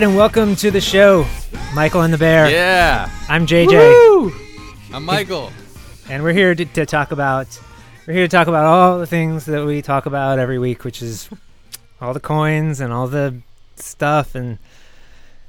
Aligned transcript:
Right, 0.00 0.06
and 0.06 0.16
welcome 0.16 0.56
to 0.56 0.70
the 0.70 0.80
show, 0.80 1.26
Michael 1.74 2.00
and 2.00 2.14
the 2.14 2.16
Bear. 2.16 2.48
Yeah. 2.50 3.10
I'm 3.28 3.46
JJ, 3.46 3.68
Woo! 3.68 4.32
I'm 4.94 5.04
Michael. 5.04 5.52
and 6.08 6.22
we're 6.22 6.32
here 6.32 6.54
to, 6.54 6.64
to 6.64 6.86
talk 6.86 7.12
about 7.12 7.60
we're 8.06 8.14
here 8.14 8.24
to 8.24 8.28
talk 8.30 8.46
about 8.46 8.64
all 8.64 8.98
the 8.98 9.06
things 9.06 9.44
that 9.44 9.66
we 9.66 9.82
talk 9.82 10.06
about 10.06 10.38
every 10.38 10.58
week, 10.58 10.84
which 10.84 11.02
is 11.02 11.28
all 12.00 12.14
the 12.14 12.20
coins 12.20 12.80
and 12.80 12.94
all 12.94 13.08
the 13.08 13.42
stuff. 13.76 14.34
And 14.34 14.56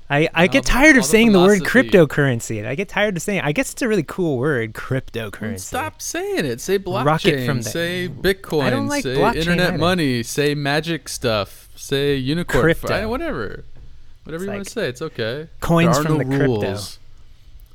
I 0.09 0.27
I 0.33 0.43
And 0.43 0.51
get 0.51 0.57
all 0.57 0.61
the- 0.63 0.67
tired 0.67 0.89
of 0.97 1.03
all 1.03 1.03
the 1.03 1.07
saying 1.07 1.31
the 1.31 1.39
word 1.39 1.61
cryptocurrency. 1.61 2.67
I 2.67 2.75
get 2.75 2.89
tired 2.89 3.15
of 3.15 3.23
saying. 3.23 3.39
I 3.39 3.53
guess 3.53 3.71
it's 3.71 3.81
a 3.81 3.87
really 3.87 4.03
cool 4.03 4.37
word, 4.37 4.73
cryptocurrency. 4.73 5.61
Stop 5.61 6.01
saying 6.01 6.43
it. 6.43 6.59
Say 6.59 6.77
blockchain. 6.77 7.05
Rocket 7.05 7.45
from 7.45 7.61
the- 7.61 7.69
say 7.69 8.09
Bitcoin. 8.09 8.63
I 8.65 8.69
don't 8.71 8.87
like 8.87 9.03
say 9.03 9.15
blockchain 9.15 9.35
internet 9.37 9.69
either. 9.69 9.77
money. 9.77 10.23
Say 10.23 10.55
magic 10.55 11.07
stuff. 11.07 11.69
Say 11.77 12.17
unicorn. 12.17 12.63
Crypto. 12.63 13.07
Whatever. 13.07 13.63
Whatever 14.31 14.43
It's 14.43 14.49
you 14.49 14.51
want 14.55 14.65
to 14.65 14.71
say. 14.71 14.89
It's 14.89 15.01
okay. 15.01 15.47
coins 15.59 15.97
there 15.97 16.01
are 16.01 16.03
from 16.03 16.11
no 16.13 16.17
the 16.19 16.25
crypto. 16.25 16.45
rules. 16.61 16.99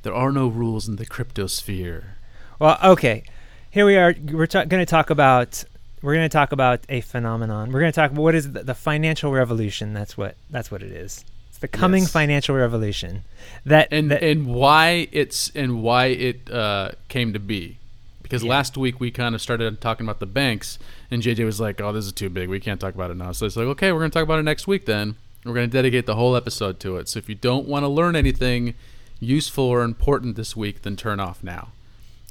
There 0.03 0.15
are 0.15 0.33
no 0.33 0.49
rules 0.49 0.89
in 0.89 0.97
the 0.97 1.07
crypto 1.07 1.47
sphere. 1.47 2.17
Well, 2.59 2.79
okay. 2.83 3.25
Here 3.71 3.85
we 3.85 3.97
are. 3.97 4.15
We're 4.33 4.47
ta- 4.47 4.65
going 4.65 4.81
to 4.85 4.91
talk 4.91 5.11
about. 5.11 5.65
We're 6.03 6.15
going 6.15 6.25
to 6.29 6.33
talk 6.33 6.53
about 6.53 6.81
a 6.89 7.01
phenomenon. 7.01 7.73
We're 7.73 7.81
going 7.81 7.93
to 7.93 7.97
talk 7.97 8.11
about 8.13 8.23
what 8.23 8.35
is 8.35 8.53
the, 8.53 8.63
the 8.63 8.75
financial 8.75 9.33
revolution. 9.33 9.93
That's 9.93 10.17
what. 10.17 10.37
That's 10.51 10.71
what 10.71 10.83
it 10.83 10.93
is. 10.93 11.25
It's 11.51 11.59
the 11.59 11.69
coming 11.69 12.03
Yes. 12.05 12.13
financial 12.13 12.55
revolution. 12.55 13.23
That 13.65 13.89
and 13.91 14.11
that, 14.11 14.23
and 14.23 14.47
why 14.47 15.09
it's 15.13 15.51
and 15.55 15.83
why 15.83 16.07
it 16.07 16.51
uh, 16.51 16.93
came 17.09 17.33
to 17.33 17.39
be. 17.39 17.79
Because 18.23 18.43
Yeah. 18.43 18.51
last 18.51 18.77
week 18.77 18.99
we 19.01 19.11
kind 19.11 19.35
of 19.35 19.43
started 19.43 19.81
talking 19.81 20.07
about 20.07 20.21
the 20.21 20.27
banks, 20.27 20.79
and 21.11 21.23
JJ 21.23 21.45
was 21.45 21.61
like, 21.61 21.81
"Oh, 21.81 21.93
this 21.93 22.07
is 22.07 22.13
too 22.13 22.29
big. 22.31 22.49
We 22.49 22.61
can't 22.61 22.81
talk 22.81 22.95
about 22.95 23.11
it 23.11 23.17
now." 23.17 23.33
So 23.33 23.47
it's 23.47 23.57
like, 23.57 23.67
"Okay, 23.67 23.93
we're 23.93 24.01
going 24.01 24.11
to 24.11 24.15
talk 24.15 24.23
about 24.25 24.39
it 24.39 24.43
next 24.45 24.67
week 24.67 24.87
then. 24.87 25.17
We're 25.47 25.55
going 25.55 25.71
to 25.71 25.77
dedicate 25.77 26.07
the 26.07 26.17
whole 26.17 26.37
episode 26.37 26.81
to 26.81 26.97
it." 26.97 27.09
So 27.09 27.19
if 27.19 27.29
you 27.29 27.35
don't 27.35 27.67
want 27.67 27.85
to 27.85 27.89
learn 27.89 28.17
anything 28.17 28.75
useful 29.21 29.65
or 29.65 29.83
important 29.83 30.37
this 30.37 30.57
week, 30.57 30.83
then 30.83 30.97
turn 30.97 31.21
off 31.21 31.43
now. 31.43 31.69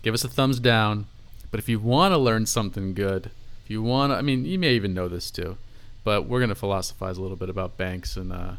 Give 0.03 0.13
us 0.13 0.23
a 0.23 0.27
thumbs 0.29 0.59
down. 0.59 1.07
But 1.51 1.59
if 1.59 1.69
you 1.69 1.79
want 1.79 2.11
to 2.11 2.17
learn 2.17 2.45
something 2.45 2.93
good, 2.93 3.31
if 3.63 3.69
you 3.71 3.81
want 3.81 4.11
to, 4.11 4.17
I 4.17 4.21
mean, 4.21 4.45
you 4.45 4.59
may 4.59 4.73
even 4.73 4.93
know 4.93 5.07
this 5.07 5.31
too, 5.31 5.57
but 6.03 6.27
we're 6.27 6.39
going 6.39 6.49
to 6.49 6.55
philosophize 6.55 7.17
a 7.17 7.21
little 7.21 7.37
bit 7.37 7.49
about 7.49 7.77
banks 7.77 8.17
and 8.17 8.31
uh, 8.31 8.53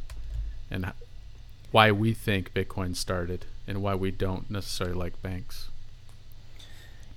and 0.70 0.92
why 1.70 1.92
we 1.92 2.14
think 2.14 2.54
Bitcoin 2.54 2.96
started 2.96 3.44
and 3.68 3.82
why 3.82 3.94
we 3.94 4.10
don't 4.10 4.50
necessarily 4.50 4.96
like 4.96 5.20
banks. 5.22 5.68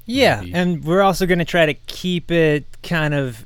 yeah, 0.05 0.41
maybe. 0.41 0.53
and 0.53 0.83
we're 0.83 1.01
also 1.01 1.25
going 1.25 1.39
to 1.39 1.45
try 1.45 1.65
to 1.65 1.73
keep 1.73 2.29
it 2.29 2.65
kind 2.83 3.13
of. 3.13 3.45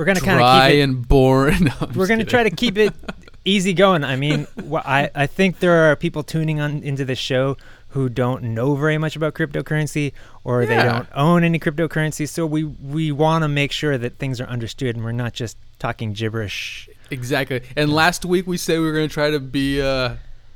We're 0.00 0.06
going 0.06 0.16
to 0.16 0.24
kind 0.24 0.40
of 0.40 0.70
keep 0.70 0.78
it. 0.78 0.82
and 0.82 1.06
boring. 1.06 1.64
No, 1.64 1.74
we're 1.94 2.06
going 2.06 2.20
to 2.20 2.24
try 2.24 2.42
to 2.42 2.48
keep 2.50 2.78
it 2.78 2.94
easy 3.44 3.74
going. 3.74 4.02
I 4.02 4.16
mean, 4.16 4.46
I 4.72 5.10
I 5.14 5.26
think 5.26 5.58
there 5.58 5.90
are 5.90 5.94
people 5.94 6.22
tuning 6.22 6.58
on 6.58 6.82
into 6.82 7.04
this 7.04 7.18
show 7.18 7.58
who 7.88 8.08
don't 8.08 8.42
know 8.42 8.76
very 8.76 8.96
much 8.96 9.14
about 9.14 9.34
cryptocurrency 9.34 10.14
or 10.42 10.64
they 10.64 10.76
don't 10.76 11.06
own 11.14 11.44
any 11.44 11.58
cryptocurrency. 11.58 12.26
So 12.26 12.46
we 12.46 12.64
we 12.64 13.12
want 13.12 13.42
to 13.42 13.48
make 13.48 13.72
sure 13.72 13.98
that 13.98 14.16
things 14.16 14.40
are 14.40 14.46
understood 14.46 14.96
and 14.96 15.04
we're 15.04 15.12
not 15.12 15.34
just 15.34 15.58
talking 15.78 16.14
gibberish. 16.14 16.88
exactly. 17.10 17.60
And 17.76 17.92
last 17.92 18.24
week 18.24 18.46
we 18.46 18.56
said 18.56 18.78
we 18.78 18.86
were 18.86 18.94
going 18.94 19.08
to 19.08 19.12
try 19.12 19.28
to 19.30 19.38
be 19.38 19.82
uh, 19.82 20.14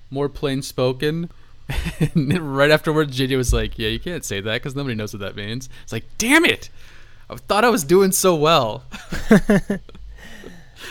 more 0.08 0.30
plain 0.30 0.62
spoken. 0.62 1.28
and 2.14 2.56
right 2.56 2.70
afterwards, 2.70 3.18
JJ 3.18 3.36
was 3.36 3.52
like, 3.52 3.78
"Yeah, 3.78 3.90
you 3.90 4.00
can't 4.00 4.24
say 4.24 4.40
that 4.40 4.54
because 4.54 4.74
nobody 4.74 4.94
knows 4.94 5.12
what 5.12 5.20
that 5.20 5.36
means." 5.36 5.68
It's 5.82 5.92
like, 5.92 6.04
"Damn 6.16 6.46
it! 6.46 6.70
I 7.30 7.36
thought 7.36 7.64
I 7.64 7.70
was 7.70 7.84
doing 7.84 8.12
so 8.12 8.34
well." 8.34 8.84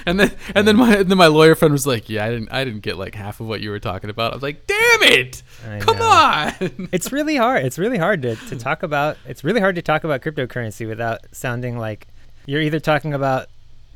and 0.05 0.19
then 0.19 0.31
and 0.55 0.67
then 0.67 0.75
my 0.75 0.97
and 0.97 1.09
then 1.09 1.17
my 1.17 1.27
lawyer 1.27 1.55
friend 1.55 1.71
was 1.71 1.87
like, 1.87 2.09
"Yeah, 2.09 2.25
I 2.25 2.29
didn't 2.29 2.49
I 2.51 2.63
didn't 2.63 2.81
get 2.81 2.97
like 2.97 3.15
half 3.15 3.39
of 3.39 3.47
what 3.47 3.61
you 3.61 3.69
were 3.69 3.79
talking 3.79 4.09
about." 4.09 4.33
I 4.33 4.35
was 4.35 4.43
like, 4.43 4.67
"Damn 4.67 5.03
it! 5.03 5.43
I 5.67 5.79
Come 5.79 5.97
know. 5.97 6.09
on!" 6.09 6.89
It's 6.91 7.11
really 7.11 7.35
hard. 7.35 7.65
It's 7.65 7.79
really 7.79 7.97
hard 7.97 8.21
to, 8.23 8.35
to 8.35 8.55
talk 8.57 8.83
about. 8.89 9.17
It's 9.25 9.43
really 9.43 9.59
hard 9.61 9.75
to 9.75 9.81
talk 9.81 10.03
about 10.03 10.21
cryptocurrency 10.21 10.87
without 10.87 11.21
sounding 11.31 11.77
like 11.77 12.07
you're 12.45 12.61
either 12.61 12.79
talking 12.79 13.13
about 13.13 13.47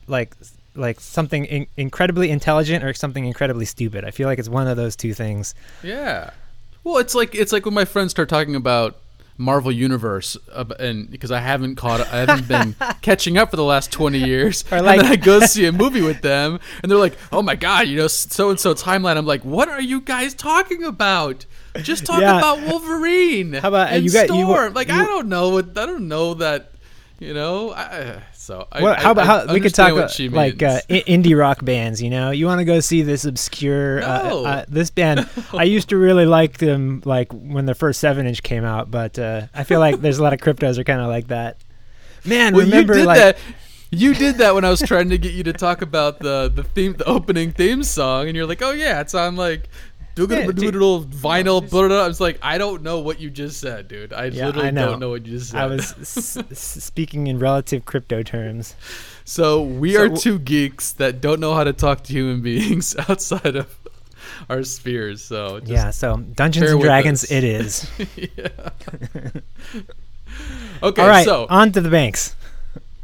like 0.07 0.35
like 0.75 0.99
something 0.99 1.45
in, 1.45 1.67
incredibly 1.75 2.29
intelligent 2.29 2.83
or 2.83 2.93
something 2.93 3.25
incredibly 3.25 3.65
stupid. 3.65 4.05
I 4.05 4.11
feel 4.11 4.27
like 4.27 4.39
it's 4.39 4.49
one 4.49 4.67
of 4.67 4.77
those 4.77 4.95
two 4.95 5.13
things. 5.13 5.55
Yeah. 5.83 6.29
Well, 6.83 6.97
it's 6.97 7.15
like 7.15 7.35
it's 7.35 7.51
like 7.51 7.65
when 7.65 7.73
my 7.73 7.85
friends 7.85 8.11
start 8.11 8.29
talking 8.29 8.55
about 8.55 8.95
Marvel 9.37 9.71
Universe, 9.71 10.35
uh, 10.51 10.65
and 10.79 11.09
because 11.11 11.31
I 11.31 11.39
haven't 11.39 11.75
caught, 11.75 12.01
I 12.01 12.25
haven't 12.25 12.47
been 12.47 12.75
catching 13.01 13.37
up 13.37 13.51
for 13.51 13.55
the 13.55 13.63
last 13.63 13.91
twenty 13.91 14.17
years, 14.19 14.63
Or 14.71 14.77
and 14.79 14.87
then 14.87 15.05
I 15.05 15.15
go 15.15 15.39
see 15.41 15.65
a 15.65 15.71
movie 15.71 16.01
with 16.01 16.21
them, 16.21 16.59
and 16.81 16.91
they're 16.91 16.97
like, 16.97 17.17
"Oh 17.31 17.41
my 17.43 17.55
god, 17.55 17.87
you 17.87 17.97
know, 17.97 18.07
so 18.07 18.49
and 18.49 18.59
so 18.59 18.73
timeline." 18.73 19.15
I'm 19.17 19.25
like, 19.27 19.45
"What 19.45 19.69
are 19.69 19.81
you 19.81 20.01
guys 20.01 20.33
talking 20.33 20.83
about? 20.83 21.45
Just 21.81 22.05
talk 22.05 22.21
Yeah. 22.21 22.37
about 22.39 22.61
Wolverine." 22.67 23.53
How 23.53 23.67
about- 23.67 23.91
and 23.93 24.03
you 24.03 24.11
got- 24.11 24.29
you- 24.29 24.43
Storm. 24.45 24.73
like 24.73 24.89
I 24.89 25.05
don't 25.05 25.27
know 25.27 25.57
I 25.59 25.61
don't 25.61 26.07
know 26.07 26.33
that. 26.35 26.71
You 27.19 27.33
know, 27.33 27.73
I, 27.73 28.21
so 28.33 28.67
I, 28.71 28.83
Well, 28.83 28.93
how 28.93 29.11
about 29.11 29.25
how 29.25 29.51
we 29.53 29.59
could 29.59 29.73
talk 29.73 29.91
about 29.91 30.19
like 30.19 30.61
uh, 30.61 30.81
indie 30.87 31.37
rock 31.37 31.65
bands? 31.65 31.99
You 32.01 32.11
know, 32.11 32.29
you 32.29 32.45
want 32.45 32.59
to 32.59 32.65
go 32.65 32.79
see 32.79 33.01
this 33.01 33.25
obscure 33.25 34.03
uh, 34.03 34.23
No. 34.29 34.45
uh, 34.45 34.65
this 34.67 34.91
band. 34.91 35.27
I 35.53 35.63
used 35.63 35.89
to 35.89 35.97
really 35.97 36.27
like 36.27 36.59
them, 36.59 37.01
like 37.05 37.31
when 37.33 37.65
the 37.65 37.73
first 37.73 37.99
seven 37.99 38.27
inch 38.27 38.43
came 38.43 38.63
out, 38.63 38.91
but 38.91 39.17
uh, 39.17 39.47
I 39.55 39.63
feel 39.63 39.79
like 39.79 39.99
there's 39.99 40.19
a 40.19 40.23
lot 40.23 40.33
of 40.33 40.39
cryptos 40.39 40.77
are 40.77 40.83
kind 40.83 41.01
of 41.01 41.07
like 41.07 41.27
that. 41.29 41.57
Man, 42.23 42.53
Well, 42.53 42.65
remember 42.65 42.93
you 42.93 42.99
did 42.99 43.07
like 43.07 43.17
that. 43.19 43.37
You 43.89 44.13
did 44.13 44.35
that 44.39 44.53
when 44.53 44.65
I 44.65 44.69
was 44.69 44.81
trying 44.81 45.09
to 45.11 45.17
get 45.17 45.33
you 45.33 45.43
to 45.43 45.53
talk 45.53 45.81
about 45.81 46.19
the 46.19 46.51
the 46.53 46.63
theme, 46.63 46.93
the 46.97 47.05
opening 47.05 47.51
theme 47.51 47.83
song, 47.83 48.27
and 48.27 48.35
you're 48.35 48.45
like, 48.45 48.61
"Oh 48.61 48.71
yeah, 48.71 48.99
it's 49.01 49.15
on 49.15 49.35
like." 49.37 49.69
Yeah, 50.17 50.47
Doodle 50.51 51.03
vinyl. 51.05 51.61
blah, 51.61 51.69
blah, 51.81 51.87
blah. 51.89 52.03
I 52.03 52.07
was 52.07 52.19
like, 52.19 52.39
I 52.41 52.57
don't 52.57 52.81
know 52.83 52.99
what 52.99 53.19
you 53.19 53.29
just 53.29 53.59
said, 53.59 53.87
dude. 53.87 54.11
I 54.13 54.25
Yeah, 54.25 54.47
literally 54.47 54.67
I 54.67 54.71
know. 54.71 54.87
don't 54.91 54.99
know 54.99 55.09
what 55.09 55.25
you 55.25 55.33
just 55.37 55.51
said. 55.51 55.61
I 55.61 55.65
was 55.67 55.93
s- 56.01 56.37
speaking 56.83 57.27
in 57.27 57.39
relative 57.39 57.85
crypto 57.85 58.23
terms. 58.23 58.75
so 59.25 59.61
we 59.61 59.93
So 59.93 60.01
are 60.03 60.09
two 60.09 60.39
geeks 60.39 60.91
that 60.93 61.21
don't 61.21 61.39
know 61.39 61.53
how 61.53 61.63
to 61.63 61.73
talk 61.73 62.03
to 62.05 62.13
human 62.13 62.41
beings 62.49 62.95
outside 63.09 63.55
of 63.55 63.75
our 64.49 64.63
spheres. 64.63 65.23
So 65.23 65.59
just, 65.59 65.71
yeah, 65.71 65.91
so 65.91 66.17
Dungeons 66.17 66.71
and 66.71 66.81
Dragons, 66.81 67.23
us. 67.23 67.31
it 67.31 67.43
is. 67.43 67.87
okay, 70.83 71.01
All 71.01 71.07
right, 71.07 71.25
so 71.25 71.47
on 71.49 71.71
to 71.73 71.81
the 71.81 71.89
banks. 71.89 72.35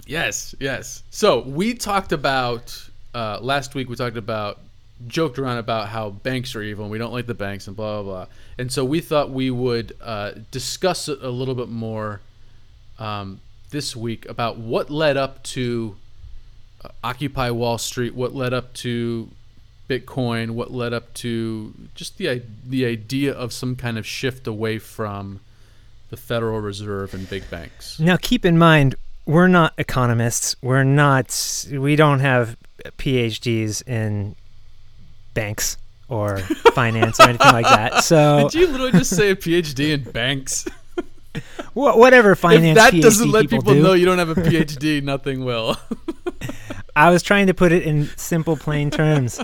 Yes, 0.05 0.53
yes. 0.59 1.03
So 1.09 1.41
we 1.41 1.73
talked 1.73 2.11
about 2.11 2.77
uh, 3.13 3.39
last 3.41 3.73
week. 3.75 3.89
We 3.89 3.95
talked 3.95 4.17
about 4.17 4.59
joked 5.07 5.39
around 5.39 5.57
about 5.57 5.89
how 5.89 6.09
banks 6.09 6.55
are 6.55 6.61
evil 6.61 6.85
and 6.85 6.91
we 6.91 6.97
don't 6.97 7.11
like 7.11 7.25
the 7.25 7.33
banks 7.33 7.67
and 7.67 7.75
blah 7.75 8.01
blah 8.01 8.11
blah. 8.11 8.25
And 8.57 8.71
so 8.71 8.85
we 8.85 8.99
thought 9.01 9.31
we 9.31 9.51
would 9.51 9.95
uh, 10.01 10.31
discuss 10.51 11.09
it 11.09 11.21
a 11.21 11.29
little 11.29 11.55
bit 11.55 11.69
more 11.69 12.21
um, 12.99 13.41
this 13.71 13.95
week 13.95 14.27
about 14.29 14.57
what 14.57 14.89
led 14.89 15.17
up 15.17 15.43
to 15.43 15.95
uh, 16.83 16.89
Occupy 17.03 17.49
Wall 17.51 17.77
Street, 17.77 18.15
what 18.15 18.33
led 18.33 18.53
up 18.53 18.73
to 18.75 19.29
Bitcoin, 19.89 20.51
what 20.51 20.71
led 20.71 20.93
up 20.93 21.13
to 21.15 21.73
just 21.95 22.17
the 22.17 22.41
the 22.65 22.85
idea 22.85 23.33
of 23.33 23.51
some 23.51 23.75
kind 23.75 23.97
of 23.97 24.05
shift 24.05 24.47
away 24.47 24.79
from 24.79 25.39
the 26.09 26.17
Federal 26.17 26.59
Reserve 26.59 27.13
and 27.13 27.27
big 27.29 27.49
banks. 27.49 27.99
Now, 27.99 28.17
keep 28.17 28.45
in 28.45 28.57
mind, 28.57 28.95
we're 29.25 29.47
not 29.47 29.73
economists. 29.77 30.55
We're 30.61 30.83
not. 30.83 31.65
We 31.71 31.95
don't 31.95 32.19
have 32.19 32.55
PhDs 32.97 33.85
in 33.87 34.35
banks 35.33 35.77
or 36.09 36.37
finance 36.73 37.19
or 37.19 37.23
anything 37.29 37.51
like 37.53 37.65
that. 37.65 38.03
So, 38.03 38.47
Did 38.51 38.59
you 38.59 38.67
literally 38.67 38.91
just 38.91 39.15
say 39.15 39.31
a 39.31 39.35
PhD 39.35 39.93
in 39.93 40.03
banks? 40.03 40.65
whatever 41.73 42.35
finance 42.35 42.65
if 42.77 42.83
that 42.83 42.93
PhD 42.93 43.01
doesn't 43.01 43.31
let 43.31 43.41
people, 43.49 43.59
people 43.59 43.73
do, 43.73 43.81
know 43.83 43.93
you 43.93 44.05
don't 44.05 44.19
have 44.19 44.29
a 44.29 44.35
PhD, 44.35 45.01
nothing 45.01 45.43
will. 45.43 45.75
I 46.95 47.09
was 47.09 47.23
trying 47.23 47.47
to 47.47 47.53
put 47.55 47.71
it 47.71 47.83
in 47.83 48.07
simple, 48.17 48.55
plain 48.55 48.91
terms. 48.91 49.39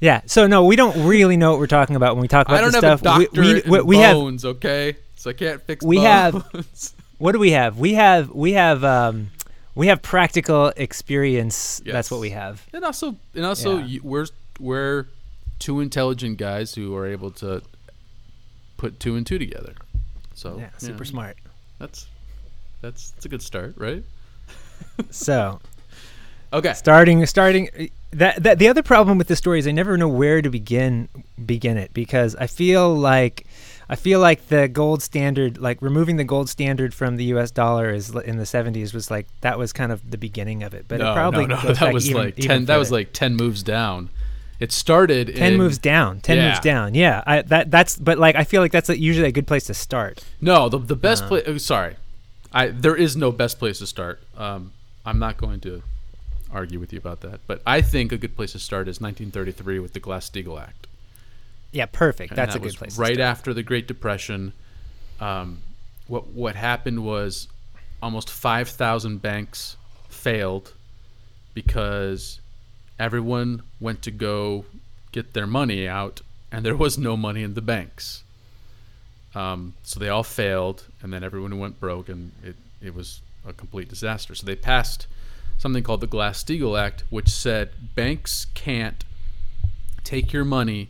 Yeah. 0.00 0.22
So 0.26 0.48
no, 0.48 0.64
we 0.64 0.74
don't 0.74 1.06
really 1.06 1.36
know 1.36 1.52
what 1.52 1.60
we're 1.60 1.68
talking 1.68 1.94
about 1.94 2.14
when 2.16 2.22
we 2.22 2.28
talk 2.28 2.46
about 2.48 2.58
I 2.58 2.60
don't 2.62 2.72
this 2.72 2.82
have 2.82 2.98
stuff. 2.98 3.16
a 3.16 3.18
We- 3.20 3.24
doctorate 3.26 3.64
we, 3.66 3.70
we, 3.70 3.82
we 3.82 3.96
have 3.98 4.16
bones, 4.16 4.44
okay? 4.44 4.96
So 5.14 5.30
I 5.30 5.34
can't 5.34 5.62
fix 5.62 5.84
We 5.84 5.98
have- 5.98 6.44
what 7.18 7.30
do 7.32 7.38
we 7.38 7.52
have? 7.52 7.78
We 7.78 7.94
have 7.94 8.30
we 8.30 8.54
have 8.54 8.82
um 8.82 9.30
we 9.76 9.86
have 9.86 10.02
practical 10.02 10.72
experience. 10.76 11.80
That's 11.86 12.10
what 12.10 12.18
we 12.20 12.30
have. 12.30 12.66
and 12.72 12.84
also, 12.84 13.14
and 13.36 13.46
also, 13.46 13.78
Yeah. 13.78 13.84
you, 13.84 14.00
we're 14.02 14.26
we're 14.60 15.06
two 15.58 15.80
intelligent 15.80 16.38
guys 16.38 16.74
who 16.74 16.94
are 16.96 17.06
able 17.06 17.30
to 17.30 17.62
put 18.76 18.98
two 19.00 19.16
and 19.16 19.26
two 19.26 19.38
together. 19.38 19.74
So 20.34 20.56
Yeah, 20.58 20.70
super 20.78 21.04
smart. 21.04 21.36
That's 21.78 22.06
that's 22.80 23.10
that's 23.10 23.26
a 23.26 23.28
good 23.28 23.42
start, 23.42 23.74
right? 23.76 24.04
So 25.10 25.60
Okay. 26.52 26.74
starting 26.74 27.24
starting 27.26 27.68
uh, 27.78 27.84
that, 28.10 28.42
that 28.42 28.58
the 28.58 28.68
other 28.68 28.82
problem 28.82 29.16
with 29.16 29.26
the 29.28 29.36
story 29.36 29.58
is 29.58 29.66
I 29.66 29.70
never 29.70 29.96
know 29.96 30.08
where 30.08 30.42
to 30.42 30.50
begin 30.50 31.08
begin 31.46 31.78
it 31.78 31.94
because 31.94 32.36
I 32.36 32.46
feel 32.46 32.94
like 32.94 33.46
I 33.88 33.96
feel 33.96 34.20
like 34.20 34.48
the 34.48 34.68
gold 34.68 35.02
standard 35.02 35.56
like 35.58 35.80
removing 35.80 36.16
the 36.16 36.24
gold 36.24 36.50
standard 36.50 36.92
from 36.92 37.16
the 37.16 37.24
US 37.36 37.50
dollar 37.50 37.88
is 37.90 38.10
in 38.14 38.36
the 38.36 38.44
70s 38.44 38.92
was 38.92 39.10
like 39.10 39.28
that 39.40 39.58
was 39.58 39.72
kind 39.72 39.92
of 39.92 40.10
the 40.10 40.18
beginning 40.18 40.62
of 40.62 40.74
it 40.74 40.84
but 40.88 40.98
no, 41.00 41.12
it 41.12 41.14
probably 41.14 41.46
no, 41.46 41.62
no, 41.62 41.72
that 41.72 41.92
was 41.94 42.08
even- 42.10 42.22
like 42.22 42.36
ten. 42.36 42.66
That 42.66 42.76
was 42.76 42.90
like 42.92 43.12
ten 43.14 43.34
moves 43.36 43.62
down. 43.62 44.10
It 44.62 44.70
started 44.70 45.34
ten 45.34 45.54
in, 45.54 45.58
moves 45.58 45.78
down. 45.78 46.20
Ten 46.20 46.36
Yeah. 46.36 46.48
moves 46.50 46.60
down. 46.60 46.94
Yeah, 46.94 47.22
I, 47.26 47.42
that 47.42 47.70
that's. 47.70 47.96
But 47.96 48.18
like, 48.18 48.36
I 48.36 48.44
feel 48.44 48.62
like 48.62 48.70
that's 48.70 48.88
a, 48.88 48.96
usually 48.98 49.26
a 49.26 49.32
good 49.32 49.46
place 49.48 49.64
to 49.64 49.74
start. 49.74 50.22
No, 50.40 50.68
the 50.68 50.78
the 50.78 50.94
best 50.96 51.24
Uh. 51.24 51.28
place. 51.28 51.44
Oh, 51.48 51.58
sorry, 51.58 51.96
I 52.52 52.68
there 52.68 52.94
is 52.94 53.16
no 53.16 53.32
best 53.32 53.58
place 53.58 53.78
to 53.80 53.86
start. 53.88 54.22
Um, 54.36 54.72
I'm 55.04 55.18
not 55.18 55.36
going 55.36 55.58
to 55.62 55.82
argue 56.52 56.78
with 56.78 56.92
you 56.92 56.98
about 57.00 57.22
that, 57.22 57.40
but 57.48 57.60
I 57.66 57.80
think 57.82 58.12
a 58.12 58.16
good 58.18 58.36
place 58.36 58.52
to 58.52 58.58
start 58.60 58.86
is 58.86 59.00
1933 59.00 59.80
with 59.80 59.94
the 59.94 60.00
Glass 60.00 60.30
Steagall 60.30 60.60
Act. 60.62 60.86
Yeah, 61.72 61.86
perfect. 61.86 62.30
And 62.32 62.38
That's 62.38 62.52
that 62.54 62.60
a 62.60 62.62
good 62.62 62.76
place. 62.76 62.94
to 62.94 63.00
Right 63.00 63.18
after 63.18 63.52
the 63.54 63.62
Great 63.64 63.88
Depression, 63.88 64.52
um, 65.18 65.58
what 66.06 66.28
what 66.28 66.54
happened 66.54 67.02
was 67.04 67.48
almost 68.02 68.30
5,000 68.30 69.20
banks 69.22 69.76
failed 70.08 70.72
because 71.54 72.38
everyone 72.98 73.62
went 73.80 74.02
to 74.02 74.10
go 74.10 74.64
get 75.12 75.32
their 75.32 75.46
money 75.46 75.86
out, 75.86 76.20
and 76.50 76.64
there 76.64 76.76
was 76.76 76.98
no 76.98 77.16
money 77.16 77.42
in 77.42 77.54
the 77.54 77.62
banks. 77.62 78.22
Um, 79.34 79.74
so 79.82 79.98
they 79.98 80.08
all 80.08 80.22
failed, 80.22 80.84
and 81.02 81.12
then 81.12 81.24
everyone 81.24 81.58
went 81.58 81.80
broke, 81.80 82.08
and 82.08 82.32
it, 82.42 82.56
it 82.82 82.94
was 82.94 83.20
a 83.46 83.52
complete 83.52 83.88
disaster. 83.88 84.34
So 84.34 84.46
they 84.46 84.56
passed 84.56 85.06
something 85.58 85.82
called 85.82 86.00
the 86.00 86.06
Glass 86.06 86.42
Steagall 86.42 86.78
Act, 86.78 87.04
which 87.10 87.28
said 87.28 87.70
banks 87.94 88.46
can't 88.54 89.04
take 90.04 90.32
your 90.32 90.44
money 90.44 90.88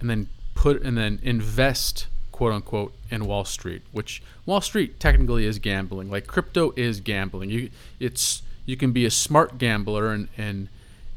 and 0.00 0.10
then 0.10 0.28
put 0.54 0.82
and 0.82 0.96
then 0.96 1.18
invest 1.22 2.06
quote 2.30 2.52
unquote 2.52 2.92
in 3.10 3.26
Wall 3.26 3.44
Street, 3.44 3.82
which 3.92 4.22
Wall 4.44 4.60
Street 4.60 5.00
technically 5.00 5.46
is 5.46 5.58
gambling. 5.58 6.10
Like 6.10 6.26
crypto 6.26 6.72
is 6.76 7.00
gambling. 7.00 7.50
You 7.50 7.70
it's 7.98 8.42
you 8.66 8.76
can 8.76 8.92
be 8.92 9.06
a 9.06 9.10
smart 9.10 9.58
gambler 9.58 10.12
and 10.12 10.28
and 10.36 10.68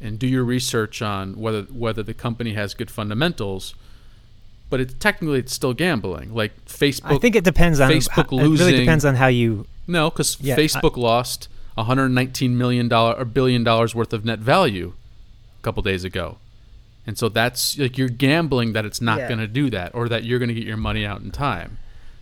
and 0.01 0.19
do 0.19 0.27
your 0.27 0.43
research 0.43 1.01
on 1.01 1.33
whether 1.39 1.63
whether 1.63 2.03
the 2.03 2.13
company 2.13 2.53
has 2.53 2.73
good 2.73 2.91
fundamentals, 2.91 3.73
but 4.69 4.79
it's 4.79 4.93
technically 4.95 5.39
it's 5.39 5.53
still 5.53 5.73
gambling. 5.73 6.33
Like 6.33 6.65
Facebook 6.65 7.15
I 7.15 7.17
think 7.17 7.35
it 7.35 7.43
depends 7.43 7.79
on 7.79 7.89
Facebook 7.91 8.29
how, 8.31 8.45
It 8.45 8.59
really 8.59 8.77
depends 8.77 9.05
on 9.05 9.15
how 9.15 9.27
you. 9.27 9.65
no, 9.87 10.09
because 10.09 10.37
Yeah, 10.41 10.55
I- 10.55 10.57
Facebook 10.59 10.97
lost 10.97 11.47
119 11.75 12.57
million 12.57 12.87
dollar 12.87 13.13
or 13.13 13.25
billion 13.25 13.63
dollars 13.63 13.93
worth 13.95 14.13
of 14.13 14.25
net 14.25 14.39
value 14.39 14.93
a 15.59 15.61
couple 15.63 15.81
days 15.83 16.03
ago, 16.03 16.37
and 17.05 17.17
so 17.17 17.29
that's 17.29 17.77
like 17.77 17.97
you're 17.97 18.09
gambling 18.09 18.73
that 18.73 18.85
it's 18.85 19.01
not 19.01 19.17
Yeah. 19.19 19.27
going 19.27 19.39
to 19.39 19.47
do 19.47 19.69
that 19.71 19.93
or 19.95 20.07
that 20.09 20.23
you're 20.23 20.39
going 20.39 20.49
to 20.49 20.55
get 20.55 20.65
your 20.65 20.77
money 20.77 21.05
out 21.05 21.21
in 21.21 21.31
time. 21.31 21.77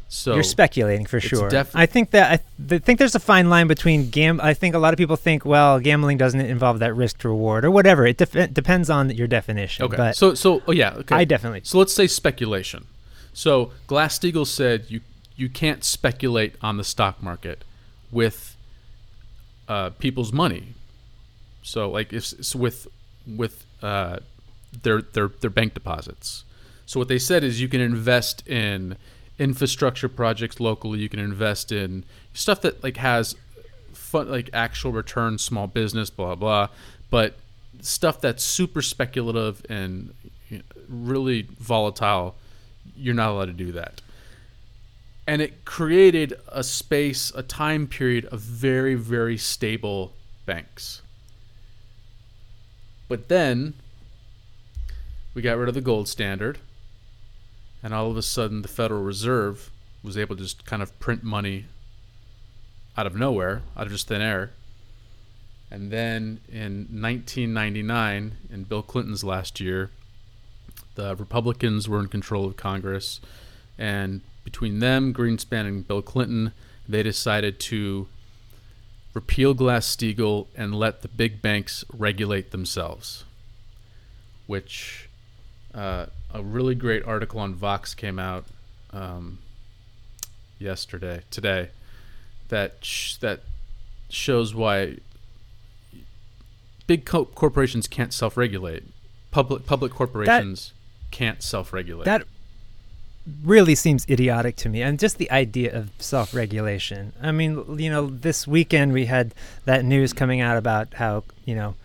So 0.08 0.36
You're 0.36 0.44
speculating 0.44 1.06
for 1.06 1.20
sure. 1.20 1.50
defi- 1.50 1.72
I 1.74 1.86
think 1.88 2.12
that 2.12 2.32
I 2.32 2.40
th- 2.70 2.84
think 2.84 3.00
there's 3.00 3.16
a 3.16 3.20
fine 3.20 3.50
line 3.50 3.68
between 3.68 4.10
gam. 4.12 4.40
I 4.42 4.54
think 4.54 4.76
a 4.76 4.80
lot 4.80 4.94
of 4.94 4.98
people 4.98 5.16
think, 5.16 5.46
well, 5.46 5.80
gambling 5.80 6.18
doesn't 6.18 6.40
involve 6.40 6.80
that 6.80 6.96
risk 6.96 7.18
to 7.20 7.30
reward 7.30 7.66
or 7.66 7.72
whatever. 7.72 8.06
It 8.06 8.18
def- 8.18 8.54
depends 8.54 8.90
on 8.90 9.10
your 9.10 9.28
definition. 9.28 9.84
okay, 9.86 9.98
But 9.98 10.16
so 10.16 10.34
so 10.36 10.62
oh 10.68 10.72
yeah, 10.72 10.94
okay. 10.94 11.16
I 11.16 11.26
definitely. 11.26 11.62
So 11.64 11.80
let's 11.80 11.94
say 11.94 12.08
speculation. 12.08 12.86
So 13.34 13.72
Glass 13.88 14.18
Steagall 14.20 14.48
said 14.48 14.86
you 14.90 15.02
you 15.36 15.50
can't 15.50 15.84
speculate 15.84 16.56
on 16.62 16.78
the 16.78 16.84
stock 16.84 17.22
market 17.22 17.64
with 18.12 18.56
uh, 19.68 19.90
people's 19.92 20.32
money. 20.32 20.68
So 21.64 21.90
like 21.90 22.14
if 22.14 22.24
s- 22.40 22.56
with 22.56 22.88
with 23.28 23.66
uh, 23.82 24.20
their 24.84 25.02
their 25.02 25.30
their 25.42 25.50
bank 25.50 25.74
deposits. 25.74 26.44
So 26.86 27.00
what 27.00 27.08
they 27.08 27.18
said 27.20 27.44
is 27.44 27.60
you 27.60 27.68
can 27.68 27.82
invest 27.82 28.48
in 28.48 28.96
infrastructure 29.38 30.10
projects 30.10 30.60
locally. 30.60 31.00
You 31.00 31.10
can 31.10 31.20
invest 31.20 31.72
in 31.72 32.04
stuff 32.34 32.62
that 32.62 32.84
like 32.84 32.98
has 32.98 33.36
fun, 33.94 34.30
like 34.30 34.50
actual 34.54 34.92
return, 34.92 35.38
small 35.38 35.68
business, 35.68 36.10
blah 36.10 36.36
blah. 36.36 36.70
But 37.10 37.36
stuff 37.82 38.22
that's 38.22 38.44
super 38.44 38.82
speculative 38.82 39.66
and 39.70 40.14
you 40.50 40.58
know, 40.58 40.64
really 40.88 41.48
volatile, 41.60 42.36
you're 42.96 43.14
not 43.14 43.30
allowed 43.30 43.46
to 43.46 43.54
do 43.54 43.72
that. 43.74 44.02
And 45.28 45.42
it 45.42 45.66
created 45.66 46.34
a 46.48 46.64
space, 46.64 47.32
a 47.36 47.42
time 47.42 47.88
period 47.88 48.26
of 48.26 48.40
very, 48.42 48.94
very 48.96 49.38
stable 49.38 50.14
banks. 50.46 51.02
But 53.08 53.28
then 53.28 53.74
we 55.34 55.42
got 55.42 55.58
rid 55.58 55.68
of 55.68 55.76
the 55.76 55.82
gold 55.82 56.08
standard, 56.08 56.60
and 57.86 57.94
all 57.94 58.10
of 58.10 58.18
a 58.18 58.22
sudden 58.24 58.64
the 58.64 58.68
Federal 58.68 59.04
Reserve 59.04 59.70
was 60.02 60.18
able 60.18 60.36
to 60.36 60.42
just 60.42 60.66
kind 60.66 60.82
of 60.82 61.00
print 61.00 61.22
money 61.24 61.66
out 62.98 63.06
of 63.06 63.16
nowhere, 63.16 63.62
out 63.78 63.86
of 63.86 63.92
just 63.92 64.08
thin 64.08 64.24
air. 64.24 64.50
And 65.70 65.92
then 65.92 66.40
in 66.52 66.88
1999, 66.90 68.38
in 68.52 68.64
Bill 68.64 68.82
Clinton's 68.82 69.24
last 69.24 69.60
year, 69.60 69.92
the 70.96 71.16
Republicans 71.16 71.88
were 71.88 72.00
in 72.00 72.08
control 72.08 72.48
of 72.48 72.58
Congress, 72.58 73.22
and 73.78 74.22
between 74.44 74.80
them, 74.80 75.14
Greenspan, 75.14 75.68
and 75.68 75.88
Bill 75.88 76.02
Clinton, 76.02 76.54
they 76.90 77.04
decided 77.04 77.60
to 77.60 78.08
repeal 79.14 79.54
Glass 79.54 79.96
Steagall 79.96 80.48
and 80.58 80.74
let 80.74 81.04
the 81.04 81.08
big 81.08 81.40
banks 81.40 81.86
regulate 81.94 82.50
themselves. 82.50 83.26
Which 84.48 85.05
uh, 85.76 86.08
a 86.34 86.42
really 86.42 86.76
great 86.76 87.04
article 87.06 87.40
on 87.40 87.54
Vox 87.54 87.94
came 87.94 88.18
out 88.18 88.46
um, 88.92 89.40
yesterday, 90.58 91.22
today, 91.30 91.70
that 92.50 92.78
sh- 92.82 93.16
that 93.18 93.42
shows 94.10 94.56
why 94.56 94.98
big 96.88 97.06
co- 97.06 97.26
corporations 97.26 97.88
can't 97.88 98.14
self-regulate. 98.14 98.84
Public 99.32 99.66
public 99.66 99.92
corporations 99.92 100.72
can't 101.12 101.44
self-regulate. 101.44 102.06
That 102.06 102.24
really 103.44 103.76
seems 103.76 104.06
idiotic 104.10 104.56
to 104.58 104.70
me. 104.70 104.82
And 104.82 105.00
just 105.00 105.18
the 105.18 105.30
idea 105.32 105.76
of 105.76 105.90
self 106.00 106.34
regulation. 106.34 107.14
I 107.22 107.32
mean, 107.32 107.80
you 107.80 107.90
know, 107.90 108.08
this 108.08 108.48
weekend 108.48 108.94
we 108.94 109.06
had 109.06 109.34
that 109.66 109.84
news 109.84 110.14
coming 110.14 110.42
out 110.42 110.58
about 110.58 110.94
how, 110.94 111.24
you 111.44 111.56
know, 111.56 111.76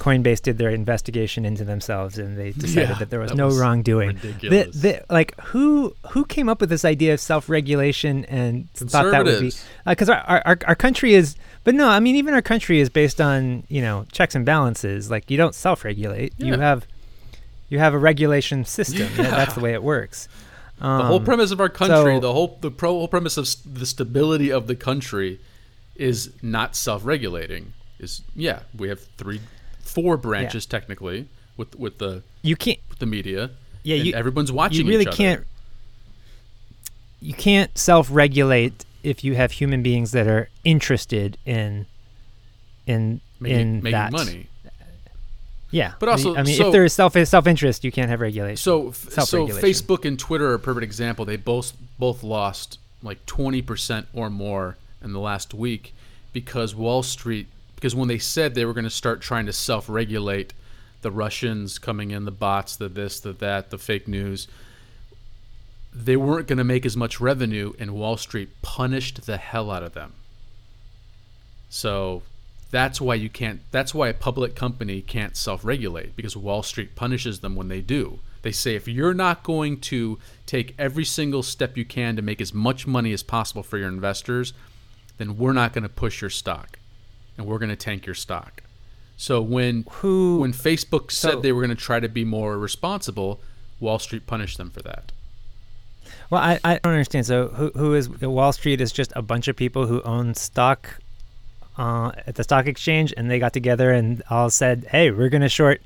Coinbase 0.00 0.40
did 0.42 0.56
their 0.58 0.70
investigation 0.70 1.44
into 1.44 1.62
themselves 1.64 2.18
and 2.18 2.36
they 2.38 2.50
decided 2.52 2.88
Yeah, 2.90 2.98
that 2.98 3.10
there 3.10 3.20
was 3.20 3.30
that 3.30 3.36
no 3.36 3.46
was 3.46 3.58
wrongdoing. 3.60 4.16
The, 4.16 4.70
the, 4.72 5.04
like 5.10 5.38
who 5.40 5.94
who 6.12 6.24
came 6.24 6.48
up 6.48 6.60
with 6.60 6.70
this 6.70 6.84
idea 6.84 7.12
of 7.14 7.20
self-regulation 7.20 8.24
and 8.24 8.68
thought 8.72 9.10
that 9.12 9.24
would 9.24 9.40
be 9.40 9.52
because 9.86 10.08
our, 10.08 10.18
our 10.20 10.42
our 10.46 10.58
our 10.68 10.74
country 10.74 11.14
is 11.14 11.36
but 11.64 11.74
no 11.74 11.86
I 11.88 12.00
mean 12.00 12.16
even 12.16 12.34
our 12.34 12.42
country 12.42 12.80
is 12.80 12.88
based 12.88 13.20
on 13.20 13.64
you 13.68 13.82
know 13.82 14.06
checks 14.10 14.34
and 14.34 14.44
balances. 14.44 15.10
Like 15.10 15.30
you 15.30 15.36
don't 15.36 15.54
self-regulate. 15.54 16.32
You 16.38 16.54
have 16.58 16.86
you 17.68 17.78
have 17.78 17.94
a 17.94 17.98
regulation 17.98 18.64
system. 18.64 19.08
Yeah, 19.16 19.30
that's 19.30 19.54
the 19.54 19.60
way 19.60 19.74
it 19.74 19.82
works. 19.82 20.28
The 20.80 20.86
whole 20.86 21.18
Um, 21.18 21.24
premise 21.24 21.50
of 21.50 21.60
our 21.60 21.68
country, 21.68 22.14
so- 22.16 22.20
the 22.20 22.32
whole 22.32 22.56
the 22.62 22.70
pro, 22.70 22.90
whole 22.92 23.06
premise 23.08 23.36
of 23.36 23.44
s- 23.44 23.56
the 23.56 23.84
stability 23.84 24.50
of 24.50 24.66
the 24.66 24.74
country, 24.74 25.38
is 25.94 26.30
not 26.40 26.74
self-regulating. 26.74 27.74
Is 27.98 28.22
yeah, 28.34 28.60
we 28.74 28.88
have 28.88 29.00
three, 29.18 29.40
four 29.90 30.16
branches 30.16 30.66
technically 30.66 31.26
with 31.56 31.78
with 31.78 31.98
the 31.98 32.22
you 32.42 32.56
can't 32.56 32.78
with 32.88 32.98
the 32.98 33.06
media. 33.06 33.50
yeah 33.82 33.96
you 33.96 34.14
everyone's 34.14 34.52
watching. 34.52 34.86
you 34.86 34.90
really 34.90 35.02
each 35.02 35.08
other. 35.08 35.16
can't 35.16 35.46
you 37.20 37.34
can't 37.34 37.76
self-regulate 37.76 38.84
if 39.02 39.24
you 39.24 39.34
have 39.34 39.52
human 39.52 39.82
beings 39.82 40.12
that 40.12 40.26
are 40.26 40.48
interested 40.64 41.36
in 41.44 41.86
in 42.86 43.20
making, 43.38 43.60
in 43.60 43.82
making 43.82 43.92
that 43.92 44.12
money. 44.12 44.46
Yeah, 45.70 45.92
But 46.00 46.08
also- 46.08 46.34
I 46.34 46.42
mean, 46.42 46.56
so- 46.56 46.66
if 46.66 46.72
there 46.72 46.84
is 46.84 46.92
self 46.92 47.12
self 47.28 47.46
interest, 47.46 47.84
you 47.84 47.92
can't 47.92 48.10
have 48.10 48.20
regulation. 48.20 48.56
So 48.56 48.90
so. 48.92 49.46
Facebook 49.46 50.04
and 50.04 50.18
Twitter 50.18 50.48
are 50.50 50.54
a 50.54 50.58
perfect 50.58 50.82
example. 50.82 51.24
They 51.24 51.36
both 51.36 51.74
both 51.98 52.22
lost 52.24 52.78
like 53.02 53.24
twenty 53.26 53.62
percent 53.62 54.08
or 54.12 54.30
more 54.30 54.76
in 55.02 55.12
the 55.12 55.20
last 55.20 55.54
week 55.54 55.94
because 56.32 56.74
Wall 56.74 57.02
Street 57.02 57.46
because 57.80 57.94
when 57.94 58.08
they 58.08 58.18
said 58.18 58.54
they 58.54 58.66
were 58.66 58.74
going 58.74 58.84
to 58.84 58.90
start 58.90 59.22
trying 59.22 59.46
to 59.46 59.54
self-regulate 59.54 60.52
the 61.00 61.10
Russians 61.10 61.78
coming 61.78 62.10
in, 62.10 62.26
the 62.26 62.30
bots, 62.30 62.76
the 62.76 62.90
this, 62.90 63.20
the 63.20 63.32
that, 63.32 63.70
the 63.70 63.78
fake 63.78 64.06
news, 64.06 64.46
they 65.94 66.14
weren't 66.14 66.46
going 66.46 66.58
to 66.58 66.64
make 66.64 66.84
as 66.84 66.94
much 66.94 67.20
revenue, 67.20 67.72
and 67.78 67.94
Wall 67.94 68.18
Street 68.18 68.50
punished 68.60 69.24
the 69.24 69.38
hell 69.38 69.70
out 69.70 69.82
of 69.82 69.94
them. 69.94 70.12
So 71.70 72.22
that's 72.70 73.00
why 73.00 73.14
you 73.14 73.30
can't. 73.30 73.62
That's 73.70 73.94
why 73.94 74.08
a 74.08 74.14
public 74.14 74.54
company 74.54 75.00
can't 75.00 75.34
self-regulate 75.34 76.14
because 76.16 76.36
Wall 76.36 76.62
Street 76.62 76.94
punishes 76.94 77.40
them 77.40 77.56
when 77.56 77.68
they 77.68 77.80
do. 77.80 78.18
They 78.42 78.52
say 78.52 78.74
if 78.74 78.86
you're 78.86 79.14
not 79.14 79.42
going 79.42 79.80
to 79.80 80.18
take 80.44 80.74
every 80.78 81.06
single 81.06 81.42
step 81.42 81.78
you 81.78 81.86
can 81.86 82.14
to 82.16 82.22
make 82.22 82.42
as 82.42 82.52
much 82.52 82.86
money 82.86 83.14
as 83.14 83.22
possible 83.22 83.62
for 83.62 83.78
your 83.78 83.88
investors, 83.88 84.52
then 85.16 85.38
we're 85.38 85.54
not 85.54 85.72
going 85.72 85.82
to 85.82 85.88
push 85.88 86.20
your 86.20 86.30
stock, 86.30 86.78
and 87.40 87.48
we're 87.48 87.58
going 87.58 87.70
to 87.70 87.76
tank 87.76 88.06
your 88.06 88.14
stock. 88.14 88.62
So 89.16 89.40
when 89.40 89.84
Who 89.90 90.38
when 90.40 90.52
Facebook 90.52 91.10
said 91.10 91.32
so- 91.32 91.40
they 91.40 91.52
were 91.52 91.60
going 91.60 91.76
to 91.76 91.82
try 91.82 92.00
to 92.00 92.08
be 92.08 92.24
more 92.24 92.58
responsible, 92.58 93.40
Wall 93.80 93.98
Street 93.98 94.26
punished 94.26 94.58
them 94.58 94.70
for 94.70 94.82
that. 94.82 95.12
Well, 96.28 96.40
I, 96.40 96.60
I 96.64 96.78
don't 96.78 96.92
understand. 96.92 97.26
So, 97.26 97.48
who 97.48 97.70
who 97.70 97.94
is 97.94 98.08
Wall 98.08 98.52
Street? 98.52 98.80
Is 98.80 98.92
just 98.92 99.12
a 99.16 99.22
bunch 99.22 99.48
of 99.48 99.56
people 99.56 99.86
who 99.86 100.00
own 100.02 100.34
stock 100.34 100.98
uh, 101.76 102.12
at 102.26 102.36
the 102.36 102.44
stock 102.44 102.66
exchange, 102.66 103.12
and 103.16 103.30
they 103.30 103.38
got 103.38 103.52
together 103.52 103.90
and 103.90 104.22
all 104.30 104.48
said, 104.48 104.86
"Hey, 104.90 105.10
we're 105.10 105.28
going 105.28 105.42
to 105.42 105.48
short 105.48 105.82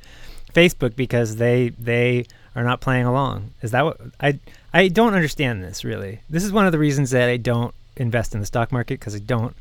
Facebook 0.53 0.97
because 0.97 1.37
they 1.37 1.71
they 1.79 2.27
are 2.55 2.65
not 2.65 2.81
playing 2.81 3.07
along. 3.07 3.51
Is 3.63 3.71
that 3.73 3.85
what 3.85 4.01
I 4.21 4.39
I 4.73 4.89
don't 4.89 5.15
understand 5.15 5.63
this 5.65 5.85
really. 5.85 6.21
This 6.29 6.45
is 6.45 6.53
one 6.53 6.67
of 6.67 6.73
the 6.73 6.79
reasons 6.79 7.11
that 7.11 7.29
I 7.29 7.37
don't 7.37 7.75
invest 7.97 8.35
in 8.35 8.41
the 8.41 8.47
stock 8.47 8.71
market 8.71 9.01
because 9.01 9.15
I 9.15 9.21
don't 9.21 9.57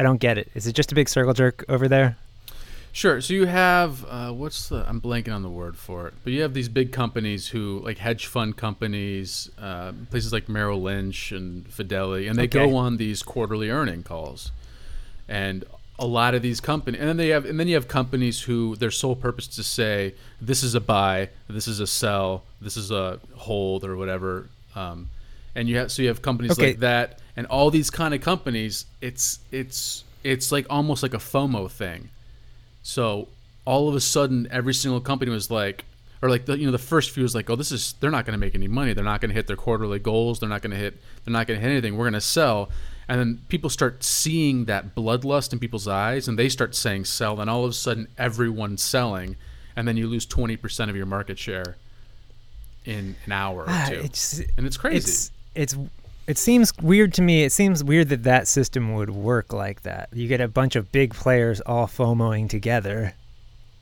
I 0.00 0.02
don't 0.02 0.16
get 0.18 0.38
it. 0.38 0.50
Is 0.54 0.66
it 0.66 0.72
just 0.72 0.90
a 0.92 0.94
big 0.94 1.10
circle 1.10 1.34
jerk 1.34 1.62
over 1.68 1.86
there? 1.86 2.16
Sure. 2.90 3.20
So 3.20 3.34
you 3.34 3.44
have 3.44 4.02
uh, 4.08 4.32
what's 4.32 4.70
the? 4.70 4.82
I'm 4.88 4.98
blanking 4.98 5.34
on 5.34 5.42
the 5.42 5.50
word 5.50 5.76
for 5.76 6.08
it, 6.08 6.14
but 6.24 6.32
you 6.32 6.40
have 6.40 6.54
these 6.54 6.70
big 6.70 6.90
companies 6.90 7.48
who, 7.48 7.82
like 7.84 7.98
hedge 7.98 8.24
fund 8.24 8.56
companies, 8.56 9.50
uh, 9.60 9.92
places 10.10 10.32
like 10.32 10.48
Merrill 10.48 10.80
Lynch 10.80 11.32
and 11.32 11.68
Fidelity, 11.68 12.28
and 12.28 12.38
they 12.38 12.44
Okay. 12.44 12.66
go 12.66 12.76
on 12.76 12.96
these 12.96 13.22
quarterly 13.22 13.68
earning 13.68 14.02
calls, 14.02 14.52
and 15.28 15.66
a 15.98 16.06
lot 16.06 16.34
of 16.34 16.40
these 16.40 16.62
companies, 16.62 16.98
and 16.98 17.06
then 17.06 17.18
they 17.18 17.28
have, 17.28 17.44
and 17.44 17.60
then 17.60 17.68
you 17.68 17.74
have 17.74 17.86
companies 17.86 18.40
who 18.40 18.76
their 18.76 18.90
sole 18.90 19.14
purpose 19.14 19.48
is 19.48 19.56
to 19.56 19.62
say 19.62 20.14
this 20.40 20.62
is 20.62 20.74
a 20.74 20.80
buy, 20.80 21.28
this 21.46 21.68
is 21.68 21.78
a 21.78 21.86
sell, 21.86 22.42
this 22.58 22.78
is 22.78 22.90
a 22.90 23.20
hold 23.34 23.84
or 23.84 23.98
whatever, 23.98 24.48
um, 24.74 25.10
and 25.54 25.68
you 25.68 25.76
have 25.78 25.90
so 25.92 26.02
you 26.02 26.08
have 26.08 26.22
companies 26.22 26.52
Okay. 26.52 26.68
like 26.68 26.78
that, 26.80 27.18
and 27.36 27.46
all 27.46 27.70
these 27.70 27.90
kind 27.90 28.14
of 28.14 28.20
companies, 28.20 28.86
it's 29.00 29.38
it's 29.50 30.04
it's 30.24 30.52
like 30.52 30.66
almost 30.70 31.02
like 31.02 31.14
a 31.14 31.18
FOMO 31.18 31.70
thing. 31.70 32.10
So 32.82 33.28
all 33.64 33.88
of 33.88 33.94
a 33.94 34.00
sudden, 34.00 34.48
every 34.50 34.74
single 34.74 35.00
company 35.00 35.30
was 35.30 35.50
like, 35.50 35.84
or 36.22 36.28
like 36.30 36.46
the, 36.46 36.58
you 36.58 36.66
know, 36.66 36.72
the 36.72 36.78
first 36.78 37.10
few 37.10 37.22
was 37.22 37.34
like, 37.34 37.48
oh, 37.50 37.56
this 37.56 37.72
is 37.72 37.94
they're 38.00 38.10
not 38.10 38.24
going 38.26 38.32
to 38.32 38.38
make 38.38 38.54
any 38.54 38.68
money. 38.68 38.92
They're 38.94 39.04
not 39.04 39.20
going 39.20 39.30
to 39.30 39.34
hit 39.34 39.46
their 39.46 39.56
quarterly 39.56 39.98
goals. 39.98 40.40
They're 40.40 40.48
not 40.48 40.62
going 40.62 40.72
to 40.72 40.76
hit. 40.76 40.98
They're 41.24 41.32
not 41.32 41.46
going 41.46 41.58
to 41.60 41.62
hit 41.64 41.70
anything. 41.72 41.96
We're 41.96 42.04
going 42.06 42.14
to 42.14 42.20
sell. 42.20 42.70
And 43.08 43.18
then 43.18 43.40
people 43.48 43.68
start 43.70 44.04
seeing 44.04 44.66
that 44.66 44.94
bloodlust 44.94 45.52
in 45.52 45.58
people's 45.58 45.88
eyes, 45.88 46.28
and 46.28 46.38
they 46.38 46.48
start 46.48 46.74
saying 46.76 47.06
sell. 47.06 47.40
And 47.40 47.50
all 47.50 47.64
of 47.64 47.70
a 47.70 47.74
sudden, 47.74 48.06
everyone's 48.16 48.82
selling, 48.82 49.36
and 49.74 49.86
then 49.88 49.96
you 49.96 50.06
lose 50.06 50.26
twenty 50.26 50.56
percent 50.56 50.90
of 50.90 50.96
your 50.96 51.06
market 51.06 51.38
share 51.38 51.76
in 52.84 53.16
an 53.26 53.32
hour 53.32 53.62
or 53.62 53.66
Ah, 53.68 53.86
two, 53.88 53.96
it's 53.96 54.40
and 54.56 54.64
it's 54.66 54.76
crazy. 54.76 54.96
it's 54.98 55.30
it's 55.54 55.76
it 56.26 56.38
seems 56.38 56.72
weird 56.80 57.12
to 57.14 57.22
me. 57.22 57.42
It 57.44 57.50
seems 57.52 57.82
weird 57.82 58.08
that 58.10 58.22
that 58.22 58.46
system 58.46 58.94
would 58.94 59.10
work 59.10 59.52
like 59.52 59.82
that. 59.82 60.08
You 60.12 60.28
get 60.28 60.40
a 60.40 60.48
bunch 60.48 60.76
of 60.76 60.92
big 60.92 61.12
players 61.14 61.60
all 61.62 61.86
FOMOing 61.88 62.48
together, 62.48 63.14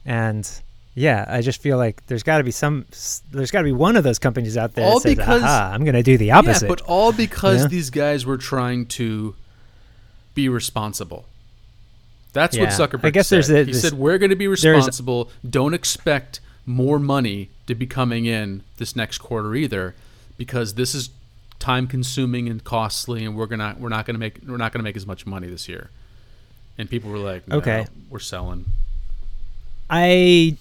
and 0.07 0.49
yeah, 0.95 1.27
I 1.29 1.43
just 1.43 1.61
feel 1.61 1.77
like 1.77 2.05
there's 2.07 2.23
got 2.23 2.39
to 2.39 2.45
be 2.45 2.51
some, 2.51 2.87
there's 3.31 3.51
got 3.51 3.61
to 3.61 3.65
be 3.65 3.73
one 3.73 3.97
of 3.97 4.03
those 4.05 4.19
companies 4.19 4.57
out 4.57 4.75
there 4.75 4.85
All 4.87 4.95
that 5.01 5.03
says, 5.09 5.17
because- 5.17 5.43
"Aha, 5.43 5.71
I'm 5.73 5.85
going 5.85 5.95
to 5.95 6.03
do 6.03 6.17
the 6.19 6.31
opposite." 6.33 6.65
Yeah, 6.65 6.69
but 6.69 6.81
all 6.83 7.13
because 7.13 7.63
Yeah. 7.63 7.69
these 7.69 7.91
guys 7.91 8.25
were 8.25 8.39
trying 8.39 8.87
to 8.87 9.35
be 10.35 10.49
responsible. 10.49 11.27
That's 12.33 12.57
what 12.57 12.71
Yeah. 12.71 12.77
Zuckerberg 12.77 13.05
I 13.07 13.11
guess 13.11 13.29
said. 13.29 13.37
there's 13.37 13.51
a- 13.51 13.65
he 13.65 13.73
this- 13.73 13.83
said 13.83 13.95
we're 13.95 14.19
going 14.19 14.31
to 14.31 14.37
be 14.37 14.49
responsible. 14.49 15.31
Don't 15.49 15.75
expect 15.75 16.41
more 16.67 16.99
money 16.99 17.51
to 17.67 17.75
be 17.75 17.87
coming 17.87 18.27
in 18.27 18.63
this 18.79 18.95
next 18.97 19.19
quarter 19.19 19.55
either, 19.55 19.95
because 20.37 20.75
this 20.75 20.95
is 20.95 21.11
time 21.59 21.87
consuming 21.87 22.49
and 22.49 22.63
costly, 22.63 23.25
and 23.25 23.37
we're 23.37 23.47
gonna 23.47 23.77
we're 23.79 23.89
not 23.89 24.07
gonna 24.07 24.19
make 24.19 24.39
we're 24.47 24.57
not 24.57 24.73
gonna 24.73 24.83
make 24.85 24.97
as 24.97 25.07
much 25.07 25.27
money 25.27 25.49
this 25.49 25.69
year. 25.69 25.91
And 26.79 26.89
people 26.89 27.11
were 27.11 27.19
like, 27.19 27.47
no, 27.49 27.57
Okay. 27.57 27.87
we're 28.09 28.21
selling. 28.21 28.67
I 29.91 30.57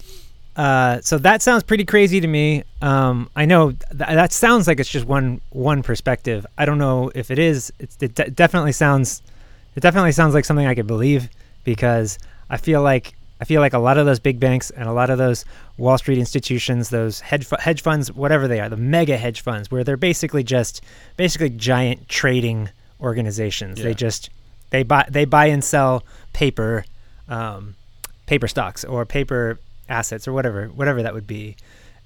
uh, 0.56 1.00
so 1.02 1.18
that 1.18 1.40
sounds 1.42 1.62
pretty 1.62 1.84
crazy 1.84 2.20
to 2.20 2.26
me. 2.26 2.64
Um, 2.82 3.30
I 3.36 3.44
know 3.44 3.70
th- 3.70 3.78
that 3.92 4.32
sounds 4.32 4.66
like 4.66 4.80
it's 4.80 4.90
just 4.90 5.06
one 5.06 5.40
one 5.50 5.82
perspective. 5.82 6.44
I 6.56 6.64
don't 6.64 6.78
know 6.78 7.12
if 7.14 7.30
it 7.30 7.38
is. 7.38 7.72
It's, 7.78 7.96
it 8.00 8.14
de- 8.14 8.30
definitely 8.30 8.72
sounds 8.72 9.22
it 9.76 9.80
definitely 9.80 10.12
sounds 10.12 10.34
like 10.34 10.44
something 10.44 10.66
I 10.66 10.74
could 10.74 10.86
believe 10.88 11.28
because 11.62 12.18
I 12.50 12.56
feel 12.56 12.82
like 12.82 13.14
I 13.40 13.44
feel 13.44 13.60
like 13.60 13.72
a 13.72 13.78
lot 13.78 13.98
of 13.98 14.06
those 14.06 14.18
big 14.18 14.40
banks 14.40 14.70
and 14.70 14.88
a 14.88 14.92
lot 14.92 15.10
of 15.10 15.18
those 15.18 15.44
Wall 15.76 15.96
Street 15.98 16.18
institutions, 16.18 16.90
those 16.90 17.20
hedge 17.20 17.48
hedge 17.60 17.82
funds, 17.82 18.12
whatever 18.12 18.48
they 18.48 18.60
are, 18.60 18.68
the 18.68 18.76
mega 18.76 19.16
hedge 19.16 19.42
funds, 19.42 19.70
where 19.70 19.84
they're 19.84 19.96
basically 19.96 20.42
just 20.42 20.82
basically 21.16 21.50
giant 21.50 22.08
trading 22.08 22.70
organizations. 23.00 23.80
They 23.80 23.94
just 23.94 24.30
they 24.70 24.82
buy 24.82 25.06
they 25.08 25.24
buy 25.24 25.46
and 25.46 25.62
sell 25.62 26.04
paper, 26.32 26.84
um, 27.28 27.76
paper 28.26 28.48
stocks 28.48 28.84
or 28.84 29.06
paper 29.06 29.58
assets 29.88 30.26
or 30.26 30.32
whatever 30.32 30.66
whatever 30.66 31.02
that 31.02 31.14
would 31.14 31.26
be, 31.26 31.56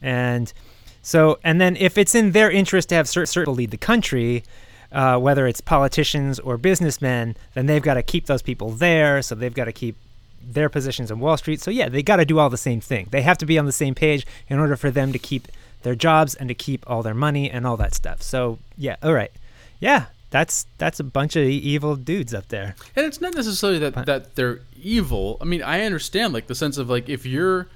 and 0.02 0.52
so 1.00 1.38
and 1.42 1.60
then 1.60 1.76
if 1.76 1.96
it's 1.96 2.14
in 2.14 2.32
their 2.32 2.50
interest 2.50 2.90
to 2.90 2.94
have 2.94 3.08
certain 3.08 3.26
certain 3.26 3.54
lead 3.54 3.70
the 3.70 3.78
country, 3.78 4.44
uh, 4.92 5.18
whether 5.18 5.46
it's 5.46 5.62
politicians 5.62 6.38
or 6.38 6.58
businessmen, 6.58 7.36
then 7.54 7.64
they've 7.64 7.82
got 7.82 7.94
to 7.94 8.02
keep 8.02 8.26
those 8.26 8.42
people 8.42 8.70
there. 8.70 9.22
So 9.22 9.34
they've 9.34 9.54
got 9.54 9.64
to 9.64 9.72
keep 9.72 9.96
their 10.46 10.68
positions 10.68 11.10
on 11.10 11.20
Wall 11.20 11.36
Street. 11.36 11.60
So 11.60 11.70
yeah, 11.70 11.88
they 11.88 12.02
got 12.02 12.16
to 12.16 12.24
do 12.24 12.38
all 12.38 12.50
the 12.50 12.56
same 12.56 12.80
thing. 12.80 13.08
They 13.10 13.22
have 13.22 13.38
to 13.38 13.46
be 13.46 13.58
on 13.58 13.66
the 13.66 13.72
same 13.72 13.94
page 13.94 14.26
in 14.48 14.58
order 14.58 14.76
for 14.76 14.90
them 14.90 15.12
to 15.12 15.18
keep 15.18 15.48
their 15.82 15.94
jobs 15.94 16.34
and 16.34 16.48
to 16.48 16.54
keep 16.54 16.88
all 16.88 17.02
their 17.02 17.14
money 17.14 17.50
and 17.50 17.66
all 17.66 17.76
that 17.76 17.94
stuff. 17.94 18.22
So 18.22 18.58
yeah, 18.76 18.96
all 19.02 19.12
right, 19.12 19.32
yeah, 19.80 20.06
that's 20.30 20.66
that's 20.78 20.98
a 21.00 21.04
bunch 21.04 21.36
of 21.36 21.44
evil 21.44 21.96
dudes 21.96 22.32
up 22.32 22.48
there. 22.48 22.74
And 22.96 23.06
it's 23.06 23.20
not 23.20 23.34
necessarily 23.34 23.78
that 23.80 24.06
that 24.06 24.34
they're 24.34 24.60
evil. 24.80 25.36
I 25.40 25.44
mean, 25.44 25.62
I 25.62 25.82
understand 25.84 26.32
like 26.32 26.46
the 26.46 26.54
sense 26.54 26.78
of 26.78 26.88
like 26.88 27.08
if 27.08 27.26
your 27.26 27.68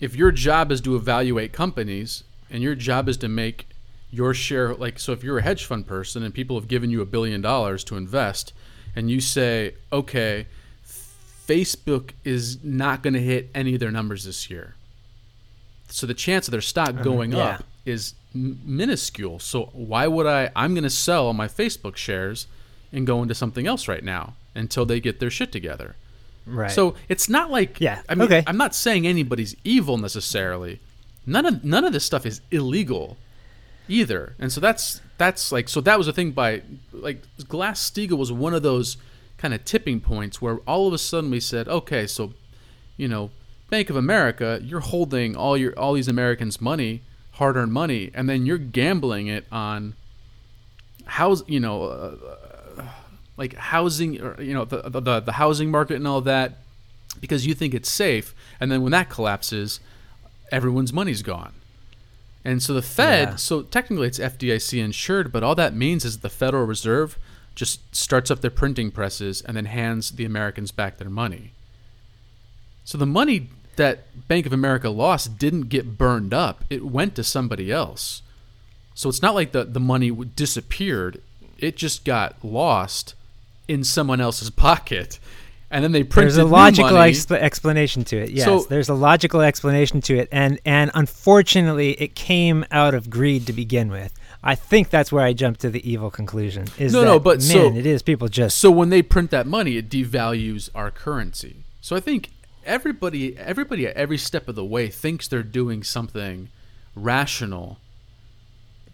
if 0.00 0.16
your 0.16 0.32
job 0.32 0.72
is 0.72 0.80
to 0.82 0.96
evaluate 0.96 1.52
companies 1.52 2.24
and 2.50 2.62
your 2.62 2.74
job 2.74 3.08
is 3.08 3.16
to 3.18 3.28
make 3.28 3.66
your 4.10 4.34
share 4.34 4.74
like 4.74 4.98
so 4.98 5.12
if 5.12 5.22
you're 5.22 5.38
a 5.38 5.42
hedge 5.42 5.64
fund 5.64 5.86
person 5.86 6.22
and 6.22 6.34
people 6.34 6.58
have 6.58 6.68
given 6.68 6.90
you 6.90 7.00
a 7.00 7.06
billion 7.06 7.40
dollars 7.40 7.84
to 7.84 7.96
invest 7.96 8.52
and 8.96 9.10
you 9.10 9.20
say, 9.20 9.74
"Okay, 9.92 10.46
Facebook 11.50 12.12
is 12.24 12.62
not 12.62 13.02
going 13.02 13.14
to 13.14 13.20
hit 13.20 13.50
any 13.54 13.74
of 13.74 13.80
their 13.80 13.90
numbers 13.90 14.24
this 14.24 14.50
year." 14.50 14.74
So 15.88 16.06
the 16.06 16.14
chance 16.14 16.46
of 16.46 16.52
their 16.52 16.60
stock 16.60 16.90
uh-huh. 16.90 17.02
going 17.02 17.32
yeah. 17.32 17.38
up 17.38 17.64
is 17.84 18.14
m- 18.34 18.60
minuscule. 18.64 19.38
So 19.38 19.70
why 19.72 20.06
would 20.06 20.26
I? 20.26 20.50
I'm 20.54 20.74
going 20.74 20.84
to 20.84 20.90
sell 20.90 21.32
my 21.32 21.48
Facebook 21.48 21.96
shares 21.96 22.46
and 22.92 23.06
go 23.06 23.22
into 23.22 23.34
something 23.34 23.66
else 23.66 23.88
right 23.88 24.04
now 24.04 24.34
until 24.54 24.84
they 24.84 25.00
get 25.00 25.20
their 25.20 25.30
shit 25.30 25.52
together. 25.52 25.96
Right. 26.46 26.70
So 26.70 26.94
it's 27.08 27.28
not 27.28 27.50
like 27.50 27.80
Yeah, 27.80 28.02
I 28.08 28.14
mean, 28.14 28.26
okay. 28.26 28.42
I'm 28.46 28.56
not 28.56 28.74
saying 28.74 29.06
anybody's 29.06 29.54
evil 29.64 29.98
necessarily. 29.98 30.80
None 31.26 31.46
of 31.46 31.64
none 31.64 31.84
of 31.84 31.92
this 31.92 32.04
stuff 32.04 32.24
is 32.26 32.40
illegal 32.50 33.16
either. 33.88 34.34
And 34.38 34.50
so 34.50 34.60
that's 34.60 35.00
that's 35.18 35.52
like 35.52 35.68
so 35.68 35.80
that 35.82 35.98
was 35.98 36.08
a 36.08 36.12
thing 36.12 36.30
by 36.30 36.62
like 36.92 37.22
Glass 37.48 37.90
Steagall 37.90 38.18
was 38.18 38.32
one 38.32 38.54
of 38.54 38.62
those 38.62 38.96
kind 39.40 39.54
of 39.54 39.64
tipping 39.64 40.00
points 40.00 40.42
where 40.42 40.56
all 40.66 40.86
of 40.86 40.92
a 40.92 40.98
sudden 40.98 41.30
we 41.30 41.40
said, 41.40 41.66
okay, 41.68 42.06
so 42.06 42.32
you 42.96 43.08
know, 43.08 43.30
Bank 43.70 43.88
of 43.88 43.96
America, 43.96 44.60
you're 44.62 44.80
holding 44.94 45.34
all 45.34 45.56
your 45.56 45.72
all 45.78 45.94
these 45.94 46.08
Americans' 46.08 46.60
money, 46.60 47.02
hard-earned 47.32 47.72
money, 47.72 48.10
and 48.14 48.28
then 48.28 48.44
you're 48.46 48.58
gambling 48.58 49.26
it 49.28 49.46
on 49.50 49.94
house, 51.06 51.42
you 51.46 51.60
know, 51.60 51.84
uh, 51.84 52.84
like 53.36 53.54
housing, 53.54 54.20
or 54.20 54.40
you 54.42 54.52
know, 54.52 54.64
the, 54.66 54.82
the 55.00 55.20
the 55.20 55.32
housing 55.32 55.70
market 55.70 55.94
and 55.96 56.06
all 56.06 56.20
that, 56.20 56.58
because 57.20 57.46
you 57.46 57.54
think 57.54 57.72
it's 57.74 57.90
safe, 57.90 58.34
and 58.60 58.70
then 58.70 58.82
when 58.82 58.92
that 58.92 59.08
collapses, 59.08 59.80
everyone's 60.52 60.92
money's 60.92 61.22
gone. 61.22 61.54
And 62.44 62.62
so 62.62 62.72
the 62.74 62.82
Fed, 62.82 63.28
Yeah. 63.28 63.36
so 63.36 63.62
technically 63.62 64.08
it's 64.08 64.18
FDIC 64.18 64.82
insured, 64.82 65.30
but 65.32 65.42
all 65.42 65.54
that 65.56 65.74
means 65.74 66.04
is 66.04 66.18
the 66.18 66.30
Federal 66.30 66.64
Reserve 66.66 67.18
just 67.60 67.94
starts 67.94 68.30
up 68.30 68.40
their 68.40 68.50
printing 68.50 68.90
presses 68.90 69.42
and 69.42 69.54
then 69.54 69.66
hands 69.66 70.12
the 70.12 70.24
Americans 70.24 70.72
back 70.72 70.96
their 70.96 71.10
money. 71.10 71.52
So 72.86 72.96
the 72.96 73.04
money 73.04 73.48
that 73.76 74.26
Bank 74.28 74.46
of 74.46 74.52
America 74.54 74.88
lost 74.88 75.36
didn't 75.36 75.68
get 75.68 75.98
burned 75.98 76.32
up, 76.32 76.64
it 76.70 76.86
went 76.86 77.14
to 77.16 77.22
somebody 77.22 77.70
else. 77.70 78.22
So 78.94 79.10
it's 79.10 79.20
not 79.20 79.34
like 79.34 79.52
the, 79.52 79.64
the 79.64 79.78
money 79.78 80.10
disappeared, 80.10 81.20
it 81.58 81.76
just 81.76 82.06
got 82.06 82.42
lost 82.42 83.14
in 83.68 83.84
someone 83.84 84.22
else's 84.22 84.48
pocket. 84.68 85.18
And 85.70 85.84
then 85.84 85.92
they 85.92 86.02
printed 86.02 86.32
money. 86.36 86.36
there's 86.36 86.78
a 86.80 86.94
logical 86.94 87.34
explanation 87.36 88.04
to 88.04 88.16
it. 88.16 88.30
Yes, 88.30 88.46
So- 88.46 88.64
there's 88.70 88.88
a 88.88 88.94
logical 88.94 89.42
explanation 89.42 90.00
to 90.00 90.16
it, 90.16 90.30
and 90.32 90.58
and 90.64 90.90
unfortunately, 90.94 91.90
it 91.92 92.14
came 92.14 92.64
out 92.70 92.94
of 92.94 93.10
greed 93.10 93.46
to 93.48 93.52
begin 93.52 93.90
with. 93.90 94.14
I 94.42 94.54
think 94.54 94.88
that's 94.88 95.12
where 95.12 95.24
I 95.24 95.32
jumped 95.34 95.60
to 95.60 95.70
the 95.70 95.88
evil 95.88 96.10
conclusion. 96.10 96.66
Is 96.78 96.92
No, 96.92 97.00
that, 97.00 97.06
no, 97.06 97.18
but 97.18 97.38
man, 97.40 97.48
so- 97.48 97.74
it 97.74 97.84
is 97.86 98.02
people 98.02 98.28
just 98.28 98.56
So 98.56 98.70
when 98.70 98.88
they 98.88 99.02
print 99.02 99.30
that 99.30 99.46
money, 99.46 99.76
it 99.76 99.90
devalues 99.90 100.70
our 100.74 100.90
currency. 100.90 101.56
So 101.80 101.94
I 101.94 102.00
think 102.00 102.30
everybody, 102.64 103.36
everybody 103.36 103.86
at 103.86 103.96
every 103.96 104.18
step 104.18 104.48
of 104.48 104.54
the 104.54 104.64
way 104.64 104.88
thinks 104.88 105.28
they're 105.28 105.42
doing 105.42 105.82
something 105.82 106.48
rational. 106.94 107.78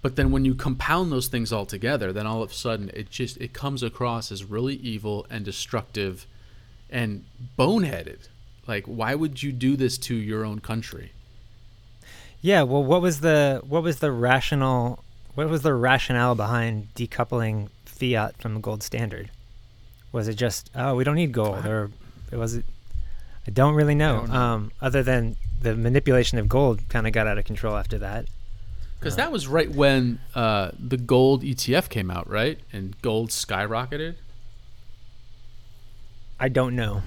But 0.03 0.17
then 0.17 0.31
when 0.31 0.45
you 0.45 0.55
compound 0.55 1.11
those 1.11 1.29
things 1.29 1.53
all 1.53 1.67
together, 1.67 2.13
then 2.13 2.27
all 2.27 2.43
of 2.43 2.51
a 2.51 2.55
sudden 2.55 2.91
it 2.95 3.11
just 3.11 3.37
it 3.39 3.53
comes 3.53 3.83
across 3.83 4.31
as 4.31 4.45
really 4.45 4.75
evil 4.77 5.27
and 5.31 5.45
destructive 5.45 6.27
and 6.91 7.25
boneheaded. 7.59 8.29
Like 8.67 8.85
why 8.87 9.15
would 9.15 9.43
you 9.43 9.53
do 9.53 9.77
this 9.77 9.97
to 9.99 10.15
your 10.15 10.45
own 10.45 10.61
country? 10.61 11.13
Yeah, 12.41 12.63
well, 12.63 12.85
what 12.85 13.03
was 13.03 13.21
the 13.21 13.63
what 13.67 13.83
was 13.83 13.99
the 13.99 14.13
rational 14.13 15.03
what 15.37 15.49
was 15.49 15.63
the 15.63 15.73
rationale 15.75 16.35
behind 16.35 16.89
decoupling 16.95 17.69
fiat 17.85 18.37
from 18.43 18.55
the 18.55 18.61
gold 18.61 18.83
standard? 18.83 19.31
Was 20.13 20.27
it 20.29 20.35
just 20.35 20.71
oh 20.75 20.97
we 20.97 21.05
don't 21.05 21.15
need 21.15 21.31
gold 21.33 21.65
or 21.65 21.91
it 22.33 22.37
was 22.37 22.55
it? 22.57 22.65
I 23.47 23.51
don't 23.53 23.75
really 23.75 23.95
know. 23.95 24.17
don't 24.23 24.31
know. 24.31 24.35
Um, 24.37 24.73
other 24.81 25.03
than 25.05 25.37
the 25.63 25.77
manipulation 25.77 26.39
of 26.39 26.49
gold 26.49 26.81
kind 26.89 27.07
of 27.07 27.13
got 27.13 27.27
out 27.29 27.39
of 27.39 27.45
control 27.45 27.77
after 27.77 27.99
that. 27.99 28.27
Because 28.99 29.17
that 29.17 29.31
was 29.31 29.47
right 29.47 29.71
when 29.71 30.19
uh, 30.35 30.71
the 30.79 30.97
gold 30.97 31.43
ETF 31.43 31.89
came 31.91 32.11
out, 32.11 32.29
right? 32.29 32.59
And 32.73 33.01
gold 33.03 33.29
skyrocketed. 33.31 34.17
I 36.41 36.49
don't 36.49 36.75
know. 36.75 37.03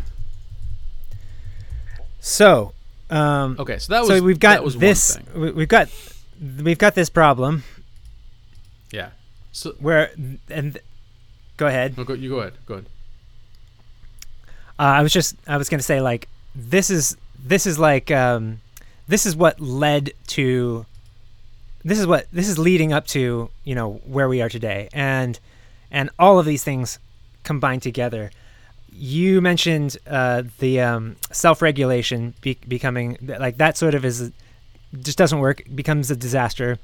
So, 2.20 2.74
um, 3.10 3.56
Okay, 3.60 3.78
so 3.80 3.94
that 3.94 4.00
was 4.02 4.10
so 4.10 4.24
we've 4.24 4.40
got 4.40 4.64
this. 4.78 5.16
One 5.16 5.26
thing. 5.26 5.42
we- 5.42 5.52
We've 5.52 5.68
got 5.68 5.90
we've 6.62 6.78
got 6.78 6.96
this 6.96 7.10
problem 7.10 7.64
Yeah. 8.92 9.10
So 9.52 9.74
where 9.80 10.12
and 10.50 10.78
go 11.58 11.68
ahead. 11.68 11.98
no, 11.98 12.04
go, 12.04 12.14
you 12.14 12.30
go 12.30 12.40
ahead. 12.40 12.54
Go 12.66 12.76
ahead. 12.76 12.86
Uh, 14.78 14.84
I 14.84 15.02
was 15.02 15.12
just 15.12 15.36
I 15.48 15.58
was 15.58 15.70
gonna 15.70 15.84
say 15.84 16.02
like 16.02 16.28
this 16.56 16.90
is 16.90 17.18
this 17.38 17.66
is 17.68 17.78
like 17.78 18.12
um, 18.12 18.62
this 19.08 19.26
is 19.26 19.36
what 19.36 19.60
led 19.60 20.12
to 20.28 20.86
this 21.84 22.00
is 22.00 22.08
what 22.08 22.28
this 22.32 22.48
is 22.48 22.58
leading 22.58 22.94
up 22.94 23.08
to 23.08 23.50
you 23.64 23.76
know 23.76 24.02
where 24.06 24.30
we 24.30 24.42
are 24.42 24.50
today 24.50 24.90
and 24.94 25.40
and 25.92 26.10
all 26.20 26.40
of 26.40 26.46
these 26.46 26.64
things 26.64 27.00
combined 27.44 27.82
together. 27.82 28.32
You 28.92 29.42
mentioned 29.42 29.98
uh, 30.08 30.44
the 30.60 30.82
um, 30.82 31.16
self-regulation 31.32 32.34
be- 32.42 32.58
becoming 32.68 33.18
like 33.22 33.58
that 33.58 33.78
sort 33.78 33.96
of 33.96 34.04
is 34.04 34.32
just 35.02 35.18
doesn't 35.18 35.40
work 35.40 35.64
becomes 35.74 36.12
a 36.12 36.16
disaster. 36.16 36.78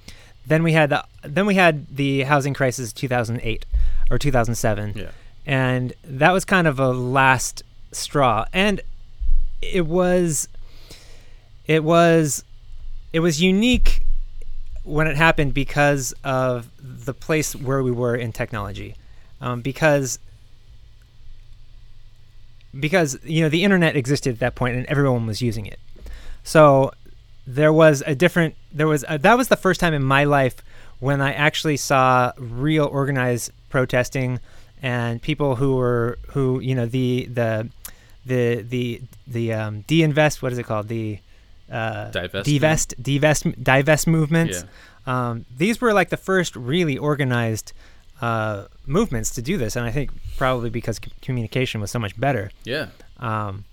Then 0.48 0.64
we 0.64 0.74
had 0.74 0.90
the 0.90 1.04
then 1.24 1.46
we 1.46 1.56
had 1.56 1.88
the 1.88 2.22
housing 2.22 2.54
crisis 2.54 2.94
2008 2.94 3.66
or 4.12 4.18
2007 4.20 4.94
Yeah. 4.96 5.10
and 5.46 5.94
that 6.04 6.32
was 6.32 6.46
kind 6.46 6.68
of 6.68 6.80
a 6.80 6.90
last 6.90 7.64
straw. 7.92 8.46
And 8.54 8.82
it 9.62 9.86
was 9.88 10.48
it 11.66 11.84
was 11.84 12.44
it 13.14 13.22
was 13.22 13.42
unique 13.42 14.02
when 14.84 15.08
it 15.08 15.16
happened 15.18 15.54
because 15.56 16.14
of 16.24 16.70
the 16.80 17.14
place 17.14 17.56
where 17.56 17.82
we 17.82 17.92
were 17.92 18.16
in 18.16 18.32
technology. 18.32 18.96
Um, 19.42 19.62
because 19.62 20.20
because 22.80 23.18
you 23.24 23.42
know 23.42 23.50
the 23.50 23.64
internet 23.64 23.96
existed 23.96 24.34
at 24.34 24.40
that 24.40 24.56
point 24.56 24.76
and 24.76 24.86
everyone 24.88 25.26
was 25.26 25.42
using 25.42 25.66
it. 25.66 25.80
So 26.44 26.92
there 27.48 27.72
was 27.74 28.04
a 28.06 28.16
different 28.16 28.56
there 28.72 28.88
was 28.88 29.04
a, 29.08 29.18
that 29.20 29.38
was 29.38 29.48
the 29.50 29.56
first 29.56 29.80
time 29.80 29.94
in 29.94 30.04
my 30.04 30.24
life 30.24 30.56
when 31.00 31.22
i 31.22 31.32
actually 31.34 31.78
saw 31.78 32.32
real 32.38 32.86
organized 32.86 33.52
protesting 33.70 34.40
and 34.82 35.22
people 35.22 35.56
who 35.58 35.76
were 35.76 36.18
who 36.30 36.60
you 36.60 36.74
know 36.76 36.86
the 36.86 37.26
the 37.32 37.70
the 38.26 38.62
the 38.62 39.02
the 39.28 39.54
um, 39.54 39.82
de-invest 39.82 40.42
what 40.42 40.52
is 40.52 40.58
it 40.58 40.64
called 40.64 40.88
the 40.88 41.20
uh, 41.72 42.12
Divestment? 42.12 42.44
divest 42.46 42.94
divest 43.02 43.64
divest 43.64 44.08
movements 44.08 44.64
Yeah. 45.08 45.30
um, 45.30 45.46
these 45.56 45.80
were 45.82 45.94
like 45.94 46.10
the 46.10 46.18
first 46.18 46.56
really 46.56 46.98
organized 46.98 47.74
uh, 48.22 48.66
movements 48.88 49.30
to 49.32 49.42
do 49.42 49.58
this 49.58 49.76
and 49.76 49.86
i 49.86 49.92
think 49.92 50.10
probably 50.38 50.70
because 50.70 50.98
c- 50.98 51.12
communication 51.22 51.82
was 51.82 51.92
so 51.92 52.00
much 52.00 52.20
better 52.20 52.50
Yeah. 52.64 52.88
um, 53.20 53.66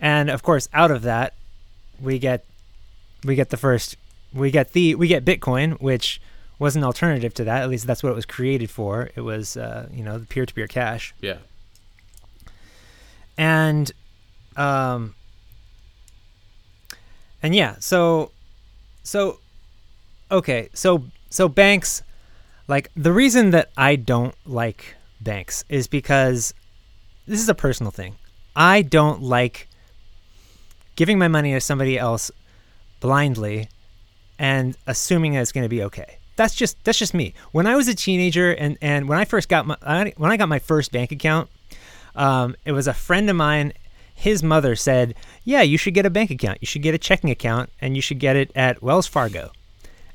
and 0.00 0.28
of 0.30 0.42
course, 0.42 0.68
out 0.74 0.90
of 0.90 1.02
that, 1.02 1.32
we 2.00 2.18
get 2.18 2.44
we 3.24 3.34
get 3.34 3.50
the 3.50 3.56
first 3.56 3.96
we 4.32 4.50
get 4.50 4.72
the 4.72 4.94
we 4.96 5.06
get 5.08 5.24
Bitcoin, 5.24 5.80
which 5.80 6.20
was 6.58 6.76
an 6.76 6.84
alternative 6.84 7.34
to 7.34 7.44
that. 7.44 7.62
At 7.62 7.68
least 7.70 7.86
that's 7.86 8.02
what 8.02 8.10
it 8.10 8.14
was 8.14 8.26
created 8.26 8.70
for. 8.70 9.10
It 9.16 9.20
was 9.22 9.56
uh, 9.56 9.88
you 9.92 10.04
know 10.04 10.18
the 10.18 10.26
peer-to-peer 10.26 10.66
cash, 10.68 11.14
Yeah. 11.20 11.38
and 13.36 13.90
um, 14.56 15.14
and 17.42 17.54
yeah, 17.54 17.76
so 17.80 18.30
so 19.02 19.38
okay, 20.30 20.68
so 20.74 21.04
so 21.30 21.48
banks 21.48 22.02
like 22.68 22.90
the 22.96 23.12
reason 23.12 23.50
that 23.50 23.70
I 23.76 23.96
don't 23.96 24.34
like 24.46 24.96
banks 25.20 25.64
is 25.68 25.86
because 25.86 26.54
this 27.26 27.40
is 27.40 27.48
a 27.48 27.54
personal 27.54 27.90
thing. 27.92 28.16
I 28.56 28.82
don't 28.82 29.22
like 29.22 29.68
giving 30.96 31.18
my 31.18 31.28
money 31.28 31.52
to 31.52 31.60
somebody 31.60 31.98
else 31.98 32.30
blindly 33.04 33.68
and 34.38 34.78
assuming 34.86 35.34
that 35.34 35.42
it's 35.42 35.52
going 35.52 35.66
to 35.66 35.68
be 35.68 35.82
okay. 35.82 36.16
That's 36.36 36.54
just 36.54 36.82
that's 36.84 36.98
just 36.98 37.12
me. 37.12 37.34
When 37.52 37.66
I 37.66 37.76
was 37.76 37.86
a 37.86 37.94
teenager 37.94 38.50
and 38.52 38.78
and 38.80 39.08
when 39.08 39.18
I 39.18 39.26
first 39.26 39.50
got 39.50 39.66
my 39.66 39.76
when 40.16 40.32
I 40.32 40.36
got 40.38 40.48
my 40.48 40.58
first 40.58 40.90
bank 40.90 41.12
account, 41.12 41.50
um, 42.16 42.56
it 42.64 42.72
was 42.72 42.88
a 42.88 42.94
friend 42.94 43.28
of 43.28 43.36
mine. 43.36 43.74
His 44.14 44.42
mother 44.42 44.74
said, 44.74 45.14
"Yeah, 45.44 45.60
you 45.60 45.76
should 45.76 45.92
get 45.92 46.06
a 46.06 46.10
bank 46.10 46.30
account. 46.30 46.58
You 46.62 46.66
should 46.66 46.82
get 46.82 46.94
a 46.94 46.98
checking 46.98 47.30
account, 47.30 47.68
and 47.78 47.94
you 47.94 48.00
should 48.00 48.18
get 48.18 48.36
it 48.36 48.50
at 48.56 48.82
Wells 48.82 49.06
Fargo. 49.06 49.52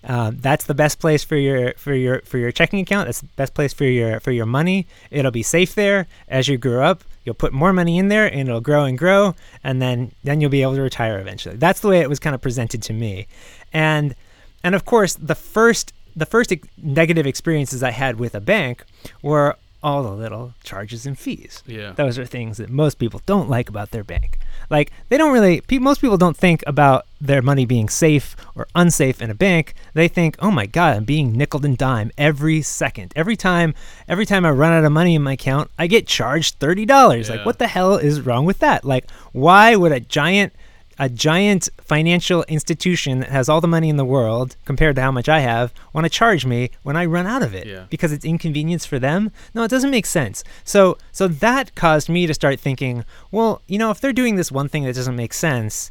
Um, 0.04 0.38
that's 0.39 0.65
the 0.65 0.73
best 0.73 0.99
place 0.99 1.23
for 1.23 1.36
your 1.36 1.73
for 1.78 1.93
your 1.93 2.21
for 2.21 2.39
your 2.39 2.52
checking 2.52 2.80
account. 2.80 3.08
That's 3.08 3.21
the 3.21 3.28
best 3.36 3.54
place 3.54 3.71
for 3.71 3.86
your 3.86 4.19
for 4.19 4.32
your 4.32 4.47
money. 4.47 4.88
It'll 5.12 5.32
be 5.32 5.43
safe 5.43 5.75
there. 5.75 6.08
As 6.28 6.47
you 6.47 6.58
grow 6.58 6.84
up, 6.84 7.04
you'll 7.30 7.36
put 7.36 7.54
more 7.54 7.72
money 7.72 8.00
in 8.00 8.08
there, 8.08 8.26
and 8.26 8.50
it'll 8.50 8.60
grow 8.60 8.86
and 8.86 8.98
grow, 8.98 9.36
and 9.63 9.80
then 9.80 10.12
then 10.24 10.42
you'll 10.42 10.50
be 10.50 10.63
able 10.63 10.74
to 10.74 10.82
retire 10.82 11.20
eventually. 11.20 11.56
That's 11.58 11.80
the 11.80 11.88
way 11.88 12.00
it 12.00 12.10
was 12.10 12.18
kind 12.18 12.34
of 12.34 12.42
presented 12.42 12.82
to 12.84 12.94
me, 12.94 13.28
and 13.72 14.15
and 14.63 14.74
of 14.74 14.84
course 14.84 15.13
the 15.13 15.36
first 15.36 15.94
the 16.15 16.26
first 16.26 16.52
negative 16.82 17.28
experiences 17.28 17.84
I 17.84 17.92
had 17.92 18.20
with 18.20 18.34
a 18.34 18.42
bank 18.42 18.84
were 19.22 19.58
all 19.82 20.04
the 20.04 20.12
little 20.12 20.54
charges 20.63 21.06
and 21.06 21.18
fees. 21.18 21.63
Yeah. 21.65 21.92
Those 21.94 22.20
are 22.20 22.26
things 22.26 22.58
that 22.58 22.70
most 22.70 22.96
people 22.96 23.22
don't 23.26 23.50
like 23.50 23.70
about 23.70 23.92
their 23.92 24.04
bank. 24.04 24.39
Like 24.70 24.92
they 25.10 25.18
don't 25.18 25.34
really. 25.34 25.62
Pe- 25.62 25.78
most 25.78 26.02
people 26.02 26.18
don't 26.18 26.38
think 26.38 26.63
about 26.68 27.06
their 27.22 27.42
money 27.42 27.65
being 27.65 27.89
safe 27.89 28.36
or 28.56 28.68
unsafe 28.76 29.22
in 29.22 29.30
a 29.30 29.36
bank. 29.36 29.74
They 29.94 30.08
think, 30.08 30.36
"Oh 30.39 30.52
my 30.52 30.65
God, 30.65 30.98
I'm 30.98 31.06
being 31.06 31.34
nickel 31.34 31.65
and 31.65 31.78
dime 31.78 32.12
every 32.18 32.62
second. 32.62 33.13
Every 33.15 33.36
time, 33.36 33.74
every 34.08 34.26
time 34.26 34.46
I 34.46 34.52
run 34.52 34.74
out 34.74 34.84
of 34.86 34.92
money 34.92 35.15
in 35.15 35.24
my 35.24 35.34
account, 35.34 35.72
I 35.80 35.88
get 35.88 36.08
charged 36.08 36.56
thirty 36.60 36.86
dollars. 36.86 37.30
Like, 37.30 37.46
what 37.46 37.60
the 37.60 37.68
hell 37.68 37.96
is 37.96 38.22
wrong 38.22 38.46
with 38.46 38.60
that? 38.60 38.84
Like, 38.86 39.10
why 39.32 39.76
would 39.76 39.92
a 39.92 40.00
giant 40.00 40.54
a 41.02 41.08
giant 41.08 41.70
financial 41.80 42.44
institution 42.50 43.22
that 43.22 43.30
has 43.30 43.48
all 43.48 43.62
the 43.62 43.68
money 43.68 43.88
in 43.88 43.96
the 43.96 44.04
world 44.04 44.58
compared 44.66 44.96
to 44.98 45.02
how 45.02 45.12
much 45.12 45.30
I 45.30 45.40
have 45.40 45.74
want 45.94 46.04
to 46.06 46.10
charge 46.10 46.46
me 46.46 46.72
when 46.84 46.98
I 46.98 47.06
run 47.06 47.26
out 47.26 47.42
of 47.42 47.56
it 47.56 47.66
Yeah. 47.68 47.86
because 47.90 48.12
it's 48.12 48.26
inconvenience 48.26 48.86
for 48.86 49.00
them. 49.00 49.32
No, 49.56 49.64
it 49.64 49.70
doesn't 49.72 49.92
make 49.92 50.06
sense. 50.06 50.44
So 50.66 50.98
so 51.14 51.28
that 51.30 51.74
caused 51.76 52.10
me 52.10 52.28
to 52.28 52.34
start 52.34 52.60
thinking, 52.60 53.06
well, 53.32 53.62
you 53.68 53.78
know, 53.80 53.92
if 53.92 54.02
they're 54.02 54.12
doing 54.14 54.36
this 54.36 54.52
one 54.52 54.68
thing 54.68 54.84
that 54.84 54.96
doesn't 54.96 55.16
make 55.16 55.34
sense, 55.34 55.90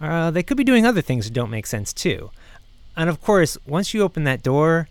uh, 0.00 0.30
they 0.30 0.42
could 0.44 0.56
be 0.56 0.64
doing 0.64 0.86
other 0.86 1.02
things 1.02 1.24
that 1.26 1.34
don't 1.34 1.50
make 1.50 1.66
sense 1.66 1.92
too. 1.92 2.30
And 2.96 3.10
of 3.10 3.20
course, 3.20 3.58
once 3.66 3.92
you 3.92 4.02
open 4.02 4.24
that 4.24 4.42
door, 4.44 4.88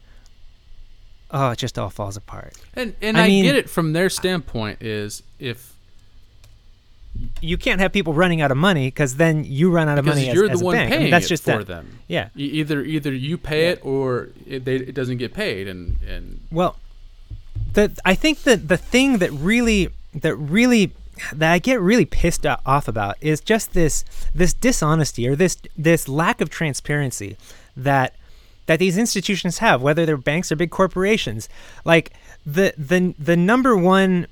oh, 1.32 1.52
it 1.52 1.60
just 1.60 1.80
all 1.80 1.89
falls 1.89 2.18
apart. 2.18 2.54
And 2.74 2.94
and 3.02 3.18
I 3.18 3.24
I, 3.24 3.28
mean- 3.28 3.46
get 3.46 3.56
it 3.56 3.70
from 3.70 3.94
their 3.94 4.10
standpoint 4.10 4.82
is 4.82 5.24
if 5.39 5.75
You 7.41 7.58
can't 7.58 7.80
have 7.80 7.93
people 7.93 8.13
running 8.13 8.41
out 8.41 8.51
of 8.51 8.58
money 8.58 8.88
because 8.88 9.15
then 9.15 9.43
you 9.45 9.71
run 9.71 9.88
out 9.88 9.97
of 9.97 10.06
because 10.06 10.19
money 10.19 10.34
you're 10.34 10.49
as 10.49 10.60
the 10.60 10.63
a 10.63 10.65
one 10.65 10.75
bank. 10.75 10.88
I 10.88 10.89
paying 10.91 11.01
mean, 11.04 11.12
that's 11.12 11.28
just 11.28 11.43
for 11.43 11.60
that. 11.60 11.67
them. 11.67 11.99
Yeah. 12.08 12.30
Either 12.36 12.82
either 12.84 13.13
you 13.13 13.38
pay 13.38 13.63
Yeah. 13.65 13.69
it 13.71 13.80
or 13.86 14.30
it, 14.47 14.65
they, 14.65 14.75
it 14.78 14.93
doesn't 14.95 15.17
get 15.17 15.34
paid, 15.34 15.67
and 15.67 15.97
and 16.01 16.41
Well, 16.51 16.78
the 17.73 17.97
I 18.04 18.15
think 18.15 18.43
that 18.43 18.67
the 18.67 18.78
thing 18.78 19.19
that 19.19 19.32
really 19.32 19.89
that 20.13 20.36
really 20.36 20.91
that 21.34 21.51
I 21.54 21.60
get 21.60 21.80
really 21.80 22.06
pissed 22.06 22.45
off 22.45 22.88
about 22.88 23.15
is 23.21 23.39
just 23.39 23.73
this 23.73 24.04
this 24.34 24.54
dishonesty 24.54 25.28
or 25.28 25.36
this 25.36 25.58
this 25.78 26.08
lack 26.10 26.41
of 26.41 26.49
transparency 26.49 27.38
that 27.78 28.15
that 28.65 28.80
these 28.80 28.97
institutions 28.97 29.60
have, 29.60 29.82
whether 29.82 30.06
they're 30.06 30.17
banks 30.17 30.51
or 30.51 30.56
big 30.56 30.71
corporations. 30.71 31.47
Like 31.86 32.12
the 32.45 32.73
the 32.78 33.13
the 33.17 33.38
number 33.38 33.75
one 33.78 34.28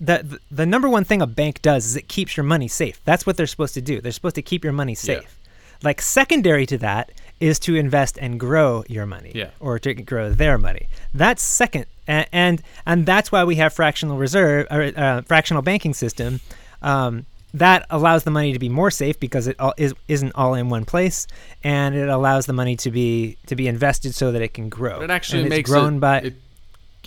the, 0.00 0.38
the 0.50 0.66
number 0.66 0.88
one 0.88 1.04
thing 1.04 1.20
a 1.22 1.26
bank 1.26 1.60
does 1.62 1.84
is 1.86 1.96
it 1.96 2.08
keeps 2.08 2.36
your 2.36 2.44
money 2.44 2.68
safe. 2.68 3.00
That's 3.04 3.26
what 3.26 3.36
they're 3.36 3.46
supposed 3.46 3.74
to 3.74 3.80
do. 3.80 4.00
They're 4.00 4.12
supposed 4.12 4.36
to 4.36 4.42
keep 4.42 4.64
your 4.64 4.72
money 4.72 4.92
Yeah. 4.92 4.96
safe. 5.20 5.38
Like 5.82 6.00
secondary 6.02 6.66
to 6.66 6.78
that 6.78 7.12
is 7.40 7.58
to 7.60 7.76
invest 7.76 8.18
and 8.20 8.38
grow 8.40 8.84
your 8.88 9.06
money 9.06 9.32
Yeah. 9.34 9.50
or 9.60 9.78
to 9.78 9.94
grow 9.94 10.30
their 10.30 10.58
money. 10.58 10.88
That's 11.14 11.42
second, 11.42 11.86
and 12.06 12.26
and, 12.32 12.62
and 12.84 13.06
that's 13.06 13.30
why 13.30 13.44
we 13.44 13.56
have 13.56 13.72
fractional 13.72 14.18
reserve 14.18 14.66
or 14.70 14.92
uh, 14.96 15.22
fractional 15.22 15.62
banking 15.62 15.94
system. 15.94 16.40
Um, 16.82 17.26
that 17.54 17.86
allows 17.88 18.24
the 18.24 18.30
money 18.30 18.52
to 18.52 18.58
be 18.58 18.68
more 18.68 18.90
safe 18.90 19.18
because 19.18 19.46
it 19.46 19.56
all 19.58 19.72
is 19.78 19.94
isn't 20.06 20.32
all 20.34 20.54
in 20.54 20.68
one 20.68 20.84
place, 20.84 21.26
and 21.64 21.94
it 21.94 22.08
allows 22.08 22.46
the 22.46 22.52
money 22.52 22.76
to 22.76 22.90
be 22.90 23.36
to 23.46 23.56
be 23.56 23.66
invested 23.68 24.14
so 24.14 24.32
that 24.32 24.42
it 24.42 24.52
can 24.52 24.68
grow. 24.68 25.00
it 25.00 25.10
actually 25.10 25.38
and 25.44 25.46
it's 25.46 25.56
makes 25.56 25.70
grown 25.70 25.96
it, 25.96 26.00
by 26.00 26.18
it 26.18 26.34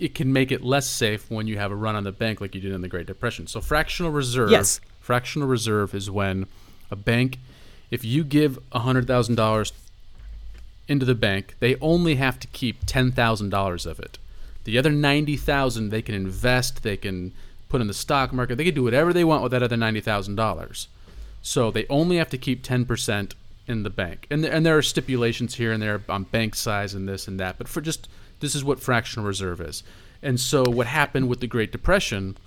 it 0.02 0.16
can 0.16 0.34
make 0.34 0.52
it 0.52 0.64
less 0.64 0.88
safe 0.88 1.30
when 1.30 1.48
you 1.48 1.58
have 1.58 1.72
a 1.72 1.76
run 1.76 1.96
on 1.96 2.04
the 2.04 2.12
bank 2.12 2.42
like 2.42 2.56
you 2.56 2.60
did 2.60 2.72
in 2.74 2.82
the 2.82 2.88
Great 2.88 3.06
Depression. 3.06 3.46
So 3.48 3.62
fractional 3.62 4.12
reserve, 4.12 4.50
Yes. 4.50 4.82
fractional 5.00 5.48
reserve 5.48 5.94
is 5.94 6.10
when 6.10 6.48
a 6.90 6.96
bank, 6.96 7.38
if 7.92 8.04
you 8.04 8.24
give 8.24 8.58
hundred 8.74 9.06
thousand 9.08 9.36
dollars 9.36 9.72
into 10.88 11.06
the 11.06 11.16
bank, 11.16 11.56
they 11.60 11.76
only 11.80 12.16
have 12.16 12.40
to 12.40 12.48
keep 12.48 12.78
ten 12.86 13.12
thousand 13.12 13.50
dollars 13.50 13.86
of 13.86 14.00
it. 14.00 14.18
The 14.64 14.78
other 14.78 14.92
ninety 14.92 15.38
thousand 15.38 15.90
they 15.90 16.02
can 16.02 16.16
invest, 16.16 16.84
they 16.84 16.98
can 16.98 17.32
put 17.70 17.80
in 17.80 17.88
the 17.88 17.94
stock 17.94 18.34
market, 18.34 18.58
they 18.58 18.66
can 18.66 18.74
do 18.76 18.84
whatever 18.84 19.14
they 19.14 19.24
want 19.24 19.44
with 19.44 19.52
that 19.52 19.64
other 19.64 19.78
ninety 19.78 20.02
thousand 20.02 20.36
dollars. 20.36 20.88
So 21.44 21.72
they 21.72 21.86
only 21.90 22.18
have 22.18 22.30
to 22.32 22.38
keep 22.38 22.64
ten 22.64 22.86
percent 22.86 23.36
in 23.68 23.84
the 23.84 23.90
bank, 23.90 24.26
and 24.32 24.44
and 24.44 24.66
there 24.66 24.78
are 24.78 24.82
stipulations 24.82 25.56
here 25.56 25.72
and 25.72 25.82
there 25.82 26.02
on 26.10 26.24
bank 26.24 26.56
size 26.56 26.94
and 26.96 27.08
this 27.08 27.28
and 27.28 27.40
that. 27.40 27.58
But 27.58 27.68
for 27.68 27.82
just 27.82 28.08
this 28.42 28.56
is 28.56 28.64
what 28.64 28.80
fractional 28.80 29.26
reserve 29.26 29.62
is. 29.62 29.84
And 30.22 30.40
so 30.40 30.64
what 30.64 30.88
happened 30.88 31.30
with 31.30 31.40
the 31.40 31.48
Great 31.48 31.72
Depression 31.72 32.38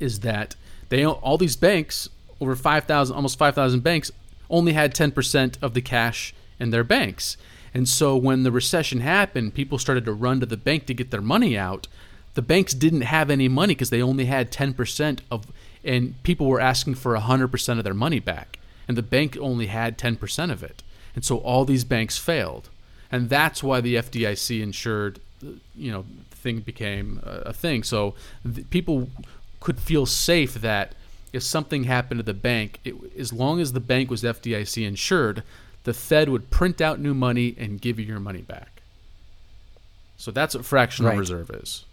is 0.00 0.20
that 0.20 0.56
they 0.88 1.04
all 1.04 1.38
these 1.38 1.56
banks 1.56 2.08
over 2.40 2.54
5,000 2.54 3.14
almost 3.14 3.38
5,000 3.38 3.80
banks 3.80 4.10
only 4.50 4.72
had 4.72 4.94
10% 4.94 5.56
of 5.62 5.74
the 5.74 5.80
cash 5.80 6.34
in 6.58 6.70
their 6.70 6.84
banks. 6.84 7.36
And 7.74 7.88
so 7.88 8.16
when 8.16 8.42
the 8.42 8.52
recession 8.52 9.00
happened, 9.00 9.54
people 9.54 9.78
started 9.78 10.04
to 10.04 10.12
run 10.12 10.40
to 10.40 10.46
the 10.46 10.56
bank 10.56 10.86
to 10.86 10.94
get 10.94 11.10
their 11.10 11.20
money 11.20 11.58
out. 11.58 11.88
The 12.34 12.42
banks 12.42 12.74
didn't 12.74 13.02
have 13.02 13.30
any 13.30 13.48
money 13.48 13.74
because 13.74 13.90
they 13.90 14.02
only 14.02 14.26
had 14.26 14.52
10% 14.52 15.20
of 15.30 15.46
and 15.84 16.20
people 16.22 16.46
were 16.46 16.60
asking 16.60 16.96
for 16.96 17.16
100% 17.16 17.78
of 17.78 17.84
their 17.84 17.94
money 17.94 18.18
back 18.18 18.58
and 18.88 18.96
the 18.96 19.02
bank 19.02 19.36
only 19.40 19.66
had 19.66 19.98
10% 19.98 20.52
of 20.52 20.62
it. 20.62 20.82
And 21.14 21.24
so 21.24 21.38
all 21.38 21.64
these 21.64 21.84
banks 21.84 22.18
failed. 22.18 22.68
And 23.10 23.28
that's 23.28 23.62
why 23.62 23.80
the 23.80 23.96
FDIC 23.96 24.60
insured 24.62 25.20
you 25.74 25.92
know 25.92 26.04
thing 26.30 26.60
became 26.60 27.20
a, 27.22 27.52
thing. 27.52 27.82
So 27.82 28.14
people 28.70 29.08
could 29.60 29.80
feel 29.80 30.06
safe 30.06 30.54
that 30.54 30.94
if 31.32 31.42
something 31.42 31.84
happened 31.84 32.18
to 32.20 32.24
the 32.24 32.34
bank, 32.34 32.78
it, 32.84 32.94
as 33.18 33.32
long 33.32 33.60
as 33.60 33.72
the 33.72 33.80
bank 33.80 34.10
was 34.10 34.22
FDIC 34.22 34.86
insured, 34.86 35.42
the 35.84 35.92
Fed 35.92 36.28
would 36.28 36.50
print 36.50 36.80
out 36.80 37.00
new 37.00 37.14
money 37.14 37.54
and 37.58 37.80
give 37.80 37.98
you 37.98 38.06
your 38.06 38.20
money 38.20 38.42
back. 38.42 38.82
So 40.16 40.30
that's 40.30 40.54
what 40.54 40.64
fractional 40.64 41.10
right. 41.10 41.18
reserve 41.18 41.50
is. 41.50 41.84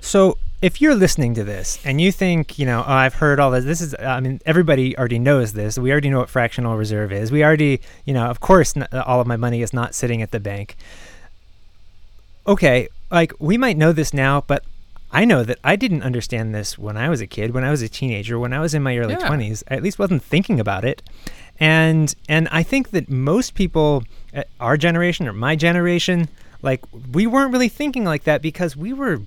So 0.00 0.38
if 0.62 0.80
you're 0.80 0.94
listening 0.94 1.34
to 1.34 1.44
this 1.44 1.78
and 1.84 2.00
you 2.00 2.12
think, 2.12 2.58
you 2.58 2.66
know, 2.66 2.84
oh, 2.86 2.92
I've 2.92 3.14
heard 3.14 3.40
all 3.40 3.50
this, 3.50 3.64
this 3.64 3.80
is, 3.80 3.94
I 3.98 4.20
mean, 4.20 4.40
everybody 4.44 4.96
already 4.96 5.18
knows 5.18 5.54
this. 5.54 5.78
We 5.78 5.90
already 5.90 6.10
know 6.10 6.18
what 6.18 6.28
fractional 6.28 6.76
reserve 6.76 7.12
is. 7.12 7.32
We 7.32 7.42
already, 7.42 7.80
you 8.04 8.12
know, 8.12 8.26
of 8.26 8.40
course, 8.40 8.76
uh, 8.76 9.02
all 9.06 9.20
of 9.20 9.26
my 9.26 9.36
money 9.36 9.62
is 9.62 9.72
not 9.72 9.94
sitting 9.94 10.20
at 10.20 10.32
the 10.32 10.40
bank. 10.40 10.76
Okay, 12.46 12.88
like 13.10 13.32
we 13.38 13.56
might 13.56 13.78
know 13.78 13.92
this 13.92 14.12
now, 14.12 14.42
but 14.46 14.64
I 15.12 15.24
know 15.24 15.44
that 15.44 15.58
I 15.64 15.76
didn't 15.76 16.02
understand 16.02 16.54
this 16.54 16.78
when 16.78 16.96
I 16.96 17.08
was 17.08 17.20
a 17.20 17.26
kid, 17.26 17.52
when 17.52 17.64
I 17.64 17.70
was 17.70 17.82
a 17.82 17.88
teenager, 17.88 18.38
when 18.38 18.52
I 18.52 18.60
was 18.60 18.74
in 18.74 18.82
my 18.82 18.96
early 18.98 19.14
yeah. 19.14 19.28
20s. 19.28 19.62
I 19.68 19.74
at 19.74 19.82
least 19.82 19.98
wasn't 19.98 20.22
thinking 20.22 20.60
about 20.60 20.84
it. 20.84 21.02
And 21.58 22.14
and 22.28 22.48
I 22.50 22.62
think 22.62 22.90
that 22.90 23.10
most 23.10 23.54
people 23.54 24.04
uh, 24.34 24.44
our 24.60 24.76
generation 24.76 25.26
or 25.26 25.32
my 25.32 25.56
generation, 25.56 26.28
like 26.62 26.82
we 27.12 27.26
weren't 27.26 27.52
really 27.52 27.68
thinking 27.68 28.04
like 28.04 28.24
that 28.24 28.40
because 28.40 28.76
we 28.76 28.92
were 28.92 29.20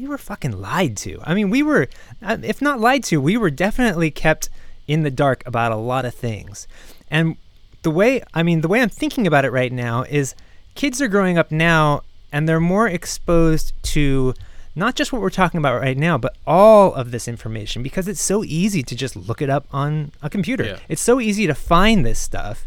we 0.00 0.08
were 0.08 0.18
fucking 0.18 0.60
lied 0.60 0.96
to. 0.96 1.20
I 1.24 1.34
mean, 1.34 1.50
we 1.50 1.62
were 1.62 1.88
uh, 2.22 2.38
if 2.42 2.62
not 2.62 2.80
lied 2.80 3.04
to, 3.04 3.20
we 3.20 3.36
were 3.36 3.50
definitely 3.50 4.10
kept 4.10 4.48
in 4.88 5.02
the 5.02 5.10
dark 5.10 5.42
about 5.46 5.72
a 5.72 5.76
lot 5.76 6.04
of 6.04 6.14
things. 6.14 6.66
And 7.10 7.36
the 7.82 7.90
way 7.90 8.22
I 8.32 8.42
mean, 8.42 8.62
the 8.62 8.68
way 8.68 8.80
I'm 8.80 8.88
thinking 8.88 9.26
about 9.26 9.44
it 9.44 9.50
right 9.50 9.72
now 9.72 10.02
is 10.04 10.34
kids 10.74 11.02
are 11.02 11.08
growing 11.08 11.36
up 11.36 11.50
now 11.50 12.02
and 12.32 12.48
they're 12.48 12.60
more 12.60 12.88
exposed 12.88 13.74
to 13.82 14.34
not 14.74 14.94
just 14.94 15.12
what 15.12 15.20
we're 15.20 15.30
talking 15.30 15.58
about 15.58 15.80
right 15.80 15.98
now, 15.98 16.16
but 16.16 16.36
all 16.46 16.94
of 16.94 17.10
this 17.10 17.28
information 17.28 17.82
because 17.82 18.08
it's 18.08 18.22
so 18.22 18.42
easy 18.44 18.82
to 18.82 18.94
just 18.94 19.16
look 19.16 19.42
it 19.42 19.50
up 19.50 19.66
on 19.72 20.12
a 20.22 20.30
computer. 20.30 20.64
Yeah. 20.64 20.78
It's 20.88 21.02
so 21.02 21.20
easy 21.20 21.46
to 21.46 21.54
find 21.54 22.06
this 22.06 22.18
stuff 22.18 22.66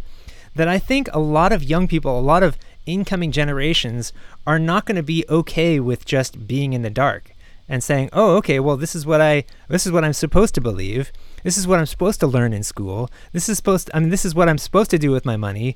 that 0.55 0.67
I 0.67 0.77
think 0.77 1.09
a 1.11 1.19
lot 1.19 1.51
of 1.51 1.63
young 1.63 1.87
people, 1.87 2.19
a 2.19 2.21
lot 2.21 2.43
of 2.43 2.57
incoming 2.85 3.31
generations 3.31 4.13
are 4.45 4.59
not 4.59 4.85
going 4.85 4.95
to 4.95 5.03
be 5.03 5.25
okay 5.29 5.79
with 5.79 6.05
just 6.05 6.47
being 6.47 6.73
in 6.73 6.81
the 6.81 6.89
dark 6.89 7.31
and 7.69 7.83
saying, 7.83 8.09
"Oh, 8.13 8.35
okay, 8.37 8.59
well 8.59 8.77
this 8.77 8.95
is 8.95 9.05
what 9.05 9.21
I 9.21 9.45
this 9.67 9.85
is 9.85 9.91
what 9.91 10.03
I'm 10.03 10.13
supposed 10.13 10.55
to 10.55 10.61
believe. 10.61 11.11
This 11.43 11.57
is 11.57 11.67
what 11.67 11.79
I'm 11.79 11.85
supposed 11.85 12.19
to 12.21 12.27
learn 12.27 12.53
in 12.53 12.63
school. 12.63 13.09
This 13.31 13.49
is 13.49 13.57
supposed 13.57 13.87
to, 13.87 13.95
I 13.95 13.99
mean 13.99 14.09
this 14.09 14.25
is 14.25 14.35
what 14.35 14.49
I'm 14.49 14.57
supposed 14.57 14.91
to 14.91 14.99
do 14.99 15.11
with 15.11 15.25
my 15.25 15.37
money. 15.37 15.75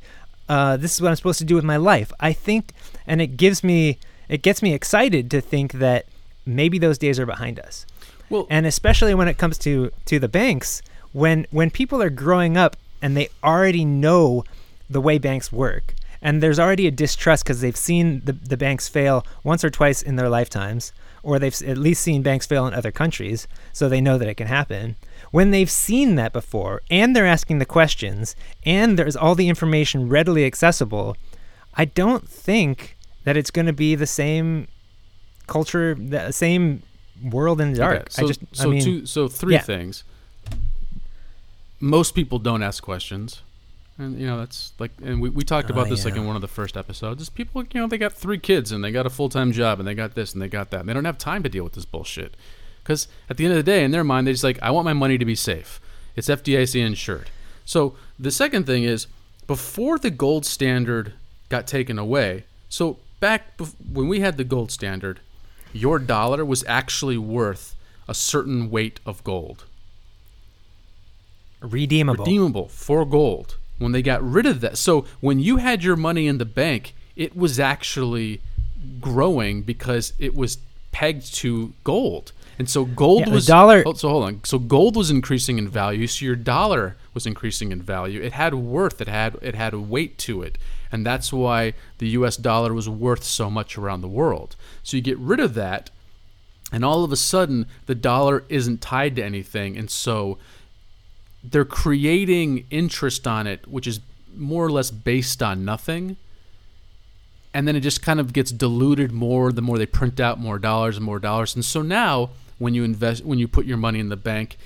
Uh, 0.50 0.78
this 0.78 0.94
is 0.94 1.02
what 1.02 1.10
I'm 1.10 1.16
supposed 1.16 1.40
to 1.40 1.46
do 1.46 1.56
with 1.56 1.64
my 1.64 1.78
life." 1.78 2.12
I 2.20 2.34
think 2.34 2.72
and 3.06 3.22
it 3.22 3.38
gives 3.38 3.64
me 3.64 3.98
it 4.30 4.42
gets 4.42 4.62
me 4.62 4.74
excited 4.74 5.32
to 5.32 5.42
think 5.42 5.74
that 5.74 6.06
maybe 6.46 6.78
those 6.78 6.98
days 6.98 7.20
are 7.20 7.26
behind 7.26 7.60
us. 7.60 7.86
Well, 8.30 8.48
and 8.50 8.66
especially 8.66 9.14
when 9.14 9.28
it 9.28 9.38
comes 9.38 9.58
to 9.60 9.92
to 10.06 10.20
the 10.20 10.28
banks, 10.28 10.82
when 11.14 11.48
when 11.52 11.72
people 11.72 12.02
are 12.02 12.10
growing 12.10 12.58
up 12.58 12.76
and 13.02 13.16
they 13.16 13.30
already 13.44 13.86
know 13.86 14.44
the 14.90 15.02
way 15.02 15.18
banks 15.18 15.52
work, 15.52 15.94
and 16.22 16.42
there's 16.42 16.60
already 16.60 16.88
a 16.88 16.92
distrust 16.92 17.44
because 17.44 17.62
they've 17.62 17.78
seen 17.78 18.22
the, 18.26 18.34
the 18.34 18.58
banks 18.58 18.88
fail 18.88 19.26
once 19.44 19.64
or 19.64 19.70
twice 19.70 20.02
in 20.02 20.16
their 20.16 20.30
lifetimes, 20.30 20.92
or 21.24 21.40
they've 21.40 21.62
at 21.64 21.78
least 21.78 22.02
seen 22.02 22.22
banks 22.22 22.46
fail 22.46 22.68
in 22.68 22.74
other 22.74 22.92
countries, 22.92 23.48
so 23.74 23.90
they 23.90 24.02
know 24.02 24.18
that 24.18 24.28
it 24.28 24.36
can 24.36 24.48
happen. 24.48 24.96
When 25.32 25.52
they've 25.52 25.70
seen 25.70 26.16
that 26.16 26.34
before, 26.34 26.82
and 26.90 27.16
they're 27.16 27.28
asking 27.28 27.60
the 27.60 27.66
questions, 27.66 28.36
and 28.66 28.98
there's 28.98 29.16
all 29.16 29.36
the 29.36 29.50
information 29.50 30.10
readily 30.10 30.46
accessible, 30.46 31.18
I 31.76 31.86
don't 31.86 32.28
think 32.28 32.98
that 33.24 33.36
it's 33.36 33.52
going 33.52 33.66
to 33.66 33.74
be 33.74 33.94
the 33.96 34.08
same 34.08 34.68
culture, 35.48 35.96
the 35.96 36.32
same 36.32 36.84
world 37.22 37.60
in 37.60 37.74
the 37.74 37.80
dark. 37.80 37.96
Okay, 37.96 38.08
so, 38.10 38.24
I 38.24 38.28
just, 38.28 38.40
so 38.54 38.64
I 38.64 38.72
mean, 38.72 38.82
two, 38.82 39.06
so 39.06 39.28
three 39.28 39.56
yeah. 39.56 39.62
things. 39.62 40.04
Most 41.80 42.16
people 42.16 42.40
don't 42.40 42.64
ask 42.64 42.82
questions. 42.82 43.42
And 44.00 44.20
you 44.20 44.28
know 44.28 44.38
that's 44.38 44.74
like, 44.78 44.92
and 45.04 45.22
we, 45.22 45.30
we 45.30 45.44
talked 45.44 45.70
about 45.70 45.88
uh, 45.88 45.90
this 45.90 46.04
yeah. 46.04 46.12
like 46.12 46.20
in 46.20 46.28
one 46.28 46.36
of 46.36 46.42
the 46.42 46.48
first 46.48 46.78
episodes. 46.78 47.22
Is 47.22 47.30
people, 47.30 47.64
you 47.74 47.82
know, 47.82 47.88
they 47.88 47.98
got 47.98 48.14
three 48.14 48.38
kids 48.38 48.72
and 48.72 48.84
they 48.84 48.92
got 48.92 49.06
a 49.06 49.10
full 49.10 49.30
time 49.30 49.52
job 49.52 49.80
and 49.80 49.88
they 49.88 49.96
got 49.96 50.14
this 50.14 50.34
and 50.34 50.42
they 50.42 50.48
got 50.48 50.70
that. 50.72 50.82
And 50.82 50.90
they 50.90 50.94
don't 50.94 51.06
have 51.06 51.18
time 51.18 51.44
to 51.44 51.50
deal 51.50 51.64
with 51.64 51.74
this 51.74 51.86
bullshit. 51.86 52.36
Because 52.84 53.08
at 53.30 53.38
the 53.38 53.46
end 53.46 53.54
of 53.54 53.58
the 53.58 53.70
day, 53.70 53.84
in 53.84 53.92
their 53.92 54.04
mind, 54.04 54.28
they're 54.28 54.34
just 54.34 54.44
like, 54.44 54.62
I 54.62 54.72
want 54.72 54.86
my 54.86 54.94
money 54.94 55.18
to 55.18 55.26
be 55.26 55.36
safe. 55.36 55.82
It's 56.16 56.30
FDIC 56.30 56.86
insured. 56.86 57.30
So 57.66 57.96
the 58.18 58.32
second 58.32 58.66
thing 58.66 58.84
is, 58.84 59.08
before 59.46 59.98
the 60.00 60.10
gold 60.10 60.46
standard 60.46 61.14
got 61.50 61.68
taken 61.68 62.00
away, 62.00 62.46
so 62.70 62.98
back 63.20 63.58
bef- 63.58 63.76
when 63.92 64.08
we 64.08 64.20
had 64.20 64.38
the 64.38 64.44
gold 64.44 64.72
standard, 64.72 65.20
your 65.74 66.00
dollar 66.00 66.46
was 66.46 66.64
actually 66.68 67.18
worth 67.18 67.76
a 68.08 68.14
certain 68.14 68.70
weight 68.70 69.00
of 69.06 69.24
gold. 69.24 69.66
Redeemable. 71.62 72.24
Redeemable 72.24 72.68
for 72.68 73.06
gold. 73.06 73.58
When 73.78 73.92
they 73.92 74.02
got 74.02 74.24
rid 74.24 74.46
of 74.46 74.62
that. 74.62 74.78
So 74.78 75.06
when 75.20 75.40
you 75.40 75.58
had 75.58 75.84
your 75.84 75.96
money 75.96 76.28
in 76.28 76.38
the 76.38 76.46
bank, 76.46 76.94
it 77.16 77.36
was 77.36 77.60
actually 77.60 78.42
growing 79.00 79.62
because 79.62 80.14
it 80.18 80.36
was 80.36 80.58
pegged 80.92 81.34
to 81.36 81.74
gold. 81.84 82.32
And 82.60 82.68
so 82.68 82.86
gold 82.86 83.28
yeah, 83.28 83.34
was 83.34 83.46
dollar. 83.46 83.84
Oh, 83.86 83.94
so 83.94 84.10
hold 84.10 84.24
on. 84.24 84.44
So 84.44 84.58
gold 84.58 84.96
was 84.96 85.12
increasing 85.12 85.60
in 85.60 85.70
value. 85.70 86.08
So 86.08 86.26
your 86.26 86.36
dollar 86.36 86.96
was 87.14 87.28
increasing 87.28 87.72
in 87.72 87.84
value. 87.84 88.20
It 88.22 88.34
had 88.34 88.56
worth. 88.56 89.00
It 89.00 89.08
had 89.08 89.38
it 89.42 89.54
had 89.54 89.74
a 89.74 89.80
weight 89.80 90.18
to 90.20 90.42
it 90.42 90.58
and 90.92 91.06
that's 91.06 91.34
why 91.34 91.74
the 91.98 92.10
US 92.10 92.38
dollar 92.38 92.74
was 92.74 92.90
worth 92.90 93.24
so 93.24 93.50
much 93.50 93.78
around 93.78 94.02
the 94.02 94.08
world. 94.08 94.56
So 94.84 94.98
you 94.98 95.04
get 95.04 95.18
rid 95.18 95.40
of 95.40 95.54
that, 95.56 95.90
and 96.72 96.84
all 96.84 97.04
of 97.04 97.12
a 97.12 97.18
sudden 97.18 97.66
the 97.86 97.96
dollar 97.96 98.44
isn't 98.50 98.82
tied 98.82 99.16
to 99.18 99.24
anything, 99.24 99.78
and 99.78 99.90
so 99.90 100.38
they're 101.44 101.66
creating 101.66 102.66
interest 102.70 103.28
on 103.28 103.48
it, 103.48 103.68
which 103.68 103.88
is 103.88 104.00
more 104.36 104.66
or 104.66 104.72
less 104.72 104.92
based 104.92 105.42
on 105.42 105.66
nothing. 105.66 106.18
And 107.54 107.68
then 107.68 107.76
it 107.76 107.82
just 107.82 108.02
kind 108.02 108.20
of 108.20 108.34
gets 108.34 108.52
diluted 108.52 109.12
more 109.12 109.52
the 109.52 109.62
more 109.62 109.78
they 109.78 109.86
print 109.86 110.20
out 110.20 110.40
more 110.40 110.60
dollars 110.60 110.98
and 110.98 111.06
more 111.06 111.20
dollars. 111.20 111.56
And 111.56 111.66
so 111.66 111.82
now 111.82 112.32
when 112.60 112.74
you 112.74 112.84
invest 112.84 113.24
when 113.24 113.40
you 113.40 113.48
put 113.48 113.66
your 113.66 113.78
money 113.78 114.00
in 114.00 114.10
the 114.10 114.18
bank, 114.18 114.58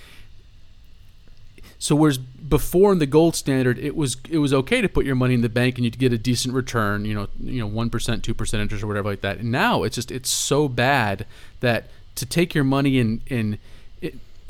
so 1.81 1.95
whereas 1.95 2.17
before 2.17 2.91
in 2.91 2.99
the 2.99 3.05
gold 3.05 3.35
standard, 3.35 3.79
it 3.79 3.95
was 3.95 4.17
it 4.29 4.37
was 4.37 4.53
okay 4.53 4.81
to 4.81 4.89
put 4.89 5.05
your 5.05 5.15
money 5.15 5.33
in 5.33 5.41
the 5.41 5.49
bank 5.49 5.77
and 5.77 5.85
you'd 5.85 5.97
get 5.97 6.13
a 6.13 6.17
decent 6.17 6.53
return, 6.53 7.05
you 7.05 7.15
know, 7.15 7.27
you 7.39 7.59
know, 7.59 7.67
one 7.67 7.89
percent, 7.89 8.23
two 8.23 8.33
percent 8.33 8.61
interest 8.61 8.83
or 8.83 8.87
whatever 8.87 9.09
like 9.09 9.21
that. 9.21 9.37
And 9.39 9.51
now 9.51 9.83
it's 9.83 9.95
just 9.95 10.11
it's 10.11 10.29
so 10.29 10.67
bad 10.67 11.25
that 11.61 11.89
to 12.15 12.25
take 12.25 12.53
your 12.53 12.63
money 12.63 12.99
in, 12.99 13.21
in 13.27 13.57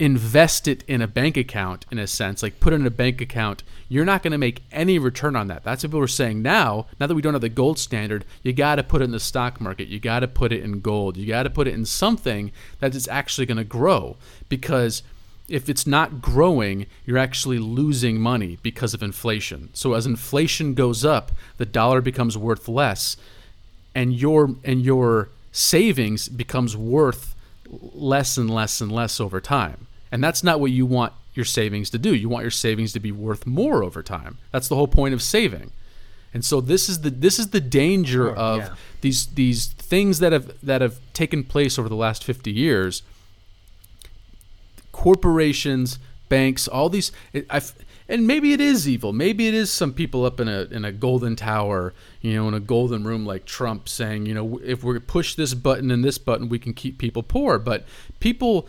invest 0.02 0.68
it 0.68 0.84
in 0.88 1.00
a 1.00 1.08
bank 1.08 1.38
account 1.38 1.86
in 1.92 2.00
a 2.00 2.08
sense, 2.08 2.42
like 2.42 2.60
put 2.60 2.74
it 2.74 2.78
in 2.78 2.88
a 2.88 2.90
bank 2.92 3.22
account, 3.22 3.62
you're 3.88 4.04
not 4.04 4.24
going 4.24 4.32
to 4.32 4.38
make 4.38 4.64
any 4.72 4.98
return 4.98 5.36
on 5.36 5.48
that. 5.48 5.64
That's 5.64 5.84
what 5.84 5.94
we're 5.94 6.08
saying 6.08 6.42
now. 6.42 6.88
Now 7.00 7.06
that 7.06 7.14
we 7.14 7.22
don't 7.22 7.36
have 7.36 7.42
the 7.42 7.50
gold 7.50 7.78
standard, 7.78 8.26
you 8.42 8.52
got 8.52 8.76
to 8.76 8.84
put 8.84 9.04
it 9.04 9.06
in 9.06 9.12
the 9.12 9.20
stock 9.20 9.62
market. 9.62 9.90
You 9.90 10.00
got 10.00 10.22
to 10.22 10.28
put 10.28 10.52
it 10.52 10.64
in 10.64 10.82
gold. 10.82 11.18
You 11.18 11.28
got 11.28 11.44
to 11.44 11.52
put 11.52 11.68
it 11.68 11.76
in 11.76 11.86
something 11.86 12.52
that 12.80 12.96
is 12.96 13.08
actually 13.10 13.46
going 13.46 13.60
to 13.60 13.64
grow 13.64 14.18
because 14.50 15.04
if 15.48 15.70
it's 15.70 15.86
not 15.86 16.20
growing, 16.20 16.88
you're 17.06 17.20
actually 17.20 17.60
losing 17.60 18.20
money 18.20 18.58
because 18.64 18.96
of 18.96 19.04
inflation. 19.04 19.70
So 19.74 19.94
as 19.94 20.08
inflation 20.08 20.74
goes 20.74 21.06
up, 21.06 21.32
the 21.58 21.66
dollar 21.68 22.02
becomes 22.02 22.36
worth 22.36 22.68
less, 22.68 23.18
and 23.94 24.14
your 24.14 24.56
and 24.64 24.82
your 24.82 25.30
savings 25.52 26.28
becomes 26.28 26.76
worth 26.76 27.36
less 27.70 28.38
and 28.38 28.50
less 28.50 28.82
and 28.82 28.92
less 28.92 29.20
over 29.20 29.40
time. 29.40 29.88
And 30.12 30.24
that's 30.24 30.44
not 30.44 30.60
what 30.60 30.72
you 30.72 30.86
want 30.86 31.14
your 31.34 31.46
savings 31.46 31.90
to 31.92 31.98
do. 31.98 32.14
You 32.14 32.28
want 32.28 32.44
your 32.44 32.52
savings 32.52 32.94
to 32.94 33.00
be 33.00 33.12
worth 33.12 33.46
more 33.46 33.84
over 33.84 34.04
time. 34.04 34.38
That's 34.52 34.68
the 34.68 34.76
whole 34.76 34.88
point 34.88 35.14
of 35.14 35.22
saving. 35.22 35.72
And 36.34 36.44
so 36.46 36.62
this 36.62 36.88
is 36.88 37.02
the 37.02 37.10
this 37.10 37.40
is 37.40 37.50
the 37.50 37.60
danger 37.60 38.28
sure, 38.28 38.36
of 38.36 38.60
yeah. 38.60 38.76
these 39.02 39.28
these 39.28 39.68
things 39.68 40.20
that 40.20 40.32
have 40.32 40.54
that 40.64 40.82
have 40.82 41.00
taken 41.14 41.44
place 41.44 41.78
over 41.78 41.90
the 41.90 41.96
last 41.96 42.24
50 42.24 42.52
years 42.52 43.04
corporations, 44.92 46.00
banks, 46.30 46.68
all 46.68 46.90
these. 46.90 47.12
I, 47.50 47.62
and 48.08 48.28
maybe 48.28 48.54
it 48.54 48.62
is 48.62 48.88
evil. 48.88 49.14
Maybe 49.14 49.48
it 49.48 49.54
is 49.54 49.72
some 49.72 49.94
people 49.94 50.26
up 50.26 50.40
in 50.40 50.48
a 50.48 50.68
in 50.72 50.86
a 50.86 50.92
golden 50.92 51.36
tower, 51.36 51.94
you 52.22 52.36
know, 52.36 52.48
in 52.48 52.54
a 52.54 52.60
golden 52.60 53.04
room 53.04 53.26
like 53.26 53.46
Trump 53.46 53.88
saying, 53.88 54.26
you 54.26 54.34
know, 54.34 54.60
if 54.64 54.84
we 54.84 55.00
push 55.00 55.36
this 55.36 55.54
button 55.54 55.92
and 55.92 56.04
this 56.04 56.18
button, 56.18 56.50
we 56.50 56.60
can 56.60 56.74
keep 56.74 56.98
people 56.98 57.24
poor. 57.24 57.58
But 57.58 57.86
people 58.20 58.68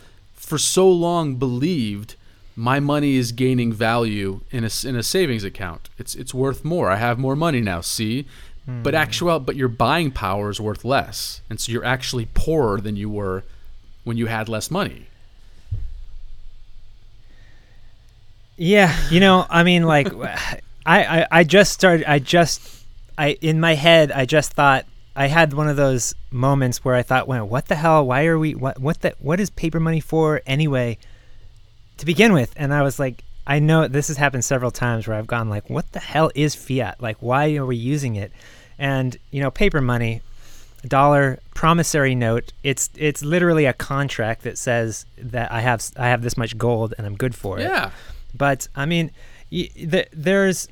for 0.53 0.59
so 0.59 0.87
long 0.87 1.33
believed 1.33 2.15
my 2.55 2.79
money 2.79 3.15
is 3.15 3.31
gaining 3.31 3.73
value 3.73 4.41
in 4.51 4.63
a 4.63 4.69
in 4.87 4.95
a 4.95 5.01
savings 5.01 5.43
account. 5.43 5.89
It's 5.97 6.13
it's 6.13 6.31
worth 6.31 6.63
more. 6.63 6.91
I 6.91 6.97
have 6.97 7.17
more 7.17 7.35
money 7.35 7.59
now. 7.59 7.81
See, 7.81 8.27
but 8.67 8.93
hmm. 8.93 8.99
actual, 8.99 9.39
but 9.39 9.55
your 9.55 9.67
buying 9.67 10.11
power 10.11 10.51
is 10.51 10.61
worth 10.61 10.85
less, 10.85 11.41
and 11.49 11.59
so 11.59 11.71
you're 11.71 11.83
actually 11.83 12.27
poorer 12.35 12.79
than 12.79 12.95
you 12.95 13.09
were 13.09 13.43
when 14.03 14.15
you 14.15 14.27
had 14.27 14.47
less 14.47 14.69
money. 14.69 15.07
Yeah, 18.55 18.95
you 19.09 19.19
know, 19.19 19.47
I 19.49 19.63
mean, 19.63 19.85
like, 19.85 20.13
I, 20.23 20.59
I, 20.85 21.27
I 21.31 21.43
just 21.45 21.73
started. 21.73 22.07
I 22.07 22.19
just, 22.19 22.61
I 23.17 23.39
in 23.41 23.59
my 23.59 23.73
head, 23.73 24.11
I 24.11 24.25
just 24.25 24.53
thought 24.53 24.85
I 25.15 25.27
had 25.27 25.53
one 25.53 25.67
of 25.67 25.75
those 25.75 26.15
moments 26.31 26.83
where 26.83 26.95
I 26.95 27.03
thought, 27.03 27.27
"Well, 27.27 27.45
what 27.47 27.67
the 27.67 27.75
hell? 27.75 28.05
Why 28.05 28.25
are 28.25 28.39
we? 28.39 28.55
What, 28.55 28.79
what 28.79 29.01
the? 29.01 29.13
What 29.19 29.39
is 29.39 29.49
paper 29.49 29.79
money 29.79 29.99
for 29.99 30.41
anyway?" 30.45 30.97
To 31.97 32.05
begin 32.05 32.33
with, 32.33 32.51
and 32.55 32.73
I 32.73 32.81
was 32.81 32.97
like, 32.97 33.23
I 33.45 33.59
know 33.59 33.87
this 33.87 34.07
has 34.07 34.17
happened 34.17 34.43
several 34.43 34.71
times 34.71 35.07
where 35.07 35.15
I've 35.15 35.27
gone 35.27 35.49
like, 35.49 35.69
"What 35.69 35.91
the 35.91 35.99
hell 35.99 36.31
is 36.33 36.55
fiat? 36.55 36.99
Like, 37.01 37.17
why 37.19 37.55
are 37.55 37.65
we 37.65 37.75
using 37.75 38.15
it?" 38.15 38.31
And 38.79 39.15
you 39.29 39.41
know, 39.41 39.51
paper 39.51 39.79
money, 39.81 40.21
dollar 40.87 41.39
promissory 41.53 42.15
note. 42.15 42.51
It's 42.63 42.89
it's 42.95 43.23
literally 43.23 43.65
a 43.65 43.73
contract 43.73 44.41
that 44.43 44.57
says 44.57 45.05
that 45.17 45.51
I 45.51 45.61
have 45.61 45.85
I 45.97 46.07
have 46.09 46.23
this 46.23 46.35
much 46.37 46.57
gold 46.57 46.93
and 46.97 47.05
I'm 47.05 47.15
good 47.15 47.35
for 47.35 47.59
it. 47.59 47.63
Yeah, 47.63 47.91
But 48.33 48.67
I 48.75 48.85
mean, 48.87 49.11
y- 49.51 49.69
th- 49.75 50.09
there's 50.11 50.67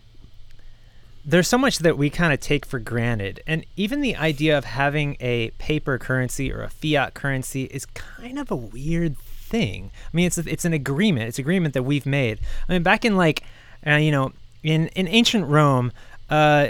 there's 1.24 1.48
so 1.48 1.58
much 1.58 1.80
that 1.80 1.98
we 1.98 2.10
kind 2.10 2.34
of 2.34 2.40
take 2.40 2.66
for 2.66 2.80
granted, 2.80 3.42
and 3.46 3.66
even 3.76 4.02
the 4.02 4.16
idea 4.16 4.58
of 4.58 4.66
having 4.66 5.18
a 5.20 5.52
paper 5.52 5.98
currency 5.98 6.52
or 6.52 6.64
a 6.64 6.70
fiat 6.70 7.14
currency 7.14 7.66
is 7.66 7.86
kind 7.88 8.40
of 8.40 8.50
a 8.50 8.56
weird 8.56 9.18
thing. 9.18 9.92
I 9.94 10.16
mean, 10.16 10.28
it's 10.28 10.38
it's 10.38 10.66
an 10.66 10.74
agreement. 10.74 11.28
It's 11.28 11.38
an 11.38 11.44
agreement 11.44 11.74
that 11.74 11.84
we've 11.84 12.06
made. 12.06 12.40
I 12.68 12.74
mean, 12.74 12.84
back 12.84 13.06
in 13.06 13.18
like, 13.18 13.44
uh, 13.86 13.96
you 13.96 14.12
know, 14.12 14.32
in 14.64 14.88
in 14.90 15.08
ancient 15.08 15.48
Rome, 15.48 15.92
uh, 16.30 16.70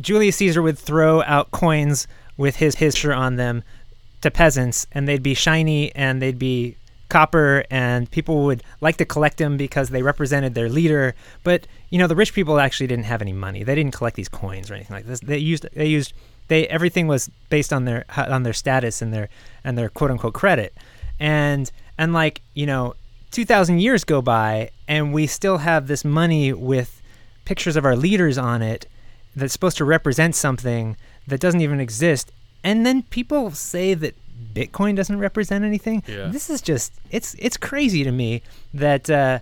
Julius 0.00 0.36
Caesar 0.36 0.62
would 0.62 0.78
throw 0.78 1.22
out 1.22 1.50
coins 1.50 2.06
with 2.36 2.56
his 2.56 2.76
his 2.76 2.94
picture 2.94 3.12
on 3.12 3.36
them 3.36 3.62
to 4.22 4.30
peasants, 4.30 4.86
and 4.92 5.06
they'd 5.08 5.22
be 5.22 5.34
shiny 5.34 5.94
and 5.94 6.22
they'd 6.22 6.38
be 6.38 6.76
copper, 7.10 7.64
and 7.70 8.10
people 8.10 8.44
would 8.44 8.62
like 8.80 8.96
to 8.96 9.04
collect 9.04 9.36
them 9.36 9.56
because 9.56 9.90
they 9.90 10.02
represented 10.02 10.54
their 10.54 10.68
leader. 10.68 11.14
But 11.44 11.66
you 11.90 11.98
know, 11.98 12.06
the 12.06 12.16
rich 12.16 12.32
people 12.32 12.58
actually 12.58 12.86
didn't 12.86 13.04
have 13.04 13.20
any 13.20 13.32
money; 13.32 13.62
they 13.62 13.74
didn't 13.74 13.94
collect 13.94 14.16
these 14.16 14.28
coins 14.28 14.70
or 14.70 14.74
anything 14.74 14.96
like 14.96 15.06
this. 15.06 15.20
They 15.20 15.38
used 15.38 15.66
they 15.74 15.86
used 15.86 16.14
they 16.48 16.66
everything 16.68 17.06
was 17.06 17.30
based 17.50 17.72
on 17.72 17.84
their 17.84 18.04
on 18.16 18.42
their 18.44 18.52
status 18.52 19.02
and 19.02 19.12
their 19.12 19.28
and 19.64 19.76
their 19.76 19.88
quote 19.88 20.10
unquote 20.10 20.34
credit, 20.34 20.74
and 21.18 21.70
and 21.98 22.12
like 22.14 22.40
you 22.54 22.66
know, 22.66 22.94
two 23.30 23.44
thousand 23.44 23.80
years 23.80 24.04
go 24.04 24.22
by, 24.22 24.70
and 24.88 25.12
we 25.12 25.26
still 25.26 25.58
have 25.58 25.86
this 25.86 26.04
money 26.04 26.52
with 26.52 27.02
pictures 27.44 27.76
of 27.76 27.84
our 27.84 27.96
leaders 27.96 28.38
on 28.38 28.62
it 28.62 28.86
that's 29.36 29.52
supposed 29.52 29.76
to 29.76 29.84
represent 29.84 30.34
something 30.34 30.96
that 31.26 31.40
doesn't 31.40 31.60
even 31.60 31.80
exist 31.80 32.32
and 32.62 32.84
then 32.84 33.02
people 33.02 33.50
say 33.52 33.94
that 33.94 34.14
bitcoin 34.54 34.96
doesn't 34.96 35.18
represent 35.18 35.64
anything 35.64 36.02
Yeah. 36.06 36.28
this 36.28 36.50
is 36.50 36.60
just 36.62 36.92
it's 37.10 37.34
it's 37.38 37.56
crazy 37.56 38.04
to 38.04 38.10
me 38.10 38.42
that 38.74 39.08
uh, 39.10 39.40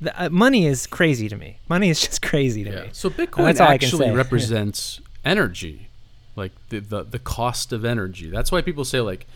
the, 0.00 0.22
uh 0.24 0.28
money 0.30 0.66
is 0.66 0.86
crazy 0.86 1.28
to 1.28 1.36
me 1.36 1.58
money 1.68 1.88
is 1.90 2.00
just 2.06 2.22
crazy 2.22 2.64
to 2.64 2.70
yeah. 2.70 2.80
me 2.82 2.88
So 2.92 3.10
Bitcoin 3.10 3.44
that's 3.46 3.60
all 3.60 3.68
I 3.68 3.78
can 3.78 3.86
actually 3.86 4.10
represents 4.24 5.00
energy, 5.24 5.88
like 6.36 6.52
the, 6.68 6.78
the 6.80 7.02
the 7.02 7.18
cost 7.18 7.72
of 7.72 7.84
energy. 7.84 8.28
That's 8.30 8.52
why 8.52 8.60
people 8.62 8.84
say 8.84 9.00
like 9.00 9.26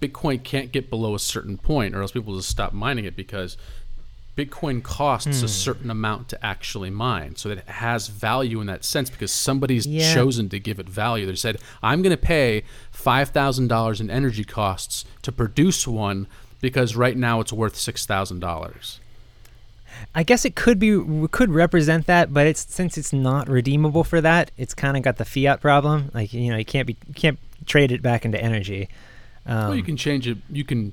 Bitcoin 0.00 0.42
can't 0.42 0.72
get 0.72 0.90
below 0.90 1.14
a 1.14 1.18
certain 1.18 1.56
point, 1.58 1.94
or 1.94 2.02
else 2.02 2.12
people 2.12 2.36
just 2.36 2.48
stop 2.48 2.72
mining 2.72 3.04
it 3.04 3.14
because 3.16 3.56
Bitcoin 4.36 4.82
costs 4.82 5.38
Hmm. 5.40 5.44
a 5.46 5.48
certain 5.48 5.90
amount 5.90 6.28
to 6.28 6.44
actually 6.44 6.90
mine, 6.90 7.36
so 7.36 7.48
that 7.48 7.58
it 7.58 7.68
has 7.68 8.08
value 8.08 8.60
in 8.60 8.66
that 8.66 8.84
sense 8.84 9.08
because 9.08 9.32
somebody's 9.32 9.86
Yeah. 9.86 10.12
chosen 10.14 10.48
to 10.50 10.58
give 10.58 10.78
it 10.78 10.88
value. 10.88 11.24
They 11.26 11.34
said, 11.36 11.58
"I'm 11.82 12.02
going 12.02 12.10
to 12.10 12.16
pay 12.22 12.62
five 12.90 13.30
thousand 13.30 13.68
dollars 13.68 14.00
in 14.00 14.10
energy 14.10 14.44
costs 14.44 15.04
to 15.22 15.32
produce 15.32 15.86
one." 15.86 16.26
Because 16.60 16.96
right 16.96 17.16
now 17.16 17.40
it's 17.40 17.52
worth 17.52 17.76
six 17.76 18.06
thousand 18.06 18.40
dollars. 18.40 18.98
I 20.14 20.22
guess 20.22 20.44
it 20.44 20.54
could 20.56 20.78
be 20.78 20.98
could 21.30 21.50
represent 21.50 22.06
that, 22.06 22.32
but 22.34 22.46
it's 22.46 22.66
since 22.74 22.98
it's 22.98 23.12
not 23.12 23.48
redeemable 23.48 24.04
for 24.04 24.20
that, 24.22 24.50
it's 24.58 24.74
kind 24.74 24.96
of 24.96 25.02
got 25.02 25.16
the 25.16 25.24
fiat 25.24 25.60
problem. 25.60 26.10
Like 26.14 26.32
you 26.32 26.50
know, 26.50 26.56
you 26.56 26.64
can't 26.64 26.86
be 26.86 26.96
you 27.08 27.14
can't 27.14 27.38
trade 27.66 27.92
it 27.92 28.02
back 28.02 28.24
into 28.24 28.42
energy. 28.42 28.88
Um, 29.46 29.68
well, 29.68 29.76
you 29.76 29.82
can 29.82 29.96
change 29.96 30.26
it. 30.26 30.38
You 30.50 30.64
can. 30.64 30.92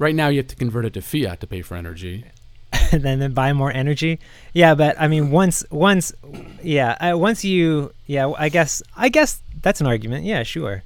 Right 0.00 0.14
now, 0.14 0.28
you 0.28 0.38
have 0.38 0.46
to 0.46 0.56
convert 0.56 0.86
it 0.86 0.94
to 0.94 1.02
fiat 1.02 1.40
to 1.40 1.46
pay 1.46 1.60
for 1.60 1.76
energy. 1.76 2.24
and 2.90 3.02
then, 3.02 3.18
then 3.18 3.34
buy 3.34 3.52
more 3.52 3.70
energy. 3.70 4.18
Yeah, 4.54 4.74
but 4.74 4.98
I 4.98 5.08
mean, 5.08 5.30
once 5.30 5.62
once, 5.70 6.14
yeah, 6.62 6.92
uh, 6.92 7.18
once 7.18 7.44
you, 7.44 7.92
yeah, 8.06 8.32
I 8.38 8.48
guess 8.48 8.82
I 8.96 9.10
guess 9.10 9.42
that's 9.60 9.82
an 9.82 9.86
argument. 9.86 10.24
Yeah, 10.24 10.42
sure. 10.42 10.82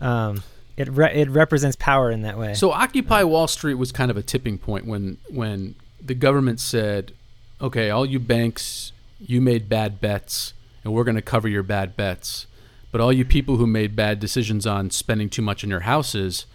Um, 0.00 0.42
it 0.76 0.88
re- 0.88 1.14
it 1.14 1.30
represents 1.30 1.76
power 1.76 2.10
in 2.10 2.22
that 2.22 2.36
way. 2.36 2.54
So 2.54 2.72
Occupy 2.72 3.22
Wall 3.22 3.46
Street 3.46 3.74
was 3.74 3.92
kind 3.92 4.10
of 4.10 4.16
a 4.16 4.22
tipping 4.22 4.58
point 4.58 4.86
when 4.86 5.18
when 5.30 5.76
the 6.04 6.14
government 6.14 6.58
said, 6.58 7.12
"Okay, 7.60 7.90
all 7.90 8.04
you 8.04 8.18
banks, 8.18 8.90
you 9.20 9.40
made 9.40 9.68
bad 9.68 10.00
bets, 10.00 10.52
and 10.82 10.92
we're 10.92 11.04
going 11.04 11.14
to 11.14 11.22
cover 11.22 11.46
your 11.46 11.62
bad 11.62 11.96
bets. 11.96 12.48
But 12.90 13.00
all 13.00 13.12
you 13.12 13.24
people 13.24 13.56
who 13.56 13.68
made 13.68 13.94
bad 13.94 14.18
decisions 14.18 14.66
on 14.66 14.90
spending 14.90 15.30
too 15.30 15.42
much 15.42 15.62
in 15.62 15.70
your 15.70 15.80
houses, 15.80 16.46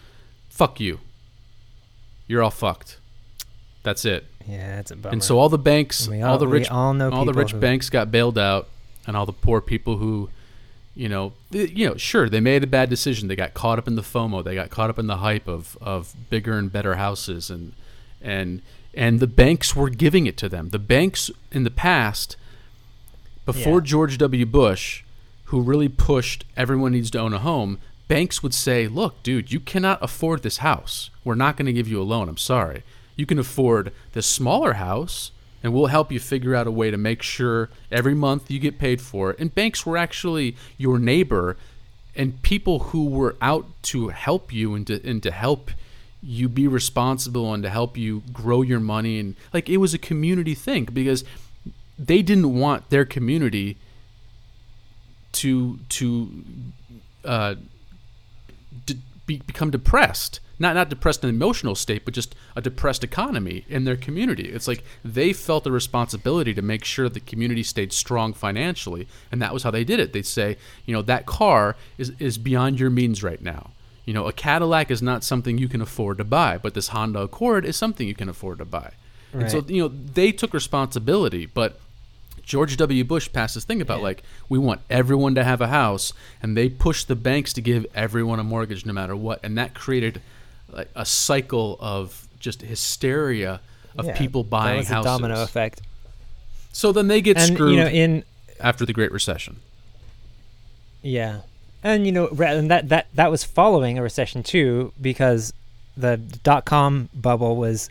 fuck 0.49 0.81
you. 0.81 0.99
You're 2.27 2.41
all 2.43 2.51
fucked. 2.51 2.97
That's 3.83 4.05
it." 4.05 4.25
yeah, 4.47 4.75
that's 4.77 4.91
a 4.91 4.95
bummer. 4.97 5.13
And 5.13 5.23
so 5.23 5.39
all 5.39 5.47
the 5.49 5.57
banks, 5.57 6.07
all, 6.07 6.23
all- 6.23 6.37
the 6.37 6.47
rich, 6.47 6.69
all 6.69 6.93
know 6.93 7.09
all 7.11 7.25
the 7.25 7.33
rich 7.33 7.51
who- 7.51 7.59
banks 7.59 7.89
got 7.89 8.11
bailed 8.11 8.37
out, 8.37 8.67
and 9.07 9.15
all 9.17 9.25
the 9.25 9.31
poor 9.33 9.61
people 9.61 9.97
who, 9.97 10.29
you 10.95 11.07
know, 11.09 11.33
th- 11.51 11.71
you 11.71 11.87
know, 11.87 11.95
sure 11.97 12.27
they 12.29 12.39
made 12.41 12.63
a 12.63 12.67
bad 12.67 12.89
decision. 12.89 13.27
They 13.29 13.35
got 13.35 13.53
caught 13.53 13.79
up 13.79 13.87
in 13.87 13.95
the 13.95 14.01
FOMO. 14.01 14.43
They 14.43 14.55
got 14.55 14.69
caught 14.69 14.89
up 14.89 14.99
in 14.99 15.07
the 15.07 15.17
hype 15.17 15.47
of 15.47 15.77
of 15.81 16.13
bigger 16.29 16.57
and 16.57 16.71
better 16.71 16.95
houses, 16.95 17.49
and 17.49 17.73
and 18.21 18.61
and 18.93 19.19
the 19.19 19.27
banks 19.27 19.75
were 19.75 19.89
giving 19.89 20.27
it 20.27 20.37
to 20.37 20.49
them. 20.49 20.69
The 20.69 20.79
banks 20.79 21.31
in 21.51 21.63
the 21.63 21.71
past, 21.71 22.35
before 23.45 23.79
Yeah. 23.79 23.85
George 23.85 24.17
W. 24.17 24.45
Bush, 24.45 25.03
who 25.45 25.61
really 25.61 25.89
pushed 25.89 26.45
everyone 26.55 26.91
needs 26.91 27.11
to 27.11 27.19
own 27.19 27.33
a 27.33 27.39
home. 27.39 27.79
Banks 28.07 28.43
would 28.43 28.53
say, 28.53 28.87
"Look, 28.87 29.21
dude, 29.23 29.51
you 29.51 29.59
cannot 29.59 30.03
afford 30.03 30.43
this 30.43 30.57
house. 30.57 31.09
We're 31.23 31.35
not 31.35 31.57
going 31.57 31.65
to 31.65 31.73
give 31.73 31.87
you 31.87 32.01
a 32.01 32.03
loan. 32.03 32.29
I'm 32.29 32.37
sorry. 32.37 32.83
You 33.15 33.25
can 33.25 33.39
afford 33.39 33.91
this 34.13 34.25
smaller 34.25 34.73
house, 34.73 35.31
and 35.61 35.73
we'll 35.73 35.87
help 35.87 36.11
you 36.11 36.19
figure 36.19 36.55
out 36.55 36.67
a 36.67 36.71
way 36.71 36.91
to 36.91 36.97
make 36.97 37.21
sure 37.21 37.69
every 37.91 38.13
month 38.13 38.51
you 38.51 38.59
get 38.59 38.79
paid 38.79 39.01
for 39.01 39.31
it." 39.31 39.39
And 39.39 39.55
banks 39.55 39.85
were 39.85 39.97
actually 39.97 40.55
your 40.77 40.99
neighbor 40.99 41.57
and 42.15 42.41
people 42.43 42.79
who 42.79 43.05
were 43.05 43.35
out 43.41 43.65
to 43.83 44.09
help 44.09 44.53
you 44.53 44.75
and 44.75 44.85
to, 44.87 45.09
and 45.09 45.23
to 45.23 45.31
help 45.31 45.71
you 46.21 46.47
be 46.47 46.67
responsible 46.67 47.53
and 47.53 47.63
to 47.63 47.69
help 47.69 47.97
you 47.97 48.23
grow 48.31 48.61
your 48.61 48.79
money 48.79 49.19
and 49.19 49.35
like 49.53 49.67
it 49.67 49.77
was 49.77 49.93
a 49.93 49.97
community 49.97 50.55
thing 50.55 50.85
because 50.85 51.25
they 51.99 52.21
didn't 52.21 52.57
want 52.57 52.89
their 52.89 53.03
community 53.03 53.77
to 55.33 55.79
to 55.89 56.43
uh, 57.25 57.55
be, 59.25 59.37
become 59.39 59.71
depressed. 59.71 60.39
Not 60.59 60.75
not 60.75 60.89
depressed 60.89 61.23
in 61.23 61.29
an 61.29 61.35
emotional 61.35 61.75
state, 61.75 62.05
but 62.05 62.13
just 62.13 62.35
a 62.55 62.61
depressed 62.61 63.03
economy 63.03 63.65
in 63.67 63.85
their 63.85 63.95
community. 63.95 64.49
It's 64.49 64.67
like 64.67 64.83
they 65.03 65.33
felt 65.33 65.65
a 65.65 65.71
responsibility 65.71 66.53
to 66.53 66.61
make 66.61 66.85
sure 66.85 67.09
the 67.09 67.19
community 67.19 67.63
stayed 67.63 67.91
strong 67.91 68.33
financially, 68.33 69.07
and 69.31 69.41
that 69.41 69.53
was 69.53 69.63
how 69.63 69.71
they 69.71 69.83
did 69.83 69.99
it. 69.99 70.13
They'd 70.13 70.25
say, 70.25 70.57
you 70.85 70.93
know, 70.93 71.01
that 71.01 71.25
car 71.25 71.75
is 71.97 72.13
is 72.19 72.37
beyond 72.37 72.79
your 72.79 72.91
means 72.91 73.23
right 73.23 73.41
now. 73.41 73.71
You 74.05 74.13
know, 74.13 74.27
a 74.27 74.33
Cadillac 74.33 74.91
is 74.91 75.01
not 75.01 75.23
something 75.23 75.57
you 75.57 75.69
can 75.69 75.81
afford 75.81 76.17
to 76.19 76.23
buy, 76.23 76.57
but 76.57 76.73
this 76.73 76.89
Honda 76.89 77.21
Accord 77.21 77.65
is 77.65 77.75
something 77.75 78.07
you 78.07 78.15
can 78.15 78.29
afford 78.29 78.59
to 78.59 78.65
buy. 78.65 78.91
And 79.33 79.49
so, 79.49 79.65
you 79.67 79.81
know, 79.81 79.87
they 79.87 80.31
took 80.31 80.53
responsibility, 80.53 81.47
but 81.47 81.79
George 82.43 82.75
W. 82.77 83.03
Bush 83.03 83.29
passed 83.31 83.55
this 83.55 83.63
thing 83.63 83.81
about 83.81 83.99
Yeah. 83.99 84.03
like 84.03 84.23
we 84.49 84.57
want 84.59 84.81
everyone 84.89 85.33
to 85.35 85.43
have 85.43 85.61
a 85.61 85.67
house, 85.67 86.13
and 86.41 86.55
they 86.57 86.69
pushed 86.69 87.07
the 87.07 87.15
banks 87.15 87.53
to 87.53 87.61
give 87.61 87.85
everyone 87.95 88.39
a 88.39 88.43
mortgage 88.43 88.85
no 88.85 88.93
matter 88.93 89.15
what, 89.15 89.39
and 89.43 89.57
that 89.57 89.73
created 89.73 90.21
like, 90.71 90.89
a 90.95 91.05
cycle 91.05 91.77
of 91.79 92.27
just 92.39 92.61
hysteria 92.61 93.61
of 93.97 94.05
Yeah, 94.07 94.17
people 94.17 94.43
that 94.43 94.49
buying 94.49 94.77
was 94.79 94.89
a 94.89 94.93
houses. 94.95 95.05
domino 95.05 95.41
effect. 95.43 95.81
So 96.73 96.91
then 96.91 97.07
they 97.07 97.21
get 97.21 97.37
And 97.37 97.53
screwed 97.53 97.75
you 97.75 97.79
know, 97.83 97.87
in 97.87 98.23
after 98.59 98.85
the 98.85 98.93
Great 98.93 99.11
Recession. 99.11 99.57
Yeah, 101.01 101.41
and 101.83 102.05
you 102.05 102.11
know, 102.11 102.27
and 102.27 102.71
that 102.71 102.89
that 102.89 103.07
that 103.13 103.29
was 103.31 103.43
following 103.43 103.97
a 103.97 104.01
recession 104.01 104.41
too, 104.43 104.91
because 105.01 105.53
the 105.95 106.17
dot 106.17 106.65
com 106.65 107.09
bubble 107.13 107.55
was 107.55 107.89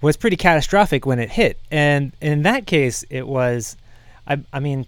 was 0.00 0.16
pretty 0.16 0.36
catastrophic 0.36 1.04
when 1.04 1.18
it 1.18 1.30
hit. 1.30 1.58
And 1.70 2.12
in 2.20 2.42
that 2.42 2.66
case, 2.66 3.04
it 3.10 3.26
was, 3.26 3.76
I, 4.26 4.42
I 4.52 4.60
mean, 4.60 4.86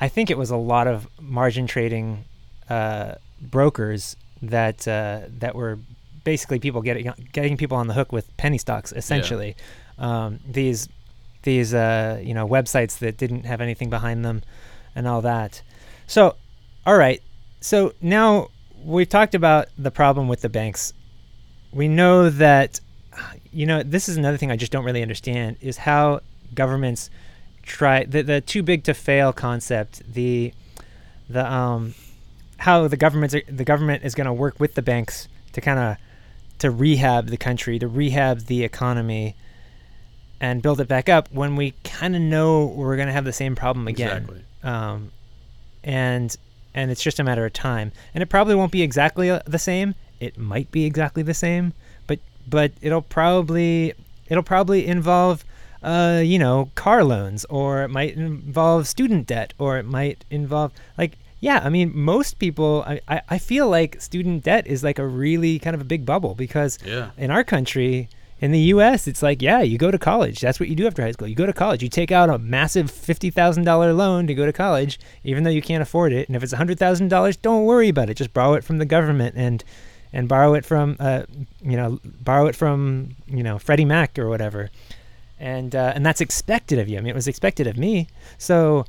I 0.00 0.08
think 0.08 0.30
it 0.30 0.38
was 0.38 0.50
a 0.50 0.56
lot 0.56 0.86
of 0.86 1.08
margin 1.20 1.66
trading 1.66 2.24
uh, 2.68 3.14
brokers 3.40 4.16
that 4.42 4.86
uh, 4.88 5.22
that 5.38 5.54
were 5.54 5.78
basically 6.24 6.58
people 6.58 6.82
getting 6.82 7.12
getting 7.32 7.56
people 7.56 7.76
on 7.76 7.86
the 7.86 7.94
hook 7.94 8.12
with 8.12 8.34
penny 8.36 8.58
stocks 8.58 8.92
essentially. 8.92 9.56
Um, 9.98 10.40
these 10.46 10.88
these 11.42 11.72
uh, 11.72 12.20
you 12.22 12.34
know 12.34 12.46
websites 12.46 12.98
that 12.98 13.16
didn't 13.16 13.44
have 13.44 13.60
anything 13.60 13.90
behind 13.90 14.24
them 14.24 14.42
and 14.94 15.06
all 15.06 15.20
that. 15.22 15.62
So, 16.06 16.36
all 16.86 16.96
right. 16.96 17.22
So 17.60 17.94
now 18.00 18.48
we've 18.84 19.08
talked 19.08 19.34
about 19.34 19.68
the 19.78 19.90
problem 19.90 20.28
with 20.28 20.42
the 20.42 20.48
banks. 20.48 20.92
We 21.72 21.88
know 21.88 22.30
that 22.30 22.80
you 23.52 23.66
know 23.66 23.82
this 23.82 24.08
is 24.08 24.16
another 24.16 24.36
thing 24.36 24.50
I 24.50 24.56
just 24.56 24.72
don't 24.72 24.84
really 24.84 25.02
understand 25.02 25.56
is 25.60 25.76
how 25.76 26.20
governments 26.54 27.10
try 27.64 28.04
the 28.04 28.22
the 28.22 28.40
too 28.40 28.62
big 28.62 28.84
to 28.84 28.94
fail 28.94 29.32
concept. 29.32 30.02
The 30.12 30.52
the 31.28 31.50
um 31.50 31.94
how 32.58 32.88
the 32.88 32.96
government's 32.96 33.34
the 33.48 33.64
government 33.64 34.04
is 34.04 34.14
going 34.14 34.26
to 34.26 34.32
work 34.32 34.60
with 34.60 34.74
the 34.74 34.82
banks 34.82 35.28
to 35.52 35.60
kind 35.60 35.78
of 35.78 35.96
to 36.58 36.70
rehab 36.70 37.28
the 37.28 37.36
country, 37.36 37.78
to 37.78 37.88
rehab 37.88 38.40
the 38.46 38.64
economy, 38.64 39.34
and 40.40 40.62
build 40.62 40.80
it 40.80 40.88
back 40.88 41.08
up 41.08 41.30
when 41.32 41.56
we 41.56 41.72
kind 41.82 42.14
of 42.14 42.22
know 42.22 42.66
we're 42.66 42.96
going 42.96 43.08
to 43.08 43.12
have 43.12 43.24
the 43.24 43.32
same 43.32 43.56
problem 43.56 43.88
again. 43.88 44.22
Exactly. 44.22 44.44
Um, 44.62 45.12
and 45.82 46.34
and 46.74 46.90
it's 46.90 47.02
just 47.02 47.20
a 47.20 47.24
matter 47.24 47.44
of 47.44 47.52
time. 47.52 47.92
And 48.14 48.22
it 48.22 48.26
probably 48.26 48.54
won't 48.54 48.72
be 48.72 48.82
exactly 48.82 49.30
uh, 49.30 49.40
the 49.46 49.58
same. 49.58 49.94
It 50.20 50.38
might 50.38 50.70
be 50.70 50.84
exactly 50.84 51.22
the 51.22 51.34
same, 51.34 51.72
but 52.06 52.18
but 52.48 52.72
it'll 52.80 53.02
probably 53.02 53.94
it'll 54.28 54.42
probably 54.42 54.86
involve 54.86 55.44
uh, 55.84 56.20
you 56.24 56.38
know 56.38 56.70
car 56.74 57.04
loans, 57.04 57.44
or 57.50 57.82
it 57.82 57.88
might 57.88 58.14
involve 58.16 58.86
student 58.88 59.26
debt, 59.26 59.52
or 59.58 59.78
it 59.78 59.84
might 59.84 60.24
involve 60.30 60.72
like 60.98 61.18
yeah. 61.40 61.60
I 61.62 61.68
mean, 61.68 61.92
most 61.94 62.38
people. 62.38 62.82
I 62.86 63.00
I, 63.08 63.20
I 63.28 63.38
feel 63.38 63.68
like 63.68 64.00
student 64.00 64.44
debt 64.44 64.66
is 64.66 64.82
like 64.82 64.98
a 64.98 65.06
really 65.06 65.58
kind 65.58 65.74
of 65.74 65.80
a 65.80 65.84
big 65.84 66.04
bubble 66.06 66.34
because 66.34 66.78
Yeah. 66.84 67.10
in 67.18 67.30
our 67.30 67.44
country 67.44 68.08
in 68.40 68.50
the 68.50 68.58
US 68.74 69.06
it's 69.06 69.22
like 69.22 69.40
yeah 69.40 69.62
you 69.62 69.78
go 69.78 69.90
to 69.92 69.98
college 69.98 70.40
that's 70.40 70.58
what 70.58 70.68
you 70.68 70.74
do 70.74 70.86
after 70.88 71.02
high 71.02 71.12
school 71.12 71.28
you 71.28 71.36
go 71.36 71.46
to 71.46 71.52
college 71.52 71.82
you 71.84 71.88
take 71.88 72.10
out 72.10 72.28
a 72.28 72.36
massive 72.36 72.90
$50,000 72.90 73.96
loan 73.96 74.26
to 74.26 74.34
go 74.34 74.44
to 74.44 74.52
college 74.52 74.98
even 75.22 75.44
though 75.44 75.50
you 75.50 75.62
can't 75.62 75.82
afford 75.82 76.12
it 76.12 76.28
and 76.28 76.34
if 76.36 76.42
it's 76.42 76.52
$100,000 76.52 77.36
don't 77.42 77.64
worry 77.64 77.88
about 77.88 78.10
it 78.10 78.16
just 78.16 78.34
borrow 78.34 78.54
it 78.54 78.64
from 78.64 78.78
the 78.78 78.84
government 78.84 79.34
and 79.38 79.62
and 80.12 80.28
borrow 80.28 80.54
it 80.54 80.64
from 80.66 80.96
uh, 81.00 81.22
you 81.62 81.76
know 81.76 82.00
borrow 82.04 82.46
it 82.46 82.56
from 82.56 83.14
you 83.26 83.42
know 83.42 83.58
Freddie 83.58 83.84
Mac 83.84 84.18
or 84.18 84.28
whatever 84.28 84.68
and 85.52 85.74
uh, 85.74 85.92
and 85.94 86.04
that's 86.06 86.20
expected 86.20 86.78
of 86.78 86.86
you 86.88 86.96
I 86.98 87.00
mean 87.02 87.10
it 87.10 87.14
was 87.22 87.28
expected 87.28 87.66
of 87.66 87.76
me 87.76 88.08
so 88.38 88.86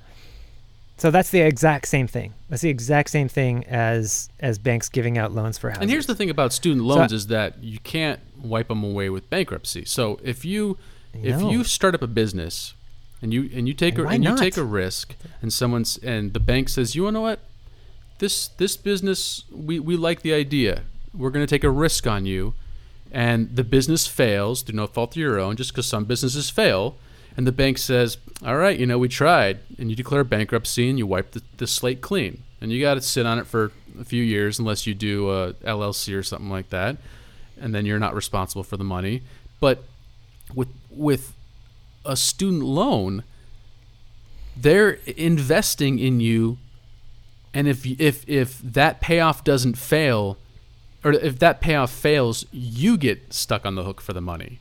so 0.98 1.12
that's 1.12 1.30
the 1.30 1.42
exact 1.42 1.88
same 1.96 2.08
thing 2.08 2.34
that's 2.50 2.62
the 2.62 2.70
exact 2.70 3.10
same 3.10 3.28
thing 3.28 3.66
as 3.66 4.30
as 4.40 4.58
banks 4.58 4.88
giving 4.90 5.18
out 5.22 5.32
loans 5.40 5.58
for 5.58 5.68
houses 5.70 5.82
And 5.82 5.90
here's 5.92 6.06
the 6.12 6.16
thing 6.16 6.30
about 6.30 6.54
student 6.54 6.86
loans 6.86 7.12
is 7.12 7.28
that 7.28 7.62
you 7.62 7.80
can't 7.80 8.20
wipe 8.54 8.70
them 8.70 8.84
away 8.84 9.10
with 9.16 9.30
bankruptcy. 9.30 9.84
So 9.86 10.20
if 10.24 10.46
you 10.46 10.78
if 11.14 11.38
No. 11.42 11.50
you 11.52 11.64
start 11.64 11.94
up 11.96 12.02
a 12.02 12.08
business 12.22 12.74
and 13.22 13.34
you 13.34 13.42
and 13.58 13.68
you 13.68 13.74
take 13.74 13.98
And 13.98 14.08
a 14.08 14.10
and 14.14 14.24
you 14.24 14.30
not? 14.32 14.40
take 14.40 14.58
a 14.58 14.64
risk 14.84 15.16
and 15.42 15.52
someone's 15.52 15.92
and 16.12 16.34
the 16.34 16.40
bank 16.52 16.70
says, 16.70 16.96
"You 16.96 17.12
know 17.12 17.22
what? 17.30 17.40
This 18.20 18.36
this 18.62 18.78
business 18.78 19.44
we 19.52 19.76
we 19.90 19.94
like 20.08 20.20
the 20.28 20.34
idea. 20.46 20.74
We're 21.20 21.32
going 21.36 21.46
to 21.50 21.54
take 21.56 21.64
a 21.66 21.70
risk 21.86 22.08
on 22.16 22.26
you." 22.26 22.54
And 23.16 23.56
the 23.56 23.64
business 23.64 24.06
fails 24.06 24.62
through 24.62 24.76
no 24.76 24.88
fault 24.88 25.14
of 25.14 25.22
your 25.22 25.40
own 25.40 25.56
just 25.56 25.72
because 25.72 25.86
some 25.86 26.04
businesses 26.04 26.50
fail. 26.50 26.98
And 27.38 27.48
the 27.48 27.54
bank 27.54 27.78
says, 27.78 28.18
all 28.46 28.58
right, 28.58 28.78
you 28.78 28.86
know, 28.86 28.98
we 28.98 29.08
tried. 29.08 29.60
And 29.80 29.90
you 29.90 29.96
declare 29.96 30.26
bankruptcy 30.26 30.90
and 30.90 31.00
you 31.00 31.08
wipe 31.08 31.32
the, 31.32 31.42
the 31.56 31.66
slate 31.66 32.02
clean. 32.02 32.44
And 32.60 32.74
you 32.74 32.82
got 32.82 32.96
to 32.96 33.02
sit 33.02 33.26
on 33.26 33.40
it 33.40 33.48
for 33.48 33.72
a 33.98 34.04
few 34.04 34.22
years 34.22 34.60
unless 34.60 34.86
you 34.86 34.94
do 34.94 35.32
a 35.32 35.54
LLC 35.54 36.14
or 36.14 36.24
something 36.24 36.50
like 36.50 36.72
that. 36.72 36.98
And 37.58 37.74
then 37.74 37.86
you're 37.86 38.00
not 38.00 38.14
responsible 38.14 38.66
for 38.66 38.76
the 38.76 38.84
money. 38.84 39.22
But 39.62 39.86
with 40.54 40.68
with 40.90 41.32
a 42.04 42.18
student 42.18 42.64
loan, 42.64 43.24
they're 44.58 45.00
investing 45.16 46.00
in 46.00 46.20
you. 46.20 46.58
And 47.54 47.70
if 47.70 47.86
if 47.86 48.28
if 48.28 48.60
that 48.60 49.00
payoff 49.00 49.46
doesn't 49.46 49.78
fail, 49.78 50.38
or 51.06 51.14
if 51.14 51.38
that 51.40 51.62
payoff 51.62 51.92
fails, 51.92 52.46
you 52.52 52.98
get 52.98 53.32
stuck 53.32 53.66
on 53.66 53.76
the 53.76 53.84
hook 53.84 54.02
for 54.02 54.12
the 54.12 54.22
money. 54.22 54.60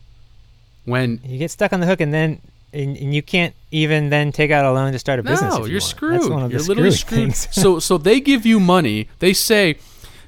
When 0.85 1.21
You 1.25 1.39
get 1.39 1.51
stuck 1.51 1.73
on 1.73 1.81
the 1.81 1.87
hook, 1.87 2.03
and 2.03 2.13
then 2.13 2.43
and, 2.75 2.97
and 2.99 3.15
you 3.15 3.23
can't 3.23 3.55
even 3.71 4.11
then 4.11 4.31
take 4.31 4.51
out 4.51 4.65
a 4.65 4.71
loan 4.73 4.93
to 4.93 4.99
start 4.99 5.19
a 5.19 5.23
business. 5.23 5.55
no, 5.55 5.65
you 5.65 5.73
you're 5.73 5.81
want. 5.81 5.83
screwed. 5.85 6.15
That's 6.21 6.29
one 6.29 6.43
of 6.43 6.53
you're 6.53 6.61
literally 6.61 6.91
screwed. 6.91 7.35
so 7.35 7.79
so 7.89 7.97
they 7.97 8.21
give 8.21 8.45
you 8.45 8.61
money. 8.61 9.09
They 9.21 9.33
say, 9.33 9.77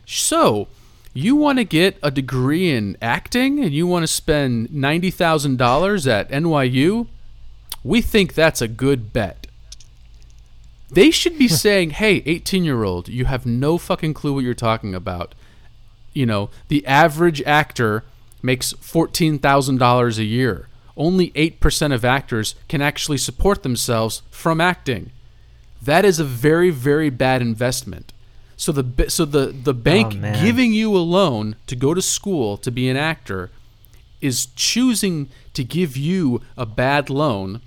so 0.06 0.68
you 1.12 1.36
want 1.36 1.58
to 1.58 1.64
get 1.64 1.98
a 2.02 2.10
degree 2.10 2.70
in 2.70 2.96
acting 3.02 3.60
and 3.60 3.72
you 3.72 3.86
want 3.86 4.04
to 4.04 4.06
spend 4.06 4.72
ninety 4.72 5.10
thousand 5.10 5.58
dollars 5.58 6.06
at 6.06 6.30
NYU. 6.30 7.08
We 7.84 8.00
think 8.00 8.32
that's 8.32 8.62
a 8.62 8.68
good 8.68 9.12
bet. 9.12 9.46
They 10.90 11.10
should 11.10 11.38
be 11.38 11.48
saying, 11.64 11.90
"Hey, 11.90 12.22
18-year-old, 12.22 13.08
you 13.08 13.26
have 13.26 13.44
no 13.44 13.76
fucking 13.76 14.14
clue 14.14 14.32
what 14.32 14.44
you're 14.44 14.54
talking 14.54 14.94
about. 14.94 15.34
You 16.16 16.24
know, 16.24 16.48
the 16.68 16.84
average 16.86 17.42
actor 17.42 18.02
makes 18.42 18.72
$14,000 18.72 20.18
a 20.18 20.24
year. 20.24 20.68
Only 20.96 21.30
8% 21.32 21.92
of 21.92 22.06
actors 22.06 22.54
can 22.68 22.80
actually 22.80 23.18
support 23.18 23.62
themselves 23.62 24.22
from 24.30 24.58
acting. 24.60 25.10
That 25.82 26.06
is 26.06 26.18
a 26.18 26.24
very 26.24 26.70
very 26.70 27.10
bad 27.10 27.42
investment. 27.42 28.14
So 28.56 28.72
the 28.72 29.10
so 29.10 29.26
the 29.26 29.48
the 29.48 29.74
bank 29.74 30.14
Oh, 30.16 30.42
giving 30.42 30.72
you 30.72 30.96
a 30.96 31.04
loan 31.18 31.56
to 31.66 31.76
go 31.76 31.92
to 31.92 32.00
school 32.00 32.56
to 32.56 32.70
be 32.70 32.88
an 32.88 32.96
actor 32.96 33.50
is 34.22 34.46
choosing 34.56 35.28
to 35.52 35.62
give 35.62 35.98
you 35.98 36.40
a 36.56 36.64
bad 36.64 37.10
loan. 37.10 37.60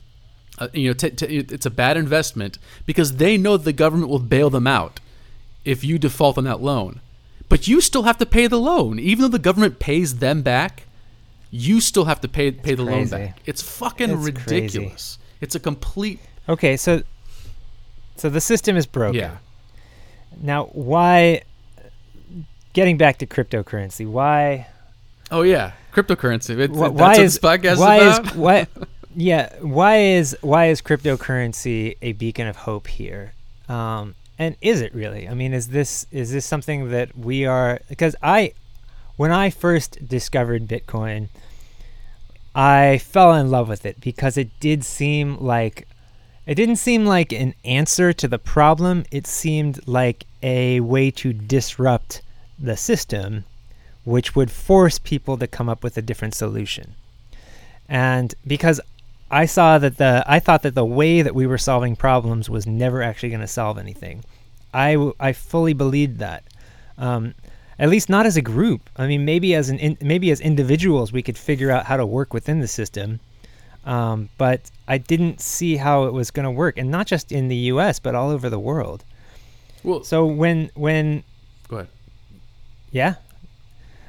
Uh, 0.57 0.69
you 0.73 0.87
know, 0.87 0.93
t- 0.93 1.11
t- 1.11 1.37
it's 1.37 1.67
a 1.67 1.69
bad 1.83 1.95
investment 1.97 2.57
because 2.87 3.17
they 3.17 3.37
know 3.37 3.55
the 3.57 3.71
government 3.83 4.09
will 4.09 4.17
bail 4.35 4.49
them 4.49 4.65
out 4.65 4.99
if 5.63 5.83
you 5.83 5.99
default 5.99 6.37
on 6.39 6.45
that 6.45 6.61
loan. 6.61 6.99
But 7.49 7.67
you 7.67 7.81
still 7.81 8.03
have 8.03 8.17
to 8.19 8.25
pay 8.25 8.47
the 8.47 8.59
loan, 8.59 8.99
even 8.99 9.23
though 9.23 9.27
the 9.37 9.39
government 9.39 9.79
pays 9.79 10.17
them 10.19 10.41
back. 10.43 10.83
You 11.51 11.81
still 11.81 12.05
have 12.05 12.21
to 12.21 12.27
pay 12.27 12.51
pay 12.51 12.75
the 12.75 12.83
loan 12.83 13.07
back. 13.07 13.39
It's 13.45 13.61
fucking 13.63 14.11
It's 14.11 14.43
crazy. 14.43 14.61
ridiculous. 14.61 15.17
It's 15.41 15.55
a 15.55 15.59
complete 15.59 16.19
Okay, 16.47 16.77
so 16.77 17.01
so 18.17 18.29
the 18.29 18.41
system 18.41 18.77
is 18.77 18.85
broken. 18.85 19.19
yeah. 19.19 19.37
Now, 20.41 20.65
why? 20.73 21.41
Getting 22.73 22.97
back 22.97 23.17
to 23.17 23.25
cryptocurrency, 23.25 24.05
why? 24.05 24.67
Oh 25.31 25.41
yeah, 25.41 25.71
cryptocurrency. 25.91 26.57
It, 26.59 26.71
why 26.71 26.87
what 26.89 27.17
is 27.17 27.39
this 27.39 27.43
podcast 27.43 27.73
is 27.73 27.79
why 27.79 27.95
about. 27.97 28.25
is 28.27 28.35
why? 28.35 28.67
Yeah, 29.15 29.51
why 29.61 29.97
is 29.97 30.37
why 30.41 30.67
is 30.67 30.83
cryptocurrency 30.83 31.97
a 32.03 32.11
beacon 32.13 32.45
of 32.47 32.55
hope 32.57 32.85
here? 32.87 33.33
Um, 33.67 34.13
and 34.39 34.55
is 34.61 34.79
it 34.79 34.95
really? 34.95 35.27
I 35.27 35.33
mean, 35.33 35.53
is 35.53 35.67
this 35.67 36.07
is 36.11 36.31
this 36.31 36.45
something 36.45 36.89
that 36.91 37.15
we 37.17 37.45
are? 37.45 37.81
Because 37.89 38.15
I, 38.23 38.53
when 39.17 39.33
I 39.33 39.49
first 39.49 40.07
discovered 40.07 40.65
Bitcoin, 40.65 41.27
I 42.55 42.99
fell 42.99 43.33
in 43.33 43.51
love 43.51 43.67
with 43.67 43.85
it 43.85 43.99
because 43.99 44.37
it 44.37 44.57
did 44.61 44.85
seem 44.85 45.37
like 45.39 45.85
it 46.47 46.55
didn't 46.55 46.77
seem 46.77 47.05
like 47.05 47.33
an 47.33 47.53
answer 47.65 48.13
to 48.13 48.27
the 48.29 48.39
problem. 48.39 49.03
It 49.11 49.27
seemed 49.27 49.85
like 49.85 50.25
a 50.41 50.79
way 50.79 51.11
to 51.11 51.33
disrupt 51.33 52.21
the 52.57 52.77
system, 52.77 53.43
which 54.05 54.37
would 54.37 54.51
force 54.51 54.99
people 54.99 55.37
to 55.37 55.47
come 55.47 55.67
up 55.67 55.83
with 55.83 55.97
a 55.97 56.01
different 56.01 56.33
solution. 56.33 56.95
And 57.89 58.33
because 58.47 58.79
I 59.31 59.45
saw 59.45 59.77
that 59.77 59.97
the 59.97 60.23
I 60.27 60.39
thought 60.39 60.63
that 60.63 60.75
the 60.75 60.85
way 60.85 61.21
that 61.21 61.35
we 61.35 61.45
were 61.45 61.57
solving 61.57 61.95
problems 61.95 62.49
was 62.49 62.65
never 62.65 63.01
actually 63.03 63.29
going 63.29 63.41
to 63.41 63.47
solve 63.47 63.77
anything. 63.77 64.23
I 64.73 65.11
I 65.19 65.33
fully 65.33 65.73
believed 65.73 66.19
that. 66.19 66.43
Um, 66.97 67.33
at 67.77 67.87
least 67.89 68.09
not 68.09 68.25
as 68.25 68.35
a 68.35 68.41
group. 68.41 68.89
I 68.97 69.07
mean, 69.07 69.23
maybe 69.23 69.55
as 69.55 69.69
an 69.69 69.79
in, 69.79 69.97
maybe 70.01 70.31
as 70.31 70.39
individuals 70.41 71.13
we 71.13 71.21
could 71.21 71.37
figure 71.37 71.71
out 71.71 71.85
how 71.85 71.95
to 71.97 72.05
work 72.05 72.33
within 72.33 72.59
the 72.59 72.67
system. 72.67 73.19
Um, 73.85 74.29
but 74.37 74.69
I 74.87 74.97
didn't 74.97 75.39
see 75.39 75.77
how 75.77 76.03
it 76.03 76.13
was 76.13 76.31
going 76.31 76.43
to 76.43 76.51
work, 76.51 76.77
and 76.77 76.91
not 76.91 77.07
just 77.07 77.31
in 77.31 77.47
the 77.47 77.55
U.S. 77.73 77.99
but 77.99 78.13
all 78.15 78.29
over 78.29 78.49
the 78.49 78.59
world. 78.59 79.05
Well, 79.83 80.03
So 80.03 80.25
when 80.25 80.69
when 80.75 81.23
go 81.69 81.77
ahead. 81.77 81.87
yeah. 82.91 83.15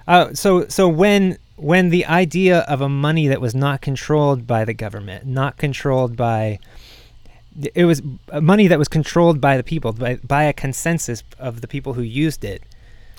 Uh, 0.09 0.35
so 0.35 0.67
so 0.67 0.89
when 0.89 1.39
when 1.61 1.91
the 1.91 2.07
idea 2.07 2.61
of 2.61 2.81
a 2.81 2.89
money 2.89 3.29
that 3.29 3.41
was 3.41 3.55
not 3.55 3.81
controlled 3.81 4.47
by 4.47 4.65
the 4.65 4.75
government, 4.75 5.27
not 5.27 5.59
controlled 5.59 6.17
by 6.17 6.59
it 7.75 7.85
was 7.85 8.01
money 8.41 8.69
that 8.69 8.79
was 8.79 8.89
controlled 8.89 9.41
by 9.41 9.57
the 9.57 9.63
people, 9.63 9.93
by, 9.93 10.17
by 10.17 10.45
a 10.45 10.53
consensus 10.53 11.23
of 11.39 11.61
the 11.61 11.69
people 11.69 11.95
who 11.95 12.03
used 12.03 12.45
it. 12.45 12.63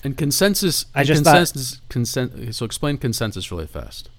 And 0.03 0.17
consensus. 0.17 0.85
I 0.95 1.01
and 1.01 1.07
just 1.07 1.23
thought- 1.23 1.35
consensus. 1.35 1.81
Consent. 1.89 2.55
So 2.55 2.65
explain 2.65 2.97
consensus 2.97 3.51
really 3.51 3.67
fast. 3.67 4.09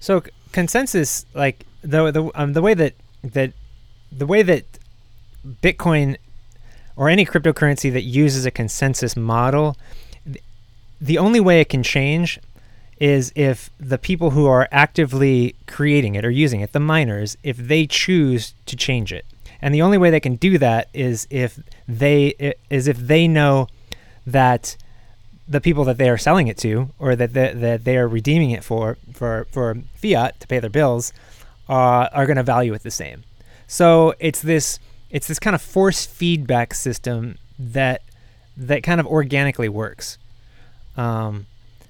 So 0.00 0.20
c- 0.20 0.30
consensus, 0.52 1.26
like 1.34 1.66
the 1.82 2.10
the 2.10 2.30
um, 2.34 2.52
the 2.52 2.62
way 2.62 2.74
that 2.74 2.94
that 3.22 3.52
the 4.10 4.26
way 4.26 4.42
that 4.42 4.64
Bitcoin 5.62 6.16
or 6.96 7.08
any 7.08 7.24
cryptocurrency 7.24 7.92
that 7.92 8.02
uses 8.02 8.44
a 8.46 8.50
consensus 8.50 9.16
model, 9.16 9.76
the 11.00 11.18
only 11.18 11.40
way 11.40 11.60
it 11.60 11.68
can 11.68 11.82
change 11.82 12.38
is 12.98 13.32
if 13.34 13.70
the 13.78 13.98
people 13.98 14.30
who 14.30 14.46
are 14.46 14.68
actively 14.72 15.54
creating 15.66 16.14
it 16.14 16.24
or 16.24 16.30
using 16.30 16.60
it, 16.60 16.72
the 16.72 16.80
miners, 16.80 17.36
if 17.42 17.56
they 17.56 17.86
choose 17.86 18.54
to 18.64 18.74
change 18.74 19.12
it. 19.12 19.26
And 19.60 19.74
the 19.74 19.82
only 19.82 19.98
way 19.98 20.10
they 20.10 20.20
can 20.20 20.36
do 20.36 20.58
that 20.58 20.88
is 20.92 21.26
if 21.30 21.58
they 21.88 22.54
is 22.70 22.88
if 22.88 22.98
they 22.98 23.26
know 23.26 23.68
that 24.26 24.76
the 25.48 25.60
people 25.60 25.84
that 25.84 25.98
they 25.98 26.10
are 26.10 26.18
selling 26.18 26.48
it 26.48 26.58
to 26.58 26.90
or 26.98 27.14
that 27.16 27.32
they, 27.32 27.52
that 27.52 27.84
they 27.84 27.96
are 27.96 28.08
redeeming 28.08 28.50
it 28.50 28.64
for 28.64 28.96
for 29.12 29.46
for 29.50 29.76
fiat 29.94 30.38
to 30.40 30.46
pay 30.46 30.58
their 30.58 30.70
bills 30.70 31.12
uh, 31.68 32.08
are 32.12 32.26
going 32.26 32.36
to 32.36 32.42
value 32.42 32.74
it 32.74 32.82
the 32.82 32.90
same. 32.90 33.24
So 33.66 34.14
it's 34.18 34.42
this 34.42 34.78
it's 35.10 35.26
this 35.26 35.38
kind 35.38 35.54
of 35.54 35.62
force 35.62 36.04
feedback 36.04 36.74
system 36.74 37.38
that 37.58 38.02
that 38.56 38.82
kind 38.82 39.00
of 39.00 39.06
organically 39.06 39.68
works. 39.68 40.18
Um, 40.96 41.46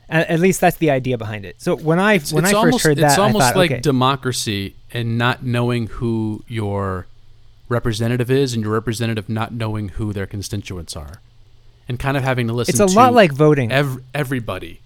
at, 0.09 0.29
at 0.29 0.41
least 0.41 0.61
that's 0.61 0.77
the 0.77 0.91
idea 0.91 1.19
behind 1.19 1.45
it. 1.45 1.61
So 1.61 1.77
when 1.77 1.99
I 1.99 2.15
It's, 2.15 2.33
when 2.33 2.45
it's 2.45 2.55
I 2.55 2.63
first 2.63 2.85
heard 2.85 2.99
that, 2.99 3.11
it's 3.13 3.19
almost 3.19 3.47
thought, 3.47 3.57
like 3.57 3.71
okay, 3.73 3.81
democracy 3.81 4.75
and 4.93 5.19
not 5.19 5.45
knowing 5.45 5.87
who 5.89 6.45
your 6.49 7.07
representative 7.69 8.31
is, 8.31 8.55
and 8.55 8.63
your 8.63 8.73
representative 8.73 9.29
not 9.29 9.53
knowing 9.53 9.89
who 9.91 10.13
their 10.13 10.27
constituents 10.27 10.95
are, 10.97 11.21
and 11.89 11.99
kind 11.99 12.17
of 12.17 12.23
having 12.23 12.47
to 12.47 12.53
listen. 12.53 12.73
it's 12.73 12.81
a 12.81 12.87
to 12.87 12.93
lot 13.01 13.13
like 13.15 13.33
voting. 13.33 13.73
ev- 13.73 13.99
everybody, 14.15 14.81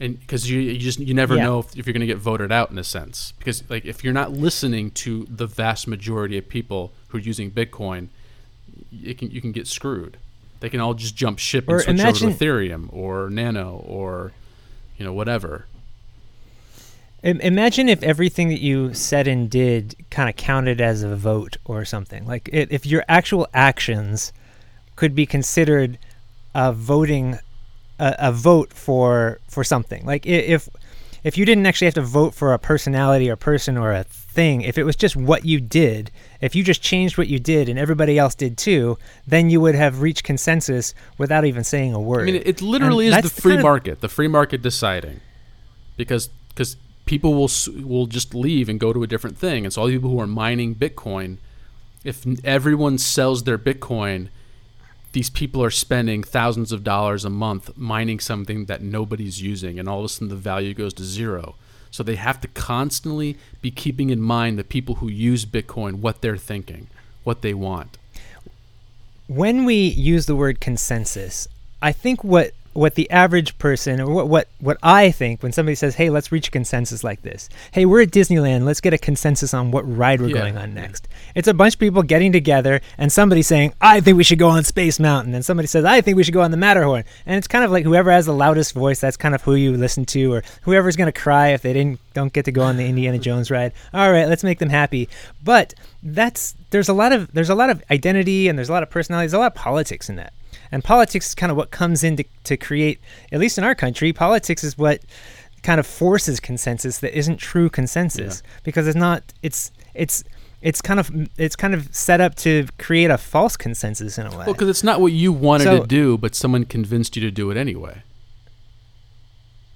and 0.00 0.18
because 0.18 0.50
you, 0.50 0.58
you 0.58 0.78
just 0.78 0.98
you 0.98 1.14
never 1.14 1.36
Yeah. 1.36 1.44
know 1.44 1.58
if, 1.60 1.76
if 1.76 1.86
you're 1.86 1.92
going 1.92 2.00
to 2.00 2.06
get 2.06 2.18
voted 2.18 2.50
out 2.50 2.70
in 2.72 2.78
a 2.78 2.84
sense. 2.84 3.32
Because 3.38 3.62
like 3.70 3.84
if 3.84 4.02
you're 4.02 4.12
not 4.12 4.32
listening 4.32 4.90
to 4.92 5.24
the 5.30 5.46
vast 5.46 5.86
majority 5.86 6.36
of 6.36 6.48
people 6.48 6.92
who 7.08 7.18
are 7.18 7.20
using 7.20 7.50
Bitcoin, 7.52 8.08
you 8.90 9.14
can 9.14 9.30
you 9.30 9.40
can 9.40 9.52
get 9.52 9.68
screwed. 9.68 10.16
They 10.60 10.68
can 10.68 10.80
all 10.80 10.94
just 10.94 11.14
jump 11.16 11.38
ship 11.38 11.64
and 11.68 11.76
Or 11.76 11.80
switch 11.80 12.00
imagine- 12.00 12.28
over 12.28 12.38
to 12.38 12.44
Ethereum 12.44 12.88
or 12.92 13.30
Nano 13.30 13.82
or 13.86 14.32
you 14.96 15.04
know 15.04 15.12
whatever. 15.12 15.66
Imagine 17.22 17.88
if 17.88 18.00
everything 18.04 18.48
that 18.48 18.60
you 18.60 18.94
said 18.94 19.26
and 19.26 19.50
did 19.50 19.96
kind 20.08 20.28
of 20.28 20.36
counted 20.36 20.80
as 20.80 21.02
a 21.02 21.16
vote 21.16 21.56
or 21.64 21.84
something. 21.84 22.24
Like 22.24 22.48
if 22.52 22.86
your 22.86 23.04
actual 23.08 23.48
actions 23.52 24.32
could 24.94 25.16
be 25.16 25.26
considered 25.26 25.98
a 26.54 26.72
voting, 26.72 27.38
a, 27.98 28.14
a 28.20 28.32
vote 28.32 28.72
for 28.72 29.40
for 29.48 29.64
something. 29.64 30.06
Like 30.06 30.26
if 30.26 30.68
if 31.24 31.36
you 31.36 31.44
didn't 31.44 31.66
actually 31.66 31.86
have 31.86 31.94
to 31.94 32.02
vote 32.02 32.34
for 32.34 32.52
a 32.52 32.58
personality 32.58 33.28
or 33.28 33.34
person 33.34 33.76
or 33.76 33.92
a 33.92 34.04
thing, 34.04 34.60
if 34.62 34.78
it 34.78 34.84
was 34.84 34.94
just 34.94 35.16
what 35.16 35.44
you 35.44 35.60
did, 35.60 36.12
if 36.40 36.54
you 36.54 36.62
just 36.62 36.82
changed 36.82 37.18
what 37.18 37.28
you 37.28 37.38
did 37.38 37.68
and 37.68 37.78
everybody 37.78 38.18
else 38.18 38.34
did 38.34 38.56
too, 38.56 38.96
then 39.26 39.50
you 39.50 39.60
would 39.60 39.74
have 39.74 40.00
reached 40.02 40.22
consensus 40.24 40.94
without 41.18 41.44
even 41.44 41.64
saying 41.64 41.94
a 41.94 42.00
word. 42.00 42.22
I 42.22 42.24
mean, 42.26 42.34
it, 42.36 42.46
it 42.46 42.62
literally 42.62 43.08
And 43.08 43.24
is 43.24 43.32
the 43.32 43.40
free 43.40 43.52
kind 43.52 43.60
of- 43.60 43.64
market, 43.64 44.00
the 44.00 44.08
free 44.08 44.28
market 44.28 44.62
deciding, 44.62 45.20
because 45.96 46.28
because 46.50 46.76
people 47.06 47.34
will 47.34 47.50
will 47.84 48.06
just 48.06 48.34
leave 48.34 48.68
and 48.68 48.78
go 48.78 48.92
to 48.92 49.02
a 49.02 49.06
different 49.06 49.38
thing, 49.38 49.64
and 49.64 49.72
so 49.72 49.82
all 49.82 49.88
the 49.88 49.94
people 49.94 50.10
who 50.10 50.20
are 50.20 50.26
mining 50.26 50.74
Bitcoin, 50.74 51.38
if 52.04 52.24
everyone 52.44 52.98
sells 52.98 53.44
their 53.44 53.58
Bitcoin, 53.58 54.28
these 55.12 55.30
people 55.30 55.62
are 55.64 55.70
spending 55.70 56.22
thousands 56.22 56.70
of 56.70 56.84
dollars 56.84 57.24
a 57.24 57.30
month 57.30 57.76
mining 57.76 58.20
something 58.20 58.66
that 58.66 58.82
nobody's 58.82 59.40
using, 59.42 59.78
and 59.78 59.88
all 59.88 60.00
of 60.00 60.04
a 60.04 60.08
sudden 60.08 60.28
the 60.28 60.36
value 60.36 60.74
goes 60.74 60.92
to 60.94 61.02
zero. 61.04 61.54
So 61.90 62.02
they 62.02 62.16
have 62.16 62.40
to 62.42 62.48
constantly 62.48 63.36
be 63.62 63.70
keeping 63.70 64.10
in 64.10 64.20
mind 64.20 64.58
the 64.58 64.64
people 64.64 64.96
who 64.96 65.08
use 65.08 65.44
Bitcoin, 65.44 65.94
what 65.96 66.20
they're 66.20 66.36
thinking, 66.36 66.88
what 67.24 67.42
they 67.42 67.54
want. 67.54 67.98
when 69.26 69.64
we 69.66 69.74
use 69.74 70.24
the 70.26 70.34
word 70.34 70.58
consensus, 70.58 71.48
I 71.82 71.92
think 71.92 72.24
what 72.24 72.52
what 72.78 72.94
the 72.94 73.10
average 73.10 73.58
person 73.58 74.00
or 74.00 74.10
what, 74.10 74.28
what 74.28 74.48
what 74.60 74.78
I 74.82 75.10
think 75.10 75.42
when 75.42 75.52
somebody 75.52 75.74
says, 75.74 75.96
"Hey, 75.96 76.10
let's 76.10 76.30
reach 76.32 76.48
a 76.48 76.50
consensus 76.50 77.02
like 77.02 77.22
this." 77.22 77.48
Hey, 77.72 77.84
we're 77.84 78.02
at 78.02 78.10
Disneyland. 78.10 78.64
Let's 78.64 78.80
get 78.80 78.94
a 78.94 78.98
consensus 78.98 79.52
on 79.52 79.70
what 79.70 79.82
ride 79.82 80.20
we're 80.20 80.28
Yeah, 80.28 80.40
going 80.40 80.56
on 80.56 80.74
next. 80.74 81.08
It's 81.34 81.48
a 81.48 81.54
bunch 81.54 81.74
of 81.74 81.80
people 81.80 82.02
getting 82.02 82.32
together 82.32 82.80
and 82.96 83.12
somebody 83.12 83.42
saying, 83.42 83.72
"I 83.80 84.00
think 84.00 84.16
we 84.16 84.24
should 84.24 84.38
go 84.38 84.48
on 84.48 84.64
Space 84.64 85.00
Mountain," 85.00 85.34
and 85.34 85.44
somebody 85.44 85.66
says, 85.66 85.84
"I 85.84 86.00
think 86.00 86.16
we 86.16 86.22
should 86.22 86.34
go 86.34 86.42
on 86.42 86.50
the 86.50 86.56
Matterhorn." 86.56 87.04
And 87.26 87.36
it's 87.36 87.48
kind 87.48 87.64
of 87.64 87.70
like 87.70 87.84
whoever 87.84 88.10
has 88.10 88.26
the 88.26 88.32
loudest 88.32 88.72
voice, 88.74 89.00
that's 89.00 89.16
kind 89.16 89.34
of 89.34 89.42
who 89.42 89.54
you 89.54 89.76
listen 89.76 90.04
to, 90.06 90.32
or 90.32 90.42
whoever's 90.62 90.96
going 90.96 91.12
to 91.12 91.20
cry 91.20 91.48
if 91.48 91.62
they 91.62 91.72
didn't 91.72 92.00
don't 92.14 92.32
get 92.32 92.44
to 92.44 92.52
go 92.52 92.62
on 92.62 92.76
the 92.76 92.86
Indiana 92.86 93.18
Jones 93.18 93.50
ride. 93.50 93.72
All 93.92 94.10
right, 94.10 94.28
let's 94.28 94.44
make 94.44 94.58
them 94.58 94.70
happy. 94.70 95.08
But 95.42 95.74
that's 96.02 96.54
there's 96.70 96.88
a 96.88 96.92
lot 96.92 97.12
of 97.12 97.32
there's 97.32 97.50
a 97.50 97.54
lot 97.54 97.70
of 97.70 97.82
identity 97.90 98.48
and 98.48 98.58
there's 98.58 98.68
a 98.68 98.72
lot 98.72 98.82
of 98.82 98.90
personality. 98.90 99.24
There's 99.24 99.34
a 99.34 99.38
lot 99.38 99.52
of 99.52 99.54
politics 99.54 100.08
in 100.08 100.16
that. 100.16 100.32
And 100.70 100.84
politics 100.84 101.28
is 101.28 101.34
kind 101.34 101.50
of 101.50 101.56
what 101.56 101.70
comes 101.70 102.04
in 102.04 102.16
to, 102.16 102.24
to 102.44 102.56
create, 102.56 103.00
at 103.32 103.40
least 103.40 103.56
in 103.58 103.64
our 103.64 103.74
country, 103.74 104.12
politics 104.12 104.62
is 104.62 104.76
what 104.76 105.00
kind 105.62 105.80
of 105.80 105.86
forces 105.86 106.40
consensus 106.40 106.98
that 106.98 107.16
isn't 107.18 107.38
true 107.38 107.68
consensus 107.68 108.42
because 108.62 108.86
it's 108.86 108.96
not 108.96 109.24
it's 109.42 109.72
it's 109.92 110.22
it's 110.62 110.80
kind 110.80 111.00
of 111.00 111.10
it's 111.36 111.56
kind 111.56 111.74
of 111.74 111.92
set 111.94 112.20
up 112.20 112.34
to 112.36 112.66
create 112.78 113.10
a 113.10 113.18
false 113.18 113.56
consensus 113.56 114.18
in 114.18 114.26
a 114.26 114.30
way. 114.30 114.36
Well, 114.44 114.52
because 114.54 114.68
it's 114.68 114.84
not 114.84 115.00
what 115.00 115.12
you 115.12 115.32
wanted 115.32 115.64
So- 115.64 115.80
to 115.80 115.86
do, 115.86 116.16
but 116.18 116.34
someone 116.34 116.64
convinced 116.64 117.16
you 117.16 117.22
to 117.22 117.30
do 117.30 117.50
it 117.50 117.56
anyway, 117.56 118.02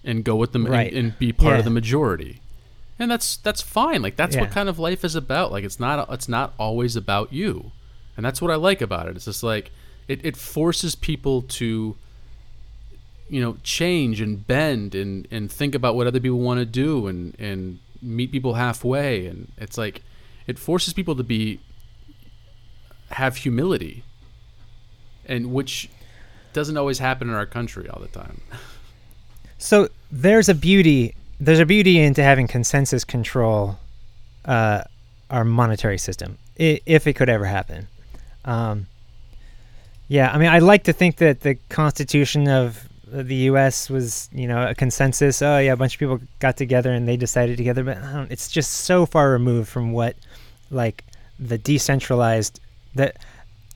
and 0.04 0.24
go 0.24 0.36
with 0.36 0.52
them 0.52 0.64
and- 0.66 0.72
Right. 0.74 0.92
and, 0.92 1.18
be 1.18 1.32
part 1.32 1.54
Yeah. 1.54 1.58
of 1.60 1.64
the 1.64 1.70
majority, 1.70 2.40
and 2.98 3.10
that's 3.10 3.36
that's 3.38 3.60
fine. 3.62 4.02
Like 4.02 4.16
that's 4.16 4.36
what 4.36 4.50
kind 4.50 4.68
of 4.68 4.78
life 4.78 5.04
is 5.04 5.14
about. 5.14 5.50
Like 5.52 5.64
it's 5.64 5.80
not 5.80 6.06
it's 6.12 6.28
not 6.28 6.54
always 6.58 6.96
about 6.96 7.32
you, 7.32 7.72
and 8.16 8.24
that's 8.24 8.40
what 8.42 8.50
I 8.50 8.56
like 8.56 8.80
about 8.80 9.08
it. 9.08 9.16
It's 9.16 9.24
just 9.24 9.42
like 9.42 9.70
it, 10.08 10.24
it 10.24 10.36
forces 10.36 10.94
people 10.94 11.42
to 11.42 11.96
you 13.28 13.40
know 13.40 13.56
change 13.62 14.20
and 14.20 14.46
bend 14.46 14.94
and 14.94 15.26
and 15.30 15.50
think 15.50 15.74
about 15.74 15.94
what 15.94 16.06
other 16.06 16.20
people 16.20 16.38
want 16.38 16.58
to 16.58 16.66
do 16.66 17.06
and 17.06 17.34
and 17.38 17.78
meet 18.00 18.32
people 18.32 18.54
halfway 18.54 19.26
and 19.26 19.50
it's 19.58 19.78
like 19.78 20.02
it 20.46 20.58
forces 20.58 20.92
people 20.92 21.14
to 21.14 21.22
be 21.22 21.60
have 23.12 23.36
humility 23.36 24.02
and 25.26 25.52
which 25.52 25.88
doesn't 26.52 26.76
always 26.76 26.98
happen 26.98 27.28
in 27.28 27.34
our 27.34 27.46
country 27.46 27.88
all 27.88 28.00
the 28.00 28.08
time 28.08 28.40
So 29.62 29.88
there's 30.10 30.48
a 30.48 30.56
beauty 30.56 31.14
there's 31.38 31.60
a 31.60 31.66
beauty 31.66 32.00
into 32.00 32.22
having 32.22 32.48
consensus 32.48 33.04
control 33.04 33.78
uh, 34.44 34.82
our 35.30 35.44
monetary 35.44 35.98
system, 35.98 36.38
if 36.56 37.06
it 37.06 37.14
could 37.14 37.28
ever 37.28 37.44
happen. 37.44 37.88
Um, 38.44 38.86
yeah, 40.12 40.30
I 40.30 40.36
mean, 40.38 40.48
I 40.50 40.58
like 40.58 40.84
to 40.84 40.92
think 40.92 41.16
that 41.16 41.40
the 41.40 41.54
Constitution 41.70 42.46
of 42.48 42.86
the 43.06 43.34
U.S. 43.50 43.88
was, 43.88 44.28
you 44.32 44.46
know, 44.46 44.68
a 44.68 44.74
consensus. 44.74 45.40
Oh 45.40 45.58
yeah, 45.58 45.72
a 45.72 45.76
bunch 45.76 45.94
of 45.94 46.00
people 46.00 46.20
got 46.38 46.56
together 46.58 46.92
and 46.92 47.08
they 47.08 47.16
decided 47.16 47.56
together, 47.56 47.82
but 47.82 47.96
I 47.96 48.12
don't, 48.12 48.30
it's 48.30 48.50
just 48.50 48.70
so 48.72 49.06
far 49.06 49.30
removed 49.30 49.68
from 49.68 49.92
what, 49.92 50.16
like, 50.70 51.04
the 51.38 51.56
decentralized. 51.56 52.60
That, 52.94 53.16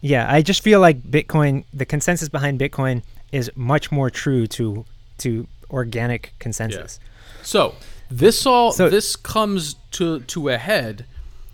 yeah, 0.02 0.30
I 0.30 0.42
just 0.42 0.62
feel 0.62 0.78
like 0.80 1.02
Bitcoin, 1.02 1.64
the 1.72 1.86
consensus 1.86 2.28
behind 2.28 2.60
Bitcoin, 2.60 3.02
is 3.32 3.50
much 3.56 3.90
more 3.90 4.10
true 4.10 4.46
to 4.58 4.84
to 5.18 5.46
organic 5.70 6.32
consensus. 6.38 7.00
so 7.42 7.74
this 8.10 8.44
all 8.46 8.72
So- 8.72 8.90
this 8.90 9.16
comes 9.16 9.76
to 9.92 10.20
to 10.20 10.48
a 10.50 10.58
head 10.58 11.06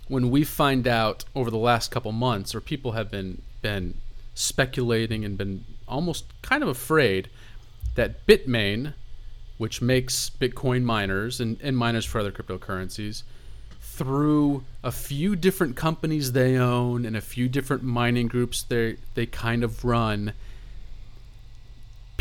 when 0.09 0.31
we 0.31 0.43
find 0.45 0.87
out 0.89 1.25
over 1.35 1.51
the 1.51 1.63
last 1.71 1.91
couple 1.93 2.11
months 2.13 2.55
or 2.55 2.61
people 2.61 2.93
have 2.93 3.11
been 3.11 3.41
been 3.63 3.95
speculating 4.35 5.25
and 5.25 5.37
been 5.37 5.65
almost 5.87 6.25
kind 6.43 6.63
of 6.63 6.69
afraid 6.69 7.29
that 7.95 8.27
bitmain 8.27 8.95
which 9.59 9.83
makes 9.83 10.31
bitcoin 10.41 10.83
miners 10.83 11.41
and, 11.41 11.59
and 11.63 11.77
miners 11.77 12.05
for 12.05 12.19
other 12.19 12.33
cryptocurrencies 12.33 13.23
through 13.81 14.65
a 14.83 14.91
few 14.91 15.37
different 15.37 15.77
companies 15.77 16.33
they 16.33 16.57
own 16.57 17.05
and 17.05 17.17
a 17.17 17.21
few 17.21 17.49
different 17.49 17.83
mining 17.83 18.27
groups 18.27 18.63
they 18.63 18.97
they 19.15 19.27
kind 19.27 19.63
of 19.63 19.85
run 19.85 20.33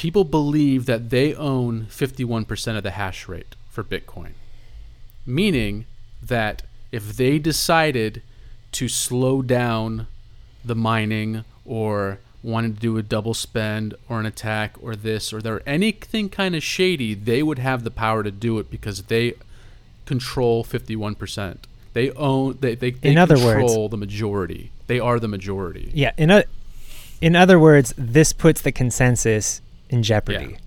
people 0.01 0.24
believe 0.24 0.88
that 0.88 1.12
they 1.12 1.36
own 1.36 1.86
51% 1.86 2.76
of 2.76 2.82
the 2.82 2.89
hash 2.89 3.28
rate 3.28 3.55
for 3.70 3.84
bitcoin. 3.84 4.32
Meaning 5.28 5.86
that 6.24 6.64
if 6.91 7.18
they 7.18 7.38
decided 7.38 8.24
to 8.72 8.88
slow 8.88 9.43
down 9.43 10.07
the 10.66 10.74
mining 10.74 11.45
or 11.72 12.20
wanted 12.44 12.76
to 12.76 12.80
do 12.82 12.98
a 12.98 13.04
double 13.04 13.34
spend 13.34 13.94
or 14.10 14.20
an 14.20 14.26
attack 14.26 14.76
or 14.82 14.94
this 14.96 15.32
or 15.32 15.42
there 15.42 15.62
anything 15.66 16.28
kind 16.28 16.54
of 16.56 16.62
shady 16.62 17.14
they 17.14 17.42
would 17.42 17.60
have 17.60 17.84
the 17.84 17.92
power 17.92 18.24
to 18.24 18.32
do 18.32 18.60
it 18.60 18.70
because 18.70 19.04
they 19.04 19.34
control 20.06 20.64
51% 20.66 21.58
they 21.94 22.12
own 22.12 22.58
they, 22.60 22.76
they, 22.76 22.92
they 22.92 23.12
In 23.12 23.18
other 23.18 23.38
words- 23.38 23.74
the 23.90 23.98
majority 23.98 24.72
they 24.88 25.00
are 25.00 25.18
the 25.20 25.28
majority 25.30 25.92
Yeah. 25.94 26.12
In 26.18 26.30
o- 26.32 26.44
in 27.22 27.36
other 27.36 27.58
words, 27.60 27.94
this 27.98 28.34
puts 28.34 28.62
the 28.62 28.72
consensus 28.72 29.62
in 29.92 30.02
jeopardy. 30.02 30.58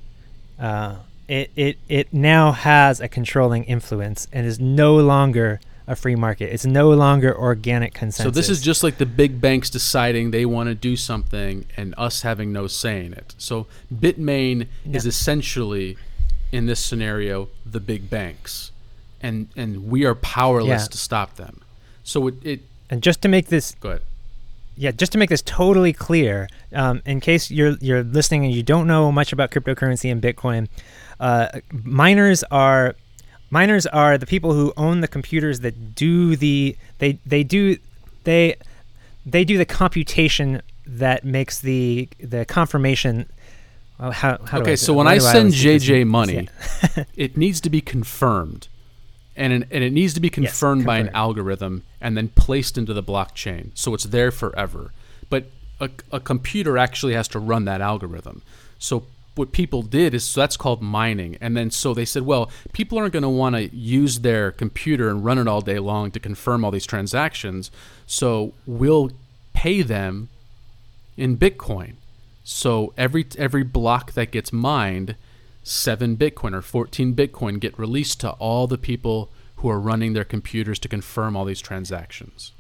Uh, 0.59 0.95
it, 1.27 1.51
it 1.57 1.79
it 1.89 2.13
now 2.15 2.53
has 2.53 3.01
a 3.01 3.09
controlling 3.09 3.65
influence 3.65 4.29
and 4.33 4.47
is 4.47 4.61
no 4.61 4.95
longer 4.97 5.61
a 5.87 5.95
free 5.95 6.15
market. 6.17 6.53
It's 6.53 6.65
no 6.65 6.91
longer 6.91 7.37
organic 7.37 7.93
consensus. 7.95 8.25
So 8.25 8.31
this 8.31 8.49
is 8.49 8.63
just 8.63 8.83
like 8.83 8.97
the 8.99 9.07
big 9.07 9.41
banks 9.41 9.69
deciding 9.71 10.31
they 10.31 10.47
want 10.47 10.69
to 10.69 10.75
do 10.75 10.97
something 10.97 11.67
and 11.77 11.95
us 11.99 12.23
having 12.23 12.53
no 12.53 12.67
say 12.67 13.05
in 13.05 13.13
it. 13.13 13.35
So 13.39 13.67
Bitmain 13.95 14.67
Yeah. 14.85 14.97
is 14.97 15.07
essentially 15.07 15.97
in 16.53 16.67
this 16.67 16.81
scenario 16.81 17.49
the 17.67 17.81
big 17.81 18.09
banks. 18.09 18.71
And 19.21 19.49
and 19.57 19.89
we 19.91 20.05
are 20.05 20.15
powerless 20.15 20.83
Yeah. 20.85 20.89
to 20.89 20.99
stop 20.99 21.37
them. 21.37 21.61
So 22.03 22.29
it, 22.29 22.35
it 22.45 22.61
and 22.91 23.03
just 23.03 23.21
to 23.23 23.29
make 23.29 23.49
this 23.49 23.75
go 23.81 23.91
ahead. 23.91 24.03
yeah, 24.77 24.91
just 24.91 25.13
to 25.13 25.19
make 25.19 25.31
this 25.31 25.43
totally 25.43 25.93
clear, 25.93 26.49
um, 26.75 27.01
in 27.07 27.21
case 27.21 27.51
you're 27.51 27.77
you're 27.81 28.03
listening 28.03 28.45
and 28.45 28.55
you 28.55 28.63
don't 28.63 28.87
know 28.87 29.11
much 29.13 29.33
about 29.33 29.51
cryptocurrency 29.51 30.11
and 30.13 30.21
Bitcoin, 30.23 30.69
uh, 31.21 31.49
miners 31.73 32.43
are 32.51 32.95
miners 33.59 33.87
are 33.87 34.19
the 34.19 34.27
people 34.35 34.53
who 34.59 34.73
own 34.77 35.01
the 35.01 35.09
computers 35.09 35.61
that 35.61 35.95
do 35.95 36.37
the 36.37 36.77
they 36.99 37.13
they 37.25 37.43
do 37.43 37.77
they 38.25 38.57
they 39.35 39.45
do 39.45 39.57
the 39.57 39.65
computation 39.83 40.61
that 40.87 41.25
makes 41.25 41.55
the 41.61 42.09
the 42.33 42.45
confirmation. 42.45 43.15
Oh, 44.01 44.11
how, 44.11 44.39
how 44.45 44.59
do 44.59 44.63
I 44.65 44.67
Okay, 44.67 44.77
so 44.77 44.93
when 44.93 45.07
I 45.07 45.15
do 45.15 45.21
send? 45.21 45.53
JJ 45.53 46.05
money, 46.07 46.49
Yeah. 46.97 47.05
it 47.27 47.37
needs 47.37 47.61
to 47.61 47.71
be 47.71 47.81
confirmed. 47.81 48.67
And, 49.37 49.53
it- 49.53 49.69
and 49.71 49.83
it 49.85 49.93
needs 49.93 50.15
to 50.15 50.21
be 50.21 50.31
confirmed 50.31 50.85
by 50.85 50.99
an 50.99 51.09
algorithm 51.11 51.83
and 52.01 52.17
then 52.17 52.29
placed 52.29 52.77
into 52.77 52.93
the 52.93 53.03
blockchain. 53.03 53.71
So 53.75 53.95
it's 53.95 54.05
there 54.17 54.31
forever. 54.33 54.93
But 55.31 55.43
a, 55.81 55.91
a 56.13 56.21
computer 56.21 56.77
actually 56.77 57.15
has 57.15 57.29
to 57.29 57.39
run 57.39 57.65
that 57.67 57.81
algorithm. 57.81 58.43
So 58.79 59.05
what 59.35 59.53
people 59.53 59.83
did 59.83 60.15
is 60.15 60.25
so 60.25 60.41
that's 60.41 60.57
called 60.57 60.81
mining. 60.81 61.37
And 61.41 61.57
then 61.57 61.71
so 61.71 61.93
they 61.93 62.05
said, 62.05 62.23
well, 62.23 62.51
people 62.73 62.99
aren't 62.99 63.13
going 63.13 63.25
to 63.25 63.29
want 63.29 63.57
to 63.57 63.75
use 63.75 64.21
their 64.21 64.53
computer 64.53 65.09
and 65.09 65.25
run 65.25 65.39
it 65.39 65.49
all 65.49 65.61
day 65.61 65.79
long 65.79 66.11
to 66.13 66.21
confirm 66.21 66.65
all 66.65 66.71
these 66.71 66.87
transactions. 66.87 67.71
So 68.07 68.55
we'll 68.67 69.11
pay 69.53 69.83
them 69.83 70.29
in 71.17 71.37
Bitcoin. 71.37 71.95
So 72.45 72.93
every 72.97 73.27
every 73.39 73.63
block 73.65 74.13
that 74.13 74.31
gets 74.31 74.53
mined, 74.53 75.17
seven 75.63 76.17
Bitcoin 76.17 76.53
or 76.53 76.63
fourteen 76.63 77.15
Bitcoin 77.15 77.59
get 77.59 77.79
released 77.79 78.21
to 78.21 78.31
all 78.33 78.67
the 78.67 78.79
people 78.79 79.31
who 79.57 79.71
are 79.71 79.81
running 79.81 80.13
their 80.13 80.25
computers 80.25 80.79
to 80.81 80.89
confirm 80.89 81.37
all 81.37 81.47
these 81.47 81.63
transactions. 81.63 82.53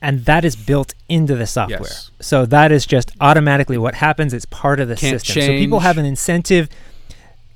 And 0.00 0.24
that 0.26 0.44
is 0.44 0.56
built 0.56 0.94
into 1.08 1.34
the 1.34 1.46
software. 1.46 1.80
Yes. 1.80 2.10
So 2.20 2.46
that 2.46 2.70
is 2.70 2.86
just 2.86 3.12
automatically 3.20 3.78
what 3.78 3.94
happens. 3.94 4.32
It's 4.32 4.44
part 4.44 4.80
of 4.80 4.88
the 4.88 4.96
Can't 4.96 5.20
system. 5.20 5.42
So 5.42 5.48
people 5.48 5.80
have 5.80 5.98
an 5.98 6.04
incentive. 6.04 6.68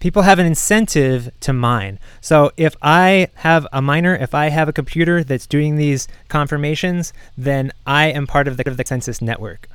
People 0.00 0.22
have 0.22 0.40
an 0.40 0.46
incentive 0.46 1.30
to 1.40 1.52
mine. 1.52 2.00
So 2.20 2.50
if 2.56 2.74
I 2.82 3.28
have 3.34 3.66
a 3.72 3.80
miner, 3.80 4.16
if 4.16 4.34
I 4.34 4.48
have 4.48 4.68
a 4.68 4.72
computer 4.72 5.22
that's 5.22 5.46
doing 5.46 5.76
these 5.76 6.08
confirmations, 6.28 7.12
then 7.38 7.70
I 7.86 8.06
am 8.06 8.26
part 8.26 8.48
of 8.48 8.56
the, 8.56 8.68
of 8.68 8.76
the 8.76 8.84
census 8.84 9.22
network. 9.22 9.68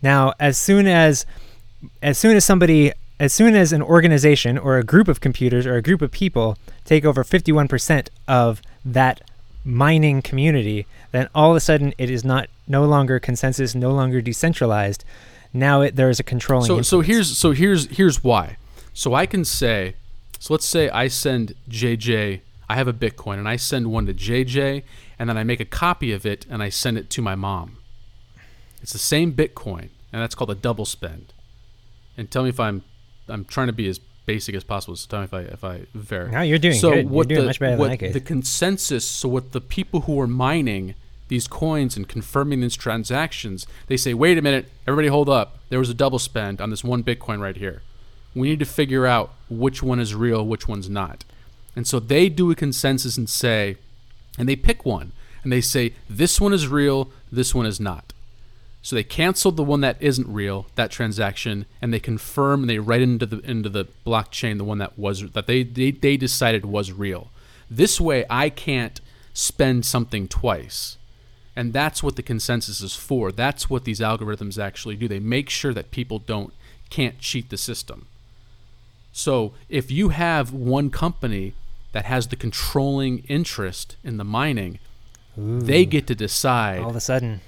Now, 0.00 0.34
as 0.38 0.56
soon 0.56 0.86
as 0.86 1.26
as 2.00 2.16
soon 2.16 2.36
as 2.36 2.44
somebody 2.44 2.92
as 3.18 3.32
soon 3.32 3.54
as 3.54 3.72
an 3.72 3.82
organization 3.82 4.58
or 4.58 4.78
a 4.78 4.84
group 4.84 5.08
of 5.08 5.20
computers 5.20 5.66
or 5.66 5.76
a 5.76 5.82
group 5.82 6.02
of 6.02 6.10
people 6.10 6.56
take 6.84 7.04
over 7.04 7.22
51% 7.22 8.08
of 8.26 8.60
that 8.84 9.20
mining 9.64 10.22
community 10.22 10.86
then 11.12 11.28
all 11.34 11.50
of 11.50 11.56
a 11.56 11.60
sudden 11.60 11.94
it 11.96 12.10
is 12.10 12.24
not 12.24 12.48
no 12.66 12.84
longer 12.84 13.20
consensus 13.20 13.74
no 13.74 13.92
longer 13.92 14.20
decentralized 14.20 15.04
now 15.52 15.82
it, 15.82 15.96
there 15.96 16.10
is 16.10 16.18
a 16.18 16.22
controlling 16.22 16.66
So 16.66 16.82
so 16.82 17.00
here's 17.00 17.36
so 17.36 17.52
here's 17.52 17.86
here's 17.88 18.24
why. 18.24 18.56
So 18.94 19.14
I 19.14 19.26
can 19.26 19.44
say, 19.44 19.94
so 20.38 20.54
let's 20.54 20.66
say 20.66 20.88
I 20.90 21.08
send 21.08 21.54
JJ. 21.68 22.40
I 22.68 22.74
have 22.74 22.88
a 22.88 22.92
Bitcoin 22.92 23.38
and 23.38 23.48
I 23.48 23.56
send 23.56 23.90
one 23.92 24.06
to 24.06 24.14
JJ, 24.14 24.82
and 25.18 25.28
then 25.28 25.36
I 25.36 25.44
make 25.44 25.60
a 25.60 25.66
copy 25.66 26.12
of 26.12 26.24
it 26.24 26.46
and 26.48 26.62
I 26.62 26.70
send 26.70 26.96
it 26.96 27.10
to 27.10 27.22
my 27.22 27.34
mom. 27.34 27.78
It's 28.80 28.92
the 28.92 28.98
same 28.98 29.34
Bitcoin, 29.34 29.90
and 30.12 30.22
that's 30.22 30.34
called 30.34 30.50
a 30.50 30.54
double 30.54 30.86
spend. 30.86 31.34
And 32.16 32.30
tell 32.30 32.44
me 32.44 32.48
if 32.48 32.60
I'm 32.60 32.82
I'm 33.28 33.44
trying 33.44 33.66
to 33.66 33.72
be 33.72 33.88
as 33.88 34.00
basic 34.26 34.54
as 34.54 34.64
possible. 34.64 34.96
So 34.96 35.08
tell 35.08 35.20
me 35.20 35.24
if 35.24 35.34
I 35.34 35.40
if 35.40 35.64
I 35.64 35.86
vary. 35.94 36.30
now 36.30 36.42
you're 36.42 36.58
doing 36.58 36.74
so 36.74 36.90
good. 36.90 37.10
What 37.10 37.28
you're 37.28 37.36
doing 37.36 37.40
the, 37.42 37.46
much 37.48 37.60
better 37.60 37.76
what 37.76 37.84
than 37.84 37.92
I 37.92 37.96
could. 37.96 38.12
the 38.12 38.20
consensus 38.20 39.06
so 39.06 39.28
what 39.28 39.52
the 39.52 39.60
people 39.60 40.02
who 40.02 40.20
are 40.20 40.26
mining 40.26 40.94
these 41.28 41.48
coins 41.48 41.96
and 41.96 42.08
confirming 42.08 42.60
these 42.60 42.76
transactions 42.76 43.66
they 43.86 43.96
say 43.96 44.12
wait 44.14 44.38
a 44.38 44.42
minute 44.42 44.66
everybody 44.86 45.08
hold 45.08 45.28
up. 45.28 45.58
There 45.70 45.78
was 45.78 45.90
a 45.90 45.94
double 45.94 46.18
spend 46.18 46.60
on 46.60 46.70
this 46.70 46.84
one 46.84 47.02
bitcoin 47.02 47.40
right 47.40 47.56
here. 47.56 47.82
We 48.34 48.48
need 48.48 48.58
to 48.60 48.66
figure 48.66 49.06
out 49.06 49.32
which 49.48 49.82
one 49.82 50.00
is 50.00 50.14
real 50.14 50.46
which 50.46 50.68
one's 50.68 50.88
not. 50.88 51.24
And 51.74 51.86
so 51.86 51.98
they 51.98 52.28
do 52.28 52.50
a 52.50 52.54
consensus 52.54 53.16
and 53.16 53.28
say 53.28 53.76
and 54.38 54.48
they 54.48 54.56
pick 54.56 54.84
one 54.84 55.12
and 55.42 55.52
they 55.52 55.60
say 55.60 55.94
this 56.08 56.40
one 56.40 56.52
is 56.52 56.68
real 56.68 57.10
this 57.30 57.54
one 57.54 57.66
is 57.66 57.80
not 57.80 58.12
so 58.82 58.96
they 58.96 59.04
canceled 59.04 59.56
the 59.56 59.62
one 59.62 59.80
that 59.82 59.96
isn't 60.00 60.28
real, 60.28 60.66
that 60.74 60.90
transaction, 60.90 61.66
and 61.80 61.94
they 61.94 62.00
confirm 62.00 62.62
and 62.62 62.70
they 62.70 62.80
write 62.80 63.00
into 63.00 63.26
the 63.26 63.38
into 63.48 63.68
the 63.68 63.86
blockchain 64.04 64.58
the 64.58 64.64
one 64.64 64.78
that 64.78 64.98
was 64.98 65.30
that 65.30 65.46
they, 65.46 65.62
they, 65.62 65.92
they 65.92 66.16
decided 66.16 66.66
was 66.66 66.90
real. 66.90 67.30
This 67.70 68.00
way 68.00 68.26
I 68.28 68.50
can't 68.50 69.00
spend 69.32 69.86
something 69.86 70.26
twice. 70.26 70.98
And 71.54 71.72
that's 71.72 72.02
what 72.02 72.16
the 72.16 72.22
consensus 72.22 72.80
is 72.80 72.96
for. 72.96 73.30
That's 73.30 73.70
what 73.70 73.84
these 73.84 74.00
algorithms 74.00 74.60
actually 74.60 74.96
do. 74.96 75.06
They 75.06 75.20
make 75.20 75.48
sure 75.48 75.74
that 75.74 75.90
people 75.92 76.18
don't 76.18 76.52
can't 76.90 77.20
cheat 77.20 77.50
the 77.50 77.56
system. 77.56 78.06
So 79.12 79.52
if 79.68 79.90
you 79.90 80.08
have 80.08 80.52
one 80.52 80.90
company 80.90 81.54
that 81.92 82.06
has 82.06 82.28
the 82.28 82.36
controlling 82.36 83.18
interest 83.28 83.96
in 84.02 84.16
the 84.16 84.24
mining, 84.24 84.80
they 85.36 85.84
get 85.84 86.06
to 86.08 86.14
decide 86.16 86.80
all 86.80 86.90
of 86.90 86.96
a 86.96 87.00
sudden 87.00 87.42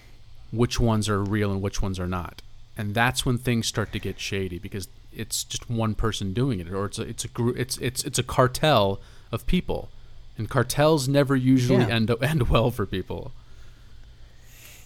which 0.56 0.78
ones 0.80 1.08
are 1.08 1.22
real 1.22 1.50
and 1.50 1.60
which 1.62 1.80
ones 1.82 1.98
are 1.98 2.06
not. 2.06 2.42
And 2.76 2.94
that's 2.94 3.24
when 3.24 3.38
things 3.38 3.66
start 3.66 3.92
to 3.92 3.98
get 3.98 4.18
shady 4.18 4.58
because 4.58 4.88
it's 5.12 5.44
just 5.44 5.70
one 5.70 5.94
person 5.94 6.32
doing 6.32 6.58
it, 6.60 6.68
or 6.72 6.86
it's 6.86 6.98
a 6.98 7.02
it's 7.02 7.24
a 7.24 7.28
group 7.28 7.56
it's 7.56 7.78
it's 7.78 8.02
it's 8.04 8.18
a 8.18 8.22
cartel 8.24 9.00
of 9.30 9.46
people, 9.46 9.88
and 10.36 10.50
cartels 10.50 11.06
never 11.08 11.36
usually 11.36 11.82
Yeah. 11.84 11.88
end 11.94 12.10
end 12.22 12.48
well 12.48 12.70
for 12.70 12.84
people. 12.84 13.32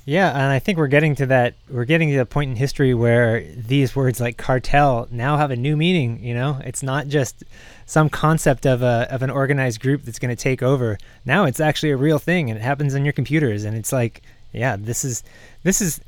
Yeah, 0.04 0.30
and 0.30 0.44
I 0.50 0.58
think 0.58 0.78
we're 0.78 0.86
getting 0.86 1.14
to 1.16 1.26
that. 1.26 1.54
We're 1.68 1.84
getting 1.84 2.10
to 2.10 2.16
the 2.16 2.24
point 2.24 2.50
in 2.50 2.56
history 2.56 2.94
where 2.94 3.42
these 3.54 3.94
words 3.94 4.20
like 4.20 4.38
cartel 4.38 5.06
now 5.10 5.36
have 5.36 5.50
a 5.50 5.56
new 5.56 5.76
meaning. 5.76 6.24
You 6.24 6.32
know, 6.32 6.60
it's 6.64 6.82
not 6.82 7.08
just 7.08 7.44
some 7.84 8.08
concept 8.08 8.64
of 8.66 8.80
a 8.82 9.06
of 9.10 9.22
an 9.22 9.28
organized 9.28 9.80
group 9.80 10.04
that's 10.04 10.18
going 10.18 10.34
to 10.34 10.42
take 10.42 10.62
over. 10.62 10.96
Now 11.26 11.44
it's 11.44 11.60
actually 11.60 11.90
a 11.90 11.98
real 11.98 12.18
thing, 12.18 12.48
and 12.48 12.58
it 12.58 12.62
happens 12.62 12.94
on 12.94 13.04
your 13.04 13.12
computers. 13.12 13.64
And 13.64 13.76
it's 13.76 13.92
like, 13.92 14.22
yeah, 14.52 14.76
this 14.78 15.04
is 15.04 15.22
this 15.62 15.80
is 15.80 16.00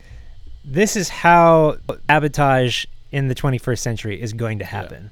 this 0.64 0.97
is 0.97 1.09
how 1.09 1.76
sabotage 2.09 2.84
in 3.12 3.28
the 3.28 3.34
21st 3.34 3.78
century 3.78 4.20
is 4.20 4.32
going 4.32 4.59
to 4.59 4.64
happen. 4.64 5.11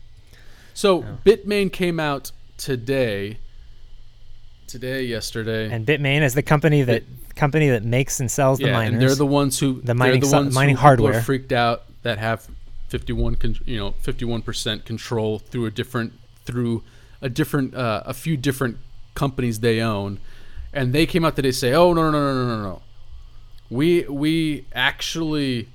So 0.75 1.01
Yeah. 1.03 1.17
Bitmain 1.25 1.73
came 1.73 1.99
out 1.99 2.31
today, 2.59 3.39
today, 4.67 5.03
yesterday. 5.05 5.71
And 5.73 5.87
Bitmain 5.87 6.23
is 6.23 6.35
the 6.35 6.43
company 6.43 6.83
that 6.83 7.03
company 7.35 7.69
that 7.71 7.85
makes 7.85 8.21
and 8.21 8.31
sells 8.31 8.59
the 8.59 8.67
yeah, 8.67 8.73
miners. 8.73 8.93
and 8.95 9.03
they're 9.03 9.15
the 9.15 9.27
ones 9.27 9.59
who 9.61 9.81
The 9.81 9.95
mining 9.95 10.15
they're 10.15 10.21
the 10.23 10.27
so- 10.27 10.37
ones 10.39 10.55
mining 10.55 10.77
who 10.77 10.79
people 10.81 10.87
are 10.87 11.13
hardware. 11.13 11.23
freaked 11.23 11.53
out 11.53 11.85
that 12.03 12.19
have 12.19 12.49
51 12.89 13.37
con- 13.37 13.57
you 13.65 13.77
know 13.79 13.95
51 14.01 14.43
percent 14.43 14.85
control 14.85 15.39
through 15.39 15.67
a 15.67 15.71
different 15.71 16.13
through 16.45 16.83
a 17.21 17.29
different 17.29 17.75
uh, 17.75 18.03
a 18.07 18.15
few 18.15 18.37
different 18.37 18.79
companies 19.15 19.61
they 19.61 19.81
own 19.81 20.19
and 20.73 20.93
they 20.93 21.05
came 21.07 21.25
out 21.25 21.37
today 21.37 21.51
say 21.51 21.73
oh 21.75 21.93
no 21.93 22.11
no 22.11 22.33
no 22.33 22.35
no 22.35 22.57
no 22.57 22.63
no 22.63 22.83
we 23.71 24.03
we 24.05 24.65
actually 24.75 25.69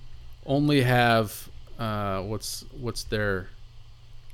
only 0.45 0.81
have 0.81 1.49
uh, 1.79 2.21
what's 2.21 2.65
what's 2.79 3.03
their 3.05 3.47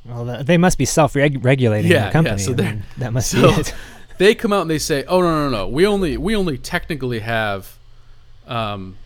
well 0.06 0.44
they 0.44 0.58
must 0.58 0.78
be 0.78 0.86
self-regulating 0.86 1.92
yeah, 1.92 2.12
company. 2.12 2.42
yeah 2.42 2.46
so 2.46 2.54
mean, 2.54 2.84
that 2.98 3.14
must 3.14 3.32
so 3.32 3.56
be 3.56 3.62
it. 3.62 3.74
they 4.18 4.36
come 4.36 4.54
out 4.54 4.62
and 4.62 4.70
they 4.70 4.80
say 4.80 5.04
oh 5.06 5.22
no 5.22 5.50
no 5.50 5.50
no 5.50 5.68
we 5.68 5.86
only 5.86 6.18
we 6.18 6.36
only 6.36 6.58
technically 6.58 7.20
have 7.20 7.78
um 8.48 8.98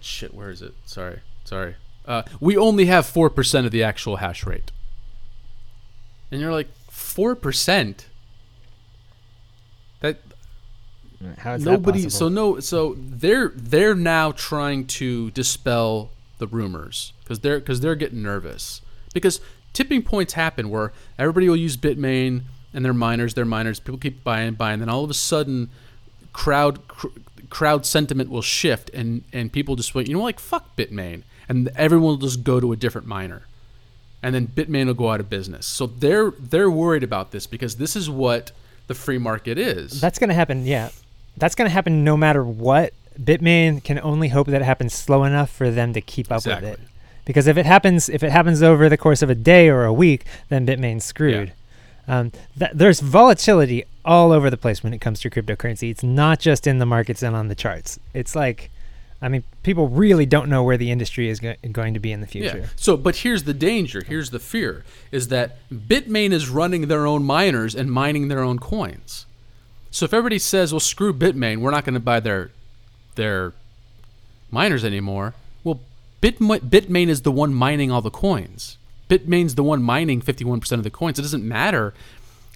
shit 0.00 0.34
where 0.34 0.50
is 0.50 0.62
it? 0.62 0.74
Sorry 0.84 1.20
sorry. 1.44 1.76
Uh, 2.04 2.22
we 2.40 2.56
only 2.56 2.86
have 2.86 3.06
4% 3.06 3.64
of 3.64 3.70
the 3.70 3.82
actual 3.82 4.16
hash 4.16 4.44
rate. 4.44 4.72
And 6.30 6.40
you're 6.40 6.50
like 6.50 6.68
4% 6.90 8.04
How 11.38 11.54
is 11.54 11.64
nobody. 11.64 12.02
that 12.02 12.10
So 12.10 12.28
no. 12.28 12.60
So 12.60 12.96
they're 12.98 13.52
they're 13.54 13.94
now 13.94 14.32
trying 14.32 14.86
to 14.98 15.30
dispel 15.32 16.10
the 16.38 16.46
rumors 16.46 17.12
because 17.22 17.40
they're 17.40 17.58
because 17.60 17.80
they're 17.80 17.94
getting 17.94 18.22
nervous 18.22 18.80
because 19.14 19.40
tipping 19.72 20.02
points 20.02 20.32
happen 20.34 20.70
where 20.70 20.92
everybody 21.18 21.48
will 21.48 21.56
use 21.56 21.76
Bitmain 21.76 22.42
and 22.74 22.84
their 22.84 22.94
miners, 22.94 23.34
their 23.34 23.44
miners. 23.44 23.78
People 23.80 23.98
keep 23.98 24.24
buying 24.24 24.48
and 24.48 24.58
buying. 24.58 24.80
Then 24.80 24.88
all 24.88 25.04
of 25.04 25.10
a 25.10 25.14
sudden, 25.14 25.70
crowd 26.32 26.86
cr- 26.88 27.08
crowd 27.50 27.84
sentiment 27.86 28.30
will 28.30 28.42
shift 28.42 28.90
and 28.94 29.22
and 29.32 29.52
people 29.52 29.76
just 29.76 29.94
went, 29.94 30.08
you 30.08 30.14
know, 30.16 30.22
like 30.22 30.40
fuck 30.40 30.74
Bitmain, 30.76 31.22
and 31.48 31.68
everyone 31.76 32.06
will 32.08 32.16
just 32.16 32.42
go 32.44 32.60
to 32.60 32.72
a 32.72 32.76
different 32.76 33.06
miner. 33.06 33.42
and 34.24 34.34
then 34.34 34.46
Bitmain 34.46 34.86
will 34.86 34.94
go 34.94 35.10
out 35.10 35.20
of 35.20 35.28
business. 35.28 35.66
So 35.66 35.86
they're 35.86 36.30
they're 36.38 36.70
worried 36.70 37.02
about 37.02 37.30
this 37.32 37.46
because 37.46 37.76
this 37.76 37.94
is 37.96 38.08
what 38.08 38.52
the 38.86 38.94
free 38.94 39.18
market 39.18 39.58
is. 39.58 40.00
That's 40.00 40.18
going 40.18 40.28
to 40.28 40.34
happen. 40.34 40.64
Yeah, 40.66 40.90
that's 41.36 41.54
going 41.54 41.68
to 41.68 41.72
happen 41.72 42.04
no 42.04 42.16
matter 42.16 42.44
what. 42.44 42.92
Bitmain 43.20 43.82
can 43.84 43.98
only 44.00 44.28
hope 44.28 44.46
that 44.46 44.62
it 44.62 44.64
happens 44.64 44.94
slow 44.94 45.24
enough 45.24 45.50
for 45.50 45.70
them 45.70 45.92
to 45.92 46.00
keep 46.00 46.30
up 46.30 46.38
exactly. 46.38 46.70
with 46.70 46.80
it. 46.80 46.88
Because 47.24 47.46
if 47.46 47.56
it 47.56 47.66
happens, 47.66 48.08
if 48.08 48.22
it 48.22 48.32
happens 48.32 48.62
over 48.62 48.88
the 48.88 48.96
course 48.96 49.22
of 49.22 49.30
a 49.30 49.34
day 49.34 49.68
or 49.68 49.84
a 49.84 49.92
week, 49.92 50.24
then 50.48 50.66
Bitmain's 50.66 51.04
screwed. 51.04 51.52
Um, 52.08 52.32
th- 52.58 52.72
there's 52.74 53.00
volatility 53.00 53.84
all 54.04 54.32
over 54.32 54.50
the 54.50 54.56
place 54.56 54.82
when 54.82 54.92
it 54.92 55.00
comes 55.00 55.20
to 55.20 55.30
cryptocurrency. 55.30 55.90
It's 55.90 56.02
not 56.02 56.40
just 56.40 56.66
in 56.66 56.78
the 56.78 56.86
markets 56.86 57.22
and 57.22 57.36
on 57.36 57.48
the 57.48 57.54
charts. 57.54 58.00
It's 58.12 58.34
like, 58.34 58.70
I 59.20 59.28
mean, 59.28 59.44
people 59.62 59.88
really 59.88 60.26
don't 60.26 60.48
know 60.48 60.64
where 60.64 60.76
the 60.76 60.90
industry 60.90 61.28
is 61.28 61.38
go- 61.38 61.54
going 61.70 61.94
to 61.94 62.00
be 62.00 62.10
in 62.10 62.20
the 62.20 62.26
future. 62.26 62.58
Yeah. 62.58 62.66
So, 62.74 62.96
but 62.96 63.16
here's 63.16 63.44
the 63.44 63.54
danger. 63.54 64.02
Here's 64.04 64.30
the 64.30 64.40
fear: 64.40 64.84
is 65.12 65.28
that 65.28 65.58
Bitmain 65.70 66.32
is 66.32 66.48
running 66.48 66.88
their 66.88 67.06
own 67.06 67.22
miners 67.22 67.76
and 67.76 67.90
mining 67.90 68.26
their 68.26 68.40
own 68.40 68.58
coins. 68.58 69.26
So 69.92 70.04
if 70.04 70.12
everybody 70.12 70.40
says, 70.40 70.72
"Well, 70.72 70.80
screw 70.80 71.12
Bitmain, 71.12 71.58
we're 71.58 71.70
not 71.70 71.84
going 71.84 71.94
to 71.94 72.00
buy 72.00 72.18
their 72.18 72.50
their 73.14 73.52
miners 74.50 74.84
anymore," 74.84 75.34
well, 75.62 75.80
Bitma- 76.20 76.60
Bitmain 76.60 77.08
is 77.08 77.22
the 77.22 77.30
one 77.30 77.54
mining 77.54 77.90
all 77.92 78.00
the 78.00 78.10
coins. 78.10 78.78
Bitmain's 79.08 79.54
the 79.54 79.62
one 79.62 79.82
mining 79.82 80.22
51% 80.22 80.72
of 80.72 80.84
the 80.84 80.90
coins. 80.90 81.18
It 81.18 81.22
doesn't 81.22 81.46
matter 81.46 81.92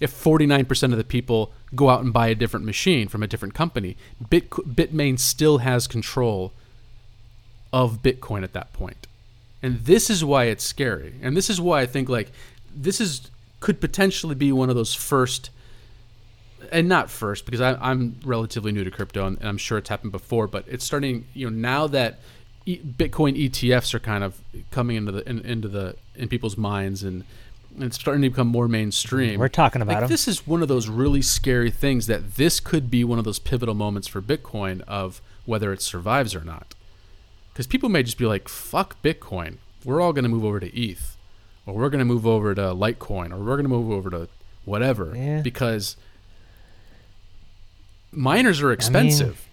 if 0.01 0.11
49% 0.11 0.93
of 0.93 0.99
the 0.99 1.05
people 1.05 1.53
go 1.75 1.91
out 1.91 2.03
and 2.03 2.13
buy 2.13 2.29
a 2.29 2.35
different 2.35 2.65
machine 2.65 3.09
from 3.09 3.23
a 3.23 3.27
different 3.27 3.55
company. 3.55 3.97
Bit- 4.31 4.51
Bitmain 4.51 5.19
still 5.19 5.59
has 5.59 5.87
control 5.87 6.53
of 7.73 8.03
Bitcoin 8.03 8.43
at 8.43 8.55
that 8.55 8.73
point. 8.73 9.07
And 9.63 9.85
this 9.85 10.09
is 10.09 10.25
why 10.25 10.45
it's 10.45 10.65
scary. 10.65 11.15
And 11.21 11.37
this 11.37 11.51
is 11.51 11.61
why 11.61 11.83
I 11.83 11.87
think 11.87 12.09
like 12.09 12.31
this 12.75 13.01
is 13.01 13.31
could 13.61 13.81
potentially 13.81 14.35
be 14.35 14.53
one 14.53 14.71
of 14.71 14.77
those 14.77 14.95
first 14.95 15.51
and 16.73 16.89
not 16.89 17.11
first 17.11 17.45
because 17.45 17.61
I, 17.61 17.75
I'm 17.75 18.17
relatively 18.25 18.73
new 18.73 18.85
to 18.85 18.91
crypto 18.91 19.27
and, 19.27 19.39
and 19.39 19.49
I'm 19.49 19.59
sure 19.59 19.79
it's 19.79 19.89
happened 19.89 20.13
before, 20.13 20.47
but 20.47 20.65
it's 20.69 20.85
starting. 20.85 21.27
You 21.35 21.51
know, 21.51 21.57
now 21.57 21.87
that 21.89 22.19
e- 22.65 22.79
Bitcoin 22.81 23.37
ETFs 23.49 23.95
are 23.95 23.99
kind 23.99 24.23
of 24.25 24.41
coming 24.71 24.97
into 24.97 25.13
the 25.13 25.29
in, 25.29 25.41
into 25.41 25.69
the 25.69 25.97
in 26.15 26.29
people's 26.29 26.57
minds 26.57 27.03
and, 27.03 27.25
and 27.75 27.85
it's 27.85 27.97
starting 27.97 28.23
to 28.23 28.31
become 28.31 28.49
more 28.49 28.69
mainstream. 28.69 29.39
We're 29.39 29.49
talking 29.49 29.83
about 29.83 29.93
like, 29.93 30.01
them. 30.03 30.09
This 30.09 30.27
is 30.29 30.47
one 30.47 30.63
of 30.63 30.69
those 30.69 30.89
really 30.89 31.23
scary 31.23 31.71
things 31.71 32.07
that 32.07 32.37
this 32.37 32.61
could 32.61 32.91
be 32.91 33.05
one 33.05 33.19
of 33.19 33.25
those 33.25 33.39
pivotal 33.39 33.75
moments 33.75 34.09
for 34.09 34.23
Bitcoin 34.23 34.81
of 34.83 35.21
whether 35.45 35.73
it 35.73 35.83
survives 35.83 36.35
or 36.35 36.43
not. 36.43 36.75
Because 37.53 37.67
people 37.67 37.89
may 37.89 38.03
just 38.03 38.19
be 38.19 38.27
like, 38.27 38.49
"Fuck 38.49 39.01
Bitcoin, 39.03 39.57
we're 39.85 40.01
all 40.01 40.13
going 40.13 40.25
to 40.25 40.29
move 40.29 40.45
over 40.45 40.61
to 40.61 40.79
ETH, 40.79 41.17
or 41.65 41.75
we're 41.75 41.89
going 41.89 42.01
to 42.01 42.05
move 42.05 42.27
over 42.27 42.55
to 42.55 42.61
Litecoin, 42.61 43.33
or 43.33 43.39
we're 43.39 43.57
going 43.57 43.65
to 43.65 43.69
move 43.71 43.91
over 43.91 44.11
to 44.11 44.29
whatever," 44.65 45.15
Yeah. 45.17 45.41
because 45.43 45.97
miners 48.17 48.61
are 48.63 48.73
expensive. 48.73 49.47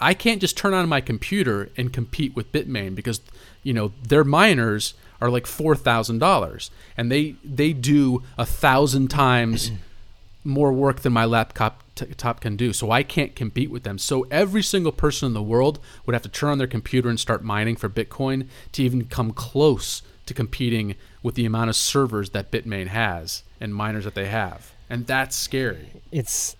I 0.00 0.14
can't 0.14 0.40
just 0.40 0.56
turn 0.56 0.74
on 0.74 0.88
my 0.88 1.00
computer 1.00 1.70
and 1.76 1.92
compete 1.92 2.34
with 2.34 2.52
Bitmain 2.52 2.94
because 2.94 3.20
you 3.62 3.72
know 3.72 3.92
their 4.02 4.24
miners 4.24 4.94
are 5.20 5.30
like 5.30 5.46
four 5.46 5.74
thousand 5.76 6.18
dollars, 6.18 6.70
and 6.96 7.10
they 7.10 7.36
they 7.44 7.72
do 7.72 8.22
a 8.36 8.44
thousand 8.44 9.08
times 9.08 9.70
more 10.44 10.72
work 10.72 11.00
than 11.00 11.12
my 11.12 11.24
laptop 11.24 11.82
t- 11.94 12.06
top 12.16 12.40
can 12.40 12.56
do. 12.56 12.72
So 12.72 12.90
I 12.90 13.02
can't 13.02 13.36
compete 13.36 13.70
with 13.70 13.84
them. 13.84 13.98
So 13.98 14.26
every 14.30 14.62
single 14.62 14.92
person 14.92 15.26
in 15.26 15.34
the 15.34 15.42
world 15.42 15.78
would 16.04 16.14
have 16.14 16.22
to 16.22 16.28
turn 16.28 16.50
on 16.50 16.58
their 16.58 16.66
computer 16.66 17.08
and 17.08 17.20
start 17.20 17.44
mining 17.44 17.76
for 17.76 17.88
Bitcoin 17.88 18.48
to 18.72 18.82
even 18.82 19.04
come 19.04 19.32
close 19.32 20.02
to 20.26 20.34
competing 20.34 20.96
with 21.22 21.34
the 21.36 21.44
amount 21.44 21.70
of 21.70 21.76
servers 21.76 22.30
that 22.30 22.50
Bitmain 22.50 22.88
has 22.88 23.42
and 23.60 23.74
miners 23.74 24.04
that 24.04 24.14
they 24.14 24.26
have, 24.26 24.72
and 24.90 25.06
that's 25.06 25.36
scary. 25.36 25.90
it's 26.10 26.56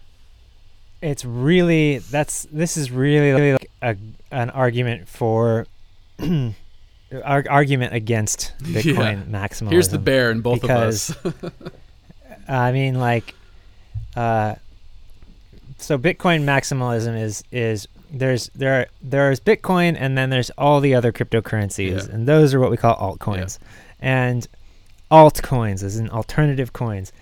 it's 1.03 1.25
really 1.25 1.99
that's 1.99 2.45
this 2.53 2.77
is 2.77 2.91
really 2.91 3.53
like 3.53 3.71
a 3.83 3.97
an 4.31 4.49
argument 4.51 5.09
for 5.09 5.67
ar- 6.23 7.45
argument 7.51 7.93
against 7.93 8.53
Bitcoin 8.63 9.29
maximalism. 9.29 9.71
Here's 9.71 9.89
the 9.89 9.99
bear 9.99 10.31
in 10.31 10.41
both 10.41 10.63
because- 10.63 11.11
of 11.25 11.45
us. 11.45 11.53
I 12.49 12.73
mean, 12.73 12.99
like, 12.99 13.35
uh, 14.17 14.57
so 15.79 15.97
Bitcoin 15.99 16.45
maximalism 16.45 17.21
is 17.21 17.45
is 17.53 17.87
there's 18.11 18.49
there 18.55 18.89
there's 19.01 19.41
Bitcoin 19.41 19.97
and 19.99 20.17
then 20.19 20.31
there's 20.31 20.51
all 20.59 20.81
the 20.81 20.95
other 20.95 21.13
cryptocurrencies 21.13 22.09
Yeah. 22.09 22.15
and 22.15 22.27
those 22.27 22.53
are 22.53 22.61
what 22.61 22.71
we 22.71 22.77
call 22.77 22.97
altcoins, 22.97 23.59
and 24.01 24.47
altcoins 25.11 25.83
as 25.83 25.97
in 25.97 26.11
alternative 26.11 26.73
coins. 26.73 27.13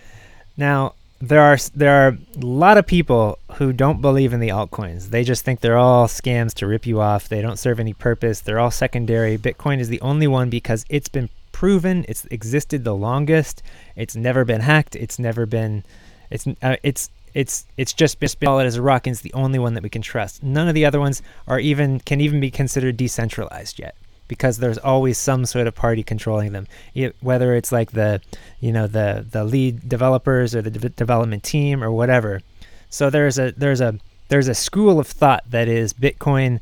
Now 0.56 0.94
there 1.20 1.42
are 1.42 1.58
there 1.74 2.06
are 2.06 2.08
a 2.08 2.46
lot 2.46 2.78
of 2.78 2.86
people 2.86 3.38
who 3.54 3.72
don't 3.72 4.00
believe 4.00 4.32
in 4.32 4.40
the 4.40 4.48
altcoins. 4.48 5.10
They 5.10 5.22
just 5.22 5.44
think 5.44 5.60
they're 5.60 5.76
all 5.76 6.06
scams 6.06 6.54
to 6.54 6.66
rip 6.66 6.86
you 6.86 7.00
off. 7.00 7.28
They 7.28 7.42
don't 7.42 7.58
serve 7.58 7.78
any 7.78 7.92
purpose. 7.92 8.40
They're 8.40 8.58
all 8.58 8.70
secondary. 8.70 9.36
Bitcoin 9.36 9.80
is 9.80 9.88
the 9.88 10.00
only 10.00 10.26
one 10.26 10.48
because 10.48 10.86
it's 10.88 11.08
been 11.08 11.28
proven. 11.52 12.06
It's 12.08 12.24
existed 12.26 12.84
the 12.84 12.94
longest. 12.94 13.62
It's 13.96 14.16
never 14.16 14.46
been 14.46 14.62
hacked. 14.62 14.96
It's 14.96 15.18
never 15.18 15.44
been. 15.44 15.84
It's 16.30 16.46
uh, 16.62 16.76
it's 16.82 17.10
it's 17.34 17.66
it's 17.76 17.92
just 17.92 18.18
been 18.18 18.30
solid 18.30 18.66
as 18.66 18.76
a 18.76 18.82
rock. 18.82 19.06
And 19.06 19.12
it's 19.12 19.22
the 19.22 19.34
only 19.34 19.58
one 19.58 19.74
that 19.74 19.82
we 19.82 19.90
can 19.90 20.02
trust. 20.02 20.42
None 20.42 20.68
of 20.68 20.74
the 20.74 20.86
other 20.86 21.00
ones 21.00 21.20
are 21.46 21.60
even 21.60 22.00
can 22.00 22.22
even 22.22 22.40
be 22.40 22.50
considered 22.50 22.96
decentralized 22.96 23.78
yet 23.78 23.94
because 24.30 24.58
there's 24.58 24.78
always 24.78 25.18
some 25.18 25.44
sort 25.44 25.66
of 25.66 25.74
party 25.74 26.04
controlling 26.04 26.52
them. 26.52 26.68
It, 26.94 27.16
whether 27.20 27.54
it's 27.56 27.72
like 27.72 27.90
the 27.90 28.22
you 28.60 28.70
know 28.72 28.86
the 28.86 29.26
the 29.28 29.42
lead 29.44 29.88
developers 29.88 30.54
or 30.54 30.62
the 30.62 30.70
de- 30.70 30.88
development 30.88 31.42
team 31.42 31.82
or 31.84 31.90
whatever. 31.90 32.40
So 32.88 33.10
there's 33.10 33.38
a 33.38 33.50
there's 33.52 33.80
a 33.80 33.98
there's 34.28 34.46
a 34.48 34.54
school 34.54 35.00
of 35.00 35.08
thought 35.08 35.42
that 35.50 35.66
is 35.68 35.92
Bitcoin. 35.92 36.60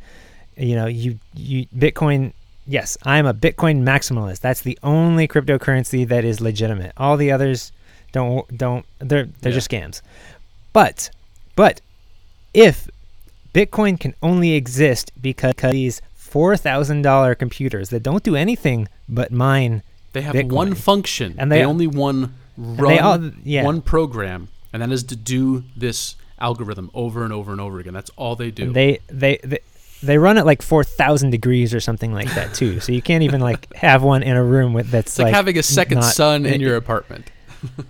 You 0.57 0.75
know, 0.75 0.87
you 0.87 1.19
you 1.35 1.67
Bitcoin. 1.67 2.33
Yes, 2.67 2.97
I'm 3.05 3.27
a 3.27 3.35
Bitcoin 3.35 3.83
maximalist. 3.83 4.41
That's 4.41 4.63
the 4.63 4.79
only 4.83 5.29
cryptocurrency 5.29 6.09
that 6.09 6.25
is 6.25 6.41
legitimate. 6.41 6.93
All 6.97 7.17
the 7.19 7.31
others 7.31 7.71
don't 8.13 8.49
don't 8.57 8.87
they're 8.99 9.29
they're 9.41 9.53
Yeah. 9.53 9.59
just 9.59 9.71
scams. 9.71 10.01
But 10.73 11.11
but 11.55 11.81
if 12.55 12.89
Bitcoin 13.55 14.01
can 14.01 14.15
only 14.23 14.53
exist 14.55 15.13
because 15.21 15.55
these 15.71 16.01
four 16.29 16.57
thousand 16.57 17.03
dollar 17.03 17.35
computers 17.35 17.89
that 17.91 18.03
don't 18.03 18.23
do 18.23 18.37
anything 18.37 18.89
but 19.09 19.31
mine 19.33 19.83
They 20.13 20.23
have 20.23 20.35
Bitcoin. 20.35 20.53
one 20.53 20.75
function, 20.75 21.35
And 21.39 21.51
they- 21.51 21.59
they, 21.59 21.65
only 21.65 21.87
one 21.87 22.35
run, 22.57 22.89
they 22.89 22.99
all 22.99 23.31
yeah 23.45 23.65
one 23.65 23.81
program, 23.83 24.49
and 24.73 24.83
that 24.83 24.91
is 24.93 25.03
to 25.05 25.17
do 25.17 25.65
this 25.77 26.17
algorithm 26.41 26.91
over 26.95 27.25
and 27.25 27.33
over 27.33 27.51
and 27.53 27.61
over 27.61 27.81
again. 27.81 27.95
That's 27.95 28.11
all 28.17 28.37
they 28.37 28.51
do. 28.51 28.65
And 28.65 28.75
they 28.75 28.99
they 29.09 29.39
they 29.45 29.59
they 30.03 30.19
run 30.19 30.39
at 30.39 30.47
like 30.47 30.63
four 30.63 30.85
thousand 30.85 31.31
degrees 31.31 31.75
or 31.75 31.81
something 31.81 32.13
like 32.13 32.33
that 32.35 32.55
too. 32.55 32.79
so 32.81 32.93
you 32.93 33.03
can't 33.03 33.25
even 33.25 33.41
like 33.41 33.73
have 33.87 34.03
one 34.03 34.23
in 34.23 34.37
a 34.37 34.45
room 34.45 34.73
with 34.73 34.91
that's 34.91 35.13
it's 35.13 35.19
like, 35.19 35.35
having 35.35 35.59
a 35.59 35.63
second 35.63 36.03
sun 36.05 36.47
in 36.47 36.55
it- 36.55 36.61
your 36.61 36.77
apartment. 36.77 37.31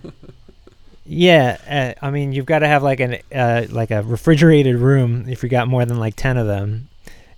Yeah, 1.11 1.57
uh, 2.01 2.05
I 2.05 2.11
mean 2.11 2.33
you've 2.33 2.45
got 2.45 2.59
to 2.59 2.67
have 2.67 2.83
like 2.83 2.99
an 2.99 3.17
uh, 3.33 3.65
like 3.69 3.89
a 3.89 4.03
refrigerated 4.03 4.75
room 4.75 5.25
if 5.27 5.41
you 5.41 5.49
got 5.49 5.67
more 5.67 5.83
than 5.85 5.97
like 5.97 6.15
ten 6.15 6.37
of 6.37 6.45
them, 6.45 6.87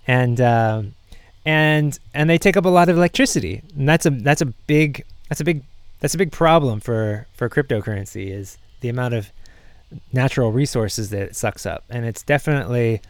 and 0.06 0.40
uh, 0.40 0.82
and 1.44 1.98
and 2.14 2.30
they 2.30 2.38
take 2.38 2.56
up 2.56 2.64
a 2.64 2.68
lot 2.68 2.88
of 2.88 2.96
electricity, 2.96 3.62
and 3.76 3.88
that's 3.88 4.06
a 4.06 4.10
that's 4.10 4.40
a 4.40 4.46
big 4.46 5.04
that's 5.28 5.40
a 5.40 5.44
big 5.44 5.62
that's 6.00 6.14
a 6.14 6.18
big 6.18 6.32
problem 6.32 6.80
for 6.80 7.26
for 7.34 7.48
cryptocurrency 7.48 8.30
is 8.30 8.58
the 8.80 8.88
amount 8.88 9.14
of 9.14 9.30
natural 10.12 10.52
resources 10.52 11.10
that 11.10 11.22
it 11.22 11.36
sucks 11.36 11.66
up, 11.66 11.84
and 11.90 12.04
it's 12.04 12.22
definitely 12.22 13.00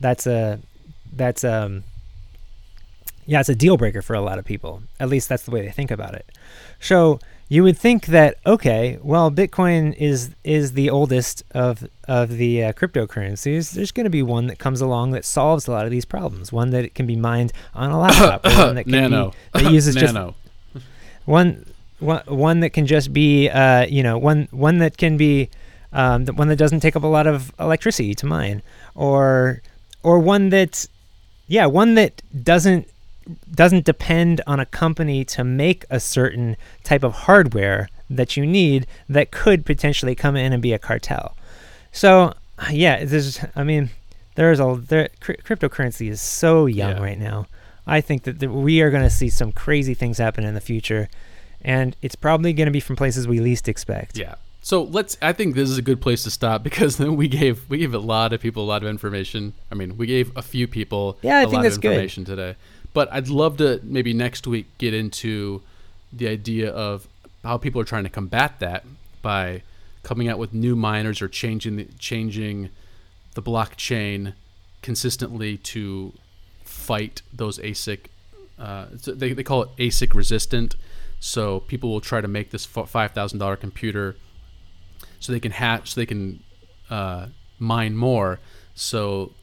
that's 0.00 0.26
a 0.26 0.58
that's 1.12 1.44
um 1.44 1.82
yeah 3.24 3.40
it's 3.40 3.48
a 3.48 3.54
deal 3.54 3.76
breaker 3.76 4.02
for 4.02 4.14
a 4.14 4.20
lot 4.20 4.38
of 4.38 4.44
people. 4.44 4.82
At 5.00 5.08
least 5.08 5.28
that's 5.28 5.44
the 5.44 5.50
way 5.50 5.62
they 5.62 5.72
think 5.72 5.90
about 5.90 6.14
it. 6.14 6.26
So 6.80 7.18
you 7.48 7.62
would 7.62 7.78
think 7.78 8.06
that 8.06 8.38
okay, 8.44 8.98
well, 9.02 9.30
Bitcoin 9.30 9.94
is 9.96 10.30
is 10.42 10.72
the 10.72 10.90
oldest 10.90 11.44
of 11.52 11.88
of 12.08 12.30
the 12.30 12.64
uh, 12.64 12.72
cryptocurrencies. 12.72 13.72
There's 13.72 13.92
going 13.92 14.04
to 14.04 14.10
be 14.10 14.22
one 14.22 14.48
that 14.48 14.58
comes 14.58 14.80
along 14.80 15.12
that 15.12 15.24
solves 15.24 15.68
a 15.68 15.70
lot 15.70 15.84
of 15.84 15.90
these 15.90 16.04
problems. 16.04 16.52
One 16.52 16.70
that 16.70 16.94
can 16.94 17.06
be 17.06 17.16
mined 17.16 17.52
on 17.74 17.90
a 17.90 18.00
laptop. 18.00 18.44
or 18.46 18.50
one 18.66 18.74
that 18.74 18.84
can 18.84 18.92
Nano. 18.92 19.32
Be, 19.54 19.62
that 19.62 19.72
uses 19.72 19.94
just 19.94 20.12
Nano. 20.12 20.34
one 21.24 21.66
one 22.00 22.22
one 22.26 22.60
that 22.60 22.70
can 22.70 22.86
just 22.86 23.12
be 23.12 23.48
uh, 23.48 23.86
you 23.86 24.02
know 24.02 24.18
one 24.18 24.48
one 24.50 24.78
that 24.78 24.96
can 24.96 25.16
be 25.16 25.48
um, 25.92 26.24
the 26.24 26.32
one 26.32 26.48
that 26.48 26.56
doesn't 26.56 26.80
take 26.80 26.96
up 26.96 27.04
a 27.04 27.08
lot 27.08 27.28
of 27.28 27.52
electricity 27.60 28.14
to 28.14 28.26
mine 28.26 28.60
or 28.96 29.62
or 30.02 30.18
one 30.18 30.48
that 30.48 30.86
yeah 31.46 31.66
one 31.66 31.94
that 31.94 32.22
doesn't 32.42 32.88
doesn't 33.50 33.84
depend 33.84 34.40
on 34.46 34.60
a 34.60 34.66
company 34.66 35.24
to 35.24 35.42
make 35.44 35.84
a 35.90 35.98
certain 36.00 36.56
type 36.84 37.02
of 37.02 37.12
hardware 37.12 37.88
that 38.08 38.36
you 38.36 38.46
need 38.46 38.86
that 39.08 39.30
could 39.30 39.66
potentially 39.66 40.14
come 40.14 40.36
in 40.36 40.52
and 40.52 40.62
be 40.62 40.72
a 40.72 40.78
cartel 40.78 41.36
so 41.92 42.32
yeah 42.70 43.04
there's 43.04 43.40
i 43.56 43.64
mean 43.64 43.90
there's 44.36 44.60
a 44.60 44.80
there, 44.88 45.08
cr- 45.20 45.32
cryptocurrency 45.44 46.08
is 46.08 46.20
so 46.20 46.66
young 46.66 46.96
Yeah. 46.96 47.02
right 47.02 47.18
now 47.18 47.46
i 47.86 48.00
think 48.00 48.22
that, 48.24 48.38
that 48.38 48.50
we 48.50 48.80
are 48.80 48.90
going 48.90 49.02
to 49.02 49.10
see 49.10 49.28
some 49.28 49.50
crazy 49.52 49.94
things 49.94 50.18
happen 50.18 50.44
in 50.44 50.54
the 50.54 50.60
future 50.60 51.08
and 51.62 51.96
it's 52.02 52.14
probably 52.14 52.52
going 52.52 52.66
to 52.66 52.70
be 52.72 52.78
from 52.80 52.94
places 52.96 53.26
we 53.26 53.40
least 53.40 53.66
expect. 53.66 54.16
Yeah. 54.16 54.36
So 54.62 54.82
let's. 54.84 55.16
I 55.20 55.32
think 55.32 55.56
this 55.56 55.68
is 55.68 55.78
a 55.78 55.82
good 55.82 56.00
place 56.00 56.22
to 56.24 56.30
stop 56.30 56.62
because 56.68 56.98
we 57.00 57.26
gave 57.26 57.68
we 57.68 57.78
gave 57.78 57.92
a 57.94 57.98
lot 57.98 58.32
of 58.32 58.40
people 58.40 58.62
a 58.62 58.68
lot 58.68 58.82
of 58.84 58.88
information. 58.88 59.54
I 59.72 59.74
mean, 59.74 59.96
we 59.96 60.06
gave 60.06 60.30
a 60.36 60.42
few 60.42 60.68
people 60.68 61.18
Yeah, 61.22 61.38
I 61.38 61.40
a 61.40 61.44
think 61.44 61.54
lot 61.54 61.62
that's 61.62 61.76
of 61.76 61.82
good. 61.82 61.92
information 61.92 62.24
today. 62.24 62.54
But 62.96 63.12
I'd 63.12 63.28
love 63.28 63.58
to 63.58 63.78
maybe 63.82 64.14
next 64.14 64.46
week 64.46 64.78
get 64.78 64.94
into 64.94 65.60
the 66.10 66.28
idea 66.28 66.70
of 66.70 67.06
how 67.44 67.58
people 67.58 67.78
are 67.78 67.84
trying 67.84 68.04
to 68.04 68.08
combat 68.08 68.58
that 68.60 68.86
by 69.20 69.64
coming 70.02 70.28
out 70.28 70.38
with 70.38 70.54
new 70.54 70.74
miners 70.74 71.20
or 71.20 71.28
changing 71.28 71.76
the 71.76 71.84
changing 71.98 72.70
the 73.34 73.42
blockchain 73.42 74.32
consistently 74.80 75.58
to 75.58 76.14
fight 76.64 77.20
those 77.34 77.58
ASIC. 77.58 78.06
Uh, 78.58 78.86
they 79.04 79.34
they 79.34 79.42
call 79.42 79.64
it 79.64 79.68
ASIC 79.76 80.14
resistant. 80.14 80.74
So 81.20 81.60
people 81.60 81.90
will 81.90 82.00
try 82.00 82.22
to 82.22 82.28
make 82.28 82.50
this 82.50 82.64
five 82.64 83.12
thousand 83.12 83.40
dollar 83.40 83.56
computer 83.56 84.16
so 85.20 85.34
they 85.34 85.40
can 85.40 85.52
hash, 85.52 85.90
so 85.90 86.00
they 86.00 86.06
can 86.06 86.42
uh, 86.88 87.26
mine 87.58 87.94
more. 87.94 88.40
So 88.74 89.34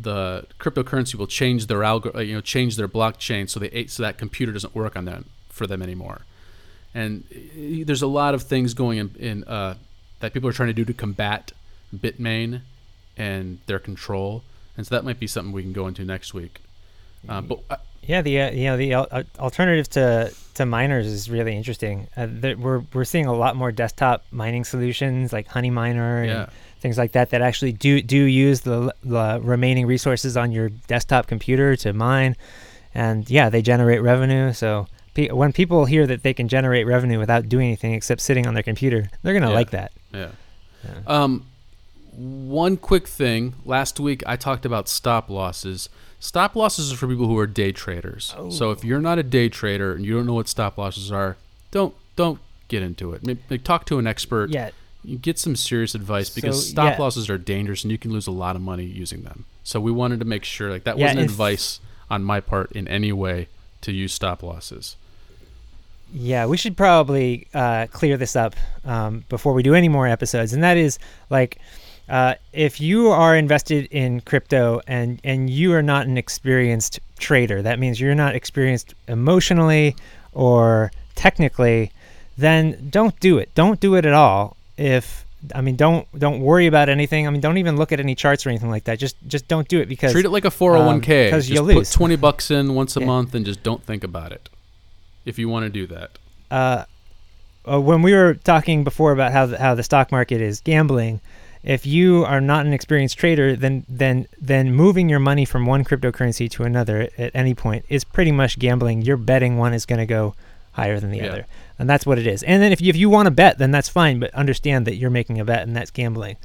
the 0.00 0.46
cryptocurrency 0.58 1.14
will 1.14 1.26
change 1.26 1.66
their 1.66 1.80
algor- 1.80 2.26
you 2.26 2.34
know, 2.34 2.40
change 2.40 2.76
their 2.76 2.88
blockchain, 2.88 3.48
so 3.48 3.60
they 3.60 3.86
so 3.86 4.02
that 4.02 4.18
computer 4.18 4.52
doesn't 4.52 4.74
work 4.74 4.96
on 4.96 5.04
them 5.04 5.26
for 5.48 5.66
them 5.66 5.82
anymore. 5.82 6.22
And 6.94 7.24
uh, 7.32 7.84
there's 7.84 8.02
a 8.02 8.06
lot 8.06 8.34
of 8.34 8.42
things 8.42 8.74
going 8.74 8.98
in, 8.98 9.14
in 9.18 9.44
uh, 9.44 9.76
that 10.20 10.32
people 10.32 10.48
are 10.48 10.52
trying 10.52 10.68
to 10.68 10.74
do 10.74 10.84
to 10.84 10.92
combat 10.92 11.52
Bitmain 11.94 12.60
and 13.16 13.58
their 13.66 13.78
control, 13.78 14.42
and 14.76 14.86
so 14.86 14.94
that 14.94 15.04
might 15.04 15.20
be 15.20 15.26
something 15.26 15.52
we 15.52 15.62
can 15.62 15.72
go 15.72 15.86
into 15.86 16.04
next 16.04 16.34
week. 16.34 16.60
Uh, 17.28 17.40
but 17.40 17.60
uh, 17.70 17.76
Yeah, 18.02 18.22
the 18.22 18.40
uh, 18.40 18.50
you 18.50 18.64
know 18.64 18.76
the 18.76 18.92
al- 18.94 19.08
uh, 19.10 19.22
alternative 19.38 19.88
to 19.90 20.32
to 20.54 20.66
miners 20.66 21.06
is 21.06 21.30
really 21.30 21.56
interesting. 21.56 22.08
Uh, 22.16 22.26
there, 22.28 22.56
we're 22.56 22.82
we're 22.92 23.04
seeing 23.04 23.26
a 23.26 23.34
lot 23.34 23.56
more 23.56 23.70
desktop 23.72 24.24
mining 24.32 24.64
solutions 24.64 25.32
like 25.32 25.46
Honey 25.46 25.70
Miner 25.70 26.24
yeah, 26.24 26.42
and 26.42 26.50
things 26.82 26.98
like 26.98 27.12
that 27.12 27.30
that 27.30 27.40
actually 27.40 27.72
do 27.72 28.02
do 28.02 28.16
use 28.22 28.60
the, 28.62 28.94
the 29.04 29.40
remaining 29.42 29.86
resources 29.86 30.36
on 30.36 30.52
your 30.52 30.68
desktop 30.68 31.26
computer 31.26 31.76
to 31.76 31.92
mine, 31.92 32.36
and 32.94 33.28
yeah, 33.30 33.48
they 33.48 33.62
generate 33.62 34.02
revenue. 34.02 34.52
So 34.52 34.86
pe- 35.14 35.30
when 35.30 35.52
people 35.52 35.84
hear 35.86 36.06
that 36.06 36.22
they 36.22 36.34
can 36.34 36.48
generate 36.48 36.86
revenue 36.86 37.18
without 37.18 37.48
doing 37.48 37.68
anything 37.68 37.94
except 37.94 38.20
sitting 38.20 38.46
on 38.46 38.54
their 38.54 38.62
computer, 38.62 39.08
they're 39.22 39.32
gonna 39.34 39.48
Yeah. 39.48 39.54
like 39.54 39.70
that. 39.70 39.92
yeah. 40.12 40.28
Yeah. 40.84 41.00
Um, 41.06 41.46
one 42.14 42.76
quick 42.76 43.06
thing. 43.08 43.54
Last 43.64 43.98
week 44.00 44.22
I 44.26 44.36
talked 44.36 44.66
about 44.66 44.88
stop 44.88 45.30
losses. 45.30 45.88
Stop 46.20 46.54
losses 46.56 46.92
are 46.92 46.96
for 46.96 47.06
people 47.08 47.26
who 47.26 47.38
are 47.38 47.46
day 47.46 47.72
traders. 47.72 48.34
Oh. 48.36 48.50
So 48.50 48.70
if 48.70 48.84
you're 48.84 49.00
not 49.00 49.18
a 49.18 49.22
day 49.22 49.48
trader 49.48 49.92
and 49.94 50.04
you 50.04 50.14
don't 50.14 50.26
know 50.26 50.34
what 50.34 50.48
stop 50.48 50.76
losses 50.78 51.10
are, 51.10 51.36
don't 51.70 51.94
don't 52.16 52.38
get 52.68 52.82
into 52.82 53.12
it. 53.12 53.24
Maybe, 53.24 53.58
talk 53.58 53.84
to 53.86 53.98
an 53.98 54.06
expert. 54.06 54.50
Yeah, 54.50 54.70
get 55.20 55.38
some 55.38 55.56
serious 55.56 55.94
advice 55.94 56.30
because 56.30 56.64
So, 56.64 56.70
stop 56.70 56.98
yeah. 56.98 57.02
losses 57.02 57.28
are 57.28 57.38
dangerous 57.38 57.82
and 57.82 57.90
you 57.90 57.98
can 57.98 58.12
lose 58.12 58.26
a 58.26 58.32
lot 58.32 58.56
of 58.56 58.62
money 58.62 58.84
using 58.84 59.22
them. 59.22 59.44
So 59.64 59.80
we 59.80 59.92
wanted 59.92 60.18
to 60.20 60.24
make 60.24 60.44
sure 60.44 60.70
like 60.70 60.84
that 60.84 60.98
Yeah, 60.98 61.06
wasn't 61.06 61.22
advice 61.22 61.80
on 62.10 62.24
my 62.24 62.40
part 62.40 62.72
in 62.72 62.86
any 62.88 63.12
way 63.12 63.48
to 63.82 63.92
use 63.92 64.12
stop 64.12 64.42
losses. 64.42 64.96
Yeah, 66.14 66.46
we 66.46 66.56
should 66.56 66.76
probably 66.76 67.46
uh, 67.54 67.86
clear 67.90 68.16
this 68.16 68.36
up 68.36 68.54
um, 68.84 69.24
before 69.28 69.54
we 69.54 69.62
do 69.62 69.74
any 69.74 69.88
more 69.88 70.06
episodes, 70.06 70.52
and 70.52 70.62
that 70.62 70.76
is 70.76 70.98
like 71.30 71.58
uh, 72.08 72.34
if 72.52 72.80
you 72.80 73.08
are 73.08 73.34
invested 73.34 73.86
in 73.90 74.20
crypto 74.20 74.82
and 74.86 75.20
and 75.24 75.48
you 75.48 75.72
are 75.72 75.82
not 75.82 76.06
an 76.06 76.18
experienced 76.18 77.00
trader, 77.18 77.62
that 77.62 77.78
means 77.78 77.98
you're 77.98 78.14
not 78.14 78.34
experienced 78.34 78.94
emotionally 79.08 79.96
or 80.32 80.92
technically, 81.14 81.90
then 82.36 82.88
don't 82.90 83.18
do 83.20 83.38
it. 83.38 83.48
Don't 83.54 83.80
do 83.80 83.94
it 83.94 84.04
at 84.04 84.12
all. 84.12 84.56
If 84.82 85.24
I 85.54 85.60
mean, 85.60 85.76
don't 85.76 86.06
don't 86.18 86.40
worry 86.40 86.66
about 86.66 86.88
anything. 86.88 87.26
I 87.26 87.30
mean, 87.30 87.40
don't 87.40 87.58
even 87.58 87.76
look 87.76 87.92
at 87.92 88.00
any 88.00 88.14
charts 88.14 88.44
or 88.46 88.50
anything 88.50 88.70
like 88.70 88.84
that. 88.84 88.98
Just 88.98 89.16
just 89.26 89.46
don't 89.48 89.68
do 89.68 89.80
it 89.80 89.88
because 89.88 90.12
Treat 90.12 90.24
it 90.24 90.30
like 90.30 90.44
a 90.44 90.50
401k. 90.50 91.30
'cause 91.30 91.46
Because 91.46 91.50
you'll 91.50 91.66
put 91.66 91.76
lose. 91.76 91.90
20 91.92 92.16
bucks 92.16 92.50
in 92.50 92.74
once 92.74 92.96
a 92.96 93.00
Yeah. 93.00 93.06
month 93.06 93.34
and 93.34 93.44
just 93.44 93.62
don't 93.62 93.82
think 93.84 94.02
about 94.04 94.32
it. 94.32 94.48
If 95.24 95.38
you 95.38 95.48
want 95.48 95.64
to 95.66 95.70
do 95.70 95.86
that. 95.88 96.10
uh, 96.50 96.84
uh, 97.64 97.80
when 97.80 98.02
we 98.02 98.12
were 98.12 98.34
talking 98.34 98.82
before 98.82 99.12
about 99.12 99.30
how 99.32 99.46
the, 99.46 99.56
how 99.58 99.74
the 99.76 99.84
stock 99.84 100.10
market 100.10 100.40
is 100.40 100.60
gambling, 100.60 101.20
if 101.62 101.86
you 101.86 102.24
are 102.24 102.40
not 102.40 102.66
an 102.66 102.72
experienced 102.72 103.16
trader, 103.18 103.54
then 103.54 103.84
then 103.88 104.26
then 104.40 104.72
moving 104.74 105.08
your 105.08 105.20
money 105.20 105.44
from 105.44 105.64
one 105.66 105.84
cryptocurrency 105.84 106.50
to 106.50 106.64
another 106.64 107.08
at 107.18 107.30
any 107.34 107.54
point 107.54 107.84
is 107.88 108.02
pretty 108.02 108.32
much 108.32 108.58
gambling. 108.58 109.02
You're 109.02 109.16
betting 109.16 109.58
one 109.58 109.72
is 109.74 109.86
going 109.86 110.00
to 110.00 110.06
go 110.06 110.34
higher 110.72 110.98
than 110.98 111.10
the 111.12 111.18
Yeah. 111.18 111.26
other, 111.28 111.46
and 111.82 111.90
that's 111.90 112.06
what 112.06 112.16
it 112.16 112.28
is. 112.28 112.44
And 112.44 112.62
then 112.62 112.70
if 112.70 112.80
you, 112.80 112.90
if 112.90 112.96
you 112.96 113.10
want 113.10 113.26
to 113.26 113.32
bet, 113.32 113.58
then 113.58 113.72
that's 113.72 113.88
fine, 113.88 114.20
but 114.20 114.32
understand 114.34 114.86
that 114.86 114.94
you're 114.94 115.10
making 115.10 115.40
a 115.40 115.44
bet, 115.44 115.62
and 115.62 115.74
that's 115.74 115.90
gambling. 115.90 116.36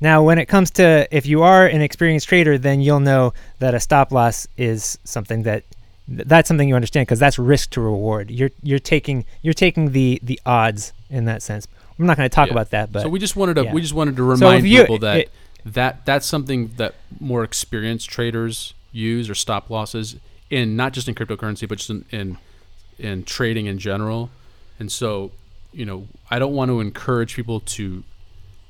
Now, 0.00 0.24
when 0.24 0.38
it 0.38 0.46
comes 0.46 0.72
to 0.72 1.06
if 1.16 1.24
you 1.24 1.42
are 1.44 1.64
an 1.66 1.80
experienced 1.80 2.28
trader, 2.28 2.58
then 2.58 2.80
you'll 2.80 2.98
know 2.98 3.32
that 3.60 3.74
a 3.74 3.78
stop 3.80 4.10
loss 4.10 4.48
is 4.56 4.98
something 5.04 5.44
that 5.44 5.62
that's 6.08 6.48
something 6.48 6.68
you 6.68 6.74
understand 6.74 7.06
because 7.06 7.20
that's 7.20 7.38
risk 7.38 7.70
to 7.70 7.80
reward. 7.80 8.28
You're 8.28 8.50
you're 8.64 8.80
taking 8.80 9.24
you're 9.42 9.54
taking 9.54 9.92
the 9.92 10.18
the 10.20 10.40
odds 10.44 10.92
in 11.08 11.26
that 11.26 11.42
sense. 11.42 11.68
I'm 11.96 12.06
not 12.06 12.16
going 12.16 12.28
to 12.28 12.34
talk 12.34 12.48
Yeah. 12.48 12.54
about 12.54 12.70
that, 12.70 12.90
but 12.90 13.02
so 13.02 13.08
we 13.08 13.20
just 13.20 13.36
wanted 13.36 13.54
to 13.54 13.64
yeah. 13.66 13.72
we 13.72 13.80
just 13.80 13.94
wanted 13.94 14.16
to 14.16 14.24
remind 14.24 14.66
if 14.66 14.70
you- 14.72 14.80
people 14.80 14.98
that 14.98 15.16
it- 15.18 15.30
that 15.64 16.04
that's 16.04 16.26
something 16.26 16.72
that 16.76 16.96
more 17.20 17.44
experienced 17.44 18.10
traders 18.10 18.74
use 18.90 19.30
or 19.30 19.36
stop 19.36 19.70
losses 19.70 20.16
in 20.50 20.74
not 20.74 20.92
just 20.92 21.06
in 21.08 21.14
cryptocurrency 21.14 21.68
but 21.68 21.78
just 21.78 21.88
in 21.90 22.04
in, 22.10 22.38
in 22.98 23.22
trading 23.22 23.66
in 23.66 23.78
general. 23.78 24.28
And 24.78 24.90
so, 24.90 25.30
you 25.72 25.84
know, 25.84 26.06
I 26.30 26.38
don't 26.38 26.54
want 26.54 26.70
to 26.70 26.80
encourage 26.80 27.34
people 27.36 27.60
to 27.60 28.02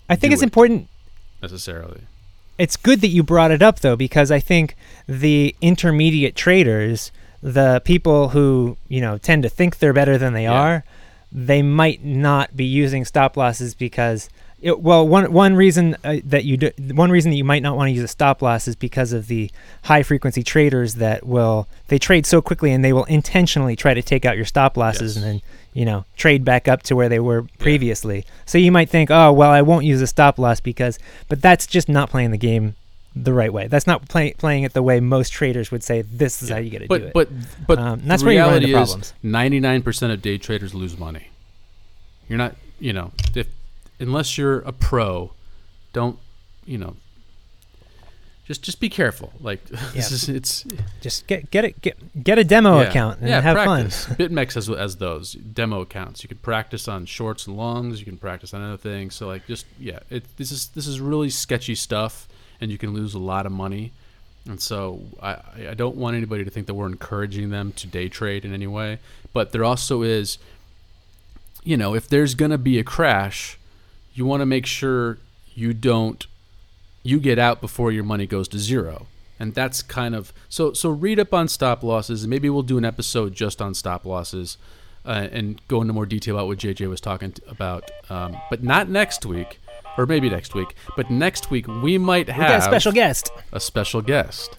I 0.08 0.16
think 0.16 0.32
it's 0.32 0.42
it. 0.42 0.46
important. 0.46 0.88
necessarily. 1.40 2.02
It's 2.58 2.76
good 2.76 3.00
that 3.00 3.08
you 3.08 3.22
brought 3.22 3.50
it 3.50 3.62
up 3.62 3.80
though 3.80 3.96
because 3.96 4.30
I 4.30 4.38
think 4.40 4.76
the 5.06 5.56
intermediate 5.60 6.36
traders, 6.36 7.10
the 7.42 7.80
people 7.84 8.28
who 8.30 8.76
you 8.88 9.00
know 9.00 9.18
tend 9.18 9.42
to 9.44 9.48
think 9.48 9.78
they're 9.78 9.92
better 9.94 10.18
than 10.18 10.32
they 10.34 10.44
Yeah. 10.44 10.52
are, 10.52 10.84
they 11.32 11.62
might 11.62 12.04
not 12.04 12.56
be 12.56 12.64
using 12.64 13.04
stop 13.04 13.36
losses 13.36 13.74
because. 13.74 14.28
It, 14.60 14.78
well, 14.78 15.08
one 15.08 15.32
one 15.32 15.56
reason 15.56 15.96
uh, 16.04 16.18
that 16.26 16.44
you 16.44 16.56
do, 16.56 16.70
one 16.94 17.10
reason 17.10 17.32
that 17.32 17.36
you 17.36 17.42
might 17.42 17.64
not 17.64 17.76
want 17.76 17.88
to 17.88 17.92
use 17.92 18.04
a 18.04 18.06
stop 18.06 18.42
loss 18.42 18.68
is 18.68 18.76
because 18.76 19.12
of 19.12 19.26
the 19.26 19.50
high 19.82 20.04
frequency 20.04 20.44
traders 20.44 20.94
that 20.96 21.26
will 21.26 21.66
they 21.88 21.98
trade 21.98 22.26
so 22.26 22.40
quickly 22.40 22.70
and 22.70 22.84
they 22.84 22.92
will 22.92 23.02
intentionally 23.06 23.74
try 23.74 23.92
to 23.92 24.02
take 24.02 24.24
out 24.24 24.36
your 24.36 24.44
stop 24.44 24.76
losses 24.76 25.16
Yes. 25.16 25.24
and 25.24 25.24
then 25.34 25.42
you 25.72 25.84
know 25.84 26.04
trade 26.16 26.44
back 26.44 26.68
up 26.68 26.82
to 26.84 26.96
where 26.96 27.08
they 27.08 27.18
were 27.20 27.44
previously. 27.58 28.24
So 28.46 28.58
you 28.58 28.70
might 28.72 28.88
think, 28.90 29.10
oh 29.10 29.32
well, 29.32 29.50
I 29.50 29.62
won't 29.62 29.84
use 29.84 30.00
a 30.00 30.06
stop 30.06 30.38
loss 30.38 30.60
because, 30.60 30.98
but 31.28 31.40
that's 31.42 31.66
just 31.66 31.88
not 31.88 32.10
playing 32.10 32.30
the 32.30 32.38
game 32.38 32.74
the 33.14 33.32
right 33.32 33.52
way. 33.52 33.66
That's 33.66 33.86
not 33.86 34.08
play, 34.08 34.32
playing 34.32 34.62
it 34.62 34.72
the 34.72 34.82
way 34.82 34.98
most 35.00 35.30
traders 35.34 35.70
would 35.70 35.82
say. 35.82 36.00
This 36.02 36.42
is 36.42 36.48
Yeah. 36.48 36.56
how 36.56 36.60
you 36.62 36.70
got 36.70 36.78
to 36.78 36.88
do 36.88 36.94
it. 36.94 37.12
but 37.12 37.28
but 37.66 37.78
Um, 37.78 38.00
the 38.00 38.06
that's 38.06 38.22
where 38.22 38.32
you 38.32 38.40
run 38.40 38.54
into 38.54 38.68
reality 38.68 38.82
is 38.82 39.12
problems. 39.22 39.84
99% 39.84 40.12
of 40.12 40.22
day 40.22 40.38
traders 40.38 40.74
lose 40.74 40.98
money. 40.98 41.28
You're 42.28 42.38
not, 42.38 42.56
you 42.80 42.92
know, 42.94 43.12
if 43.34 43.48
unless 44.00 44.38
you're 44.38 44.60
a 44.60 44.72
pro, 44.72 45.32
don't, 45.92 46.18
you 46.64 46.78
know, 46.78 46.96
just 48.52 48.62
just 48.62 48.80
be 48.80 48.90
careful. 48.90 49.32
Like 49.40 49.64
this 49.94 50.12
is 50.12 50.28
it's 50.28 50.64
just 51.00 51.26
get 51.26 51.50
get 51.50 51.64
it 51.64 51.80
get 51.80 52.22
get 52.22 52.38
a 52.38 52.44
demo 52.44 52.80
yeah. 52.80 52.88
account 52.88 53.20
and 53.20 53.28
yeah, 53.28 53.40
have 53.40 53.54
practice. 53.54 54.04
fun. 54.04 54.16
BitMEX 54.18 54.54
has 54.54 54.68
as 54.68 54.96
those 54.96 55.32
demo 55.32 55.80
accounts. 55.80 56.22
You 56.22 56.28
can 56.28 56.38
practice 56.38 56.86
on 56.86 57.06
shorts 57.06 57.46
and 57.46 57.56
longs. 57.56 57.98
You 57.98 58.04
can 58.04 58.18
practice 58.18 58.52
on 58.52 58.62
other 58.62 58.76
things. 58.76 59.14
So 59.14 59.26
like 59.26 59.46
just 59.46 59.64
yeah, 59.80 60.00
it 60.10 60.24
this 60.36 60.52
is 60.52 60.68
this 60.68 60.86
is 60.86 61.00
really 61.00 61.30
sketchy 61.30 61.74
stuff, 61.74 62.28
and 62.60 62.70
you 62.70 62.76
can 62.76 62.92
lose 62.92 63.14
a 63.14 63.18
lot 63.18 63.46
of 63.46 63.52
money. 63.52 63.92
And 64.46 64.60
so 64.60 65.00
I 65.22 65.38
I 65.70 65.74
don't 65.74 65.96
want 65.96 66.16
anybody 66.16 66.44
to 66.44 66.50
think 66.50 66.66
that 66.66 66.74
we're 66.74 66.88
encouraging 66.88 67.50
them 67.50 67.72
to 67.72 67.86
day 67.86 68.08
trade 68.08 68.44
in 68.44 68.52
any 68.52 68.66
way. 68.66 68.98
But 69.32 69.52
there 69.52 69.64
also 69.64 70.02
is, 70.02 70.36
you 71.64 71.78
know, 71.78 71.94
if 71.94 72.06
there's 72.06 72.34
gonna 72.34 72.58
be 72.58 72.78
a 72.78 72.84
crash, 72.84 73.58
you 74.14 74.26
want 74.26 74.42
to 74.42 74.46
make 74.46 74.66
sure 74.66 75.18
you 75.54 75.72
don't 75.72 76.26
you 77.02 77.18
get 77.20 77.38
out 77.38 77.60
before 77.60 77.90
your 77.92 78.04
money 78.04 78.26
goes 78.26 78.48
to 78.48 78.58
zero 78.58 79.06
and 79.38 79.54
that's 79.54 79.82
kind 79.82 80.14
of 80.14 80.32
so 80.48 80.72
so 80.72 80.88
read 80.90 81.18
up 81.18 81.34
on 81.34 81.48
stop 81.48 81.82
losses 81.82 82.22
and 82.22 82.30
maybe 82.30 82.48
we'll 82.48 82.62
do 82.62 82.78
an 82.78 82.84
episode 82.84 83.34
just 83.34 83.60
on 83.60 83.74
stop 83.74 84.04
losses 84.04 84.56
uh, 85.04 85.26
and 85.32 85.60
go 85.66 85.80
into 85.80 85.92
more 85.92 86.06
detail 86.06 86.36
about 86.36 86.46
what 86.46 86.58
jj 86.58 86.88
was 86.88 87.00
talking 87.00 87.32
t- 87.32 87.42
about 87.48 87.90
um, 88.10 88.36
but 88.50 88.62
not 88.62 88.88
next 88.88 89.26
week 89.26 89.58
or 89.98 90.06
maybe 90.06 90.30
next 90.30 90.54
week 90.54 90.74
but 90.96 91.10
next 91.10 91.50
week 91.50 91.66
we 91.66 91.98
might 91.98 92.26
We 92.28 92.32
have 92.34 92.48
got 92.48 92.58
a 92.60 92.62
special 92.62 92.92
guest. 92.92 93.30
a 93.52 93.58
special 93.60 94.00
guest 94.00 94.56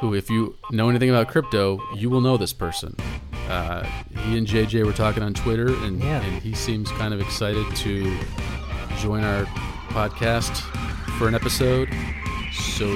who 0.00 0.14
if 0.14 0.28
you 0.30 0.56
know 0.70 0.88
anything 0.90 1.08
about 1.10 1.28
crypto 1.28 1.80
you 1.96 2.10
will 2.10 2.20
know 2.20 2.36
this 2.36 2.52
person 2.52 2.94
uh, 3.48 3.82
he 4.24 4.36
and 4.36 4.46
jj 4.46 4.84
were 4.84 4.92
talking 4.92 5.22
on 5.22 5.32
twitter 5.32 5.68
and, 5.84 6.00
Yeah. 6.02 6.20
and 6.20 6.42
he 6.42 6.54
seems 6.54 6.90
kind 6.92 7.14
of 7.14 7.20
excited 7.20 7.64
to 7.76 8.14
join 8.98 9.24
our 9.24 9.44
podcast 9.90 10.62
for 11.20 11.28
an 11.28 11.34
episode 11.34 11.86
so 12.50 12.86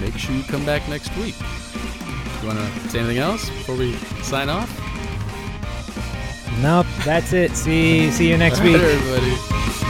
make 0.00 0.16
sure 0.16 0.32
you 0.36 0.44
come 0.44 0.64
back 0.64 0.88
next 0.88 1.08
week 1.16 1.34
you 2.40 2.46
want 2.46 2.56
to 2.56 2.88
say 2.90 3.00
anything 3.00 3.18
else 3.18 3.48
before 3.50 3.74
we 3.74 3.92
sign 4.22 4.48
off 4.48 4.70
Nope, 6.62 6.86
that's 7.04 7.32
it. 7.34 7.50
See 7.56 8.10
see 8.12 8.30
you 8.30 8.38
next 8.38 8.60
All 8.60 8.66
right, 8.66 8.72
week. 8.72 8.82
everybody. 8.82 9.85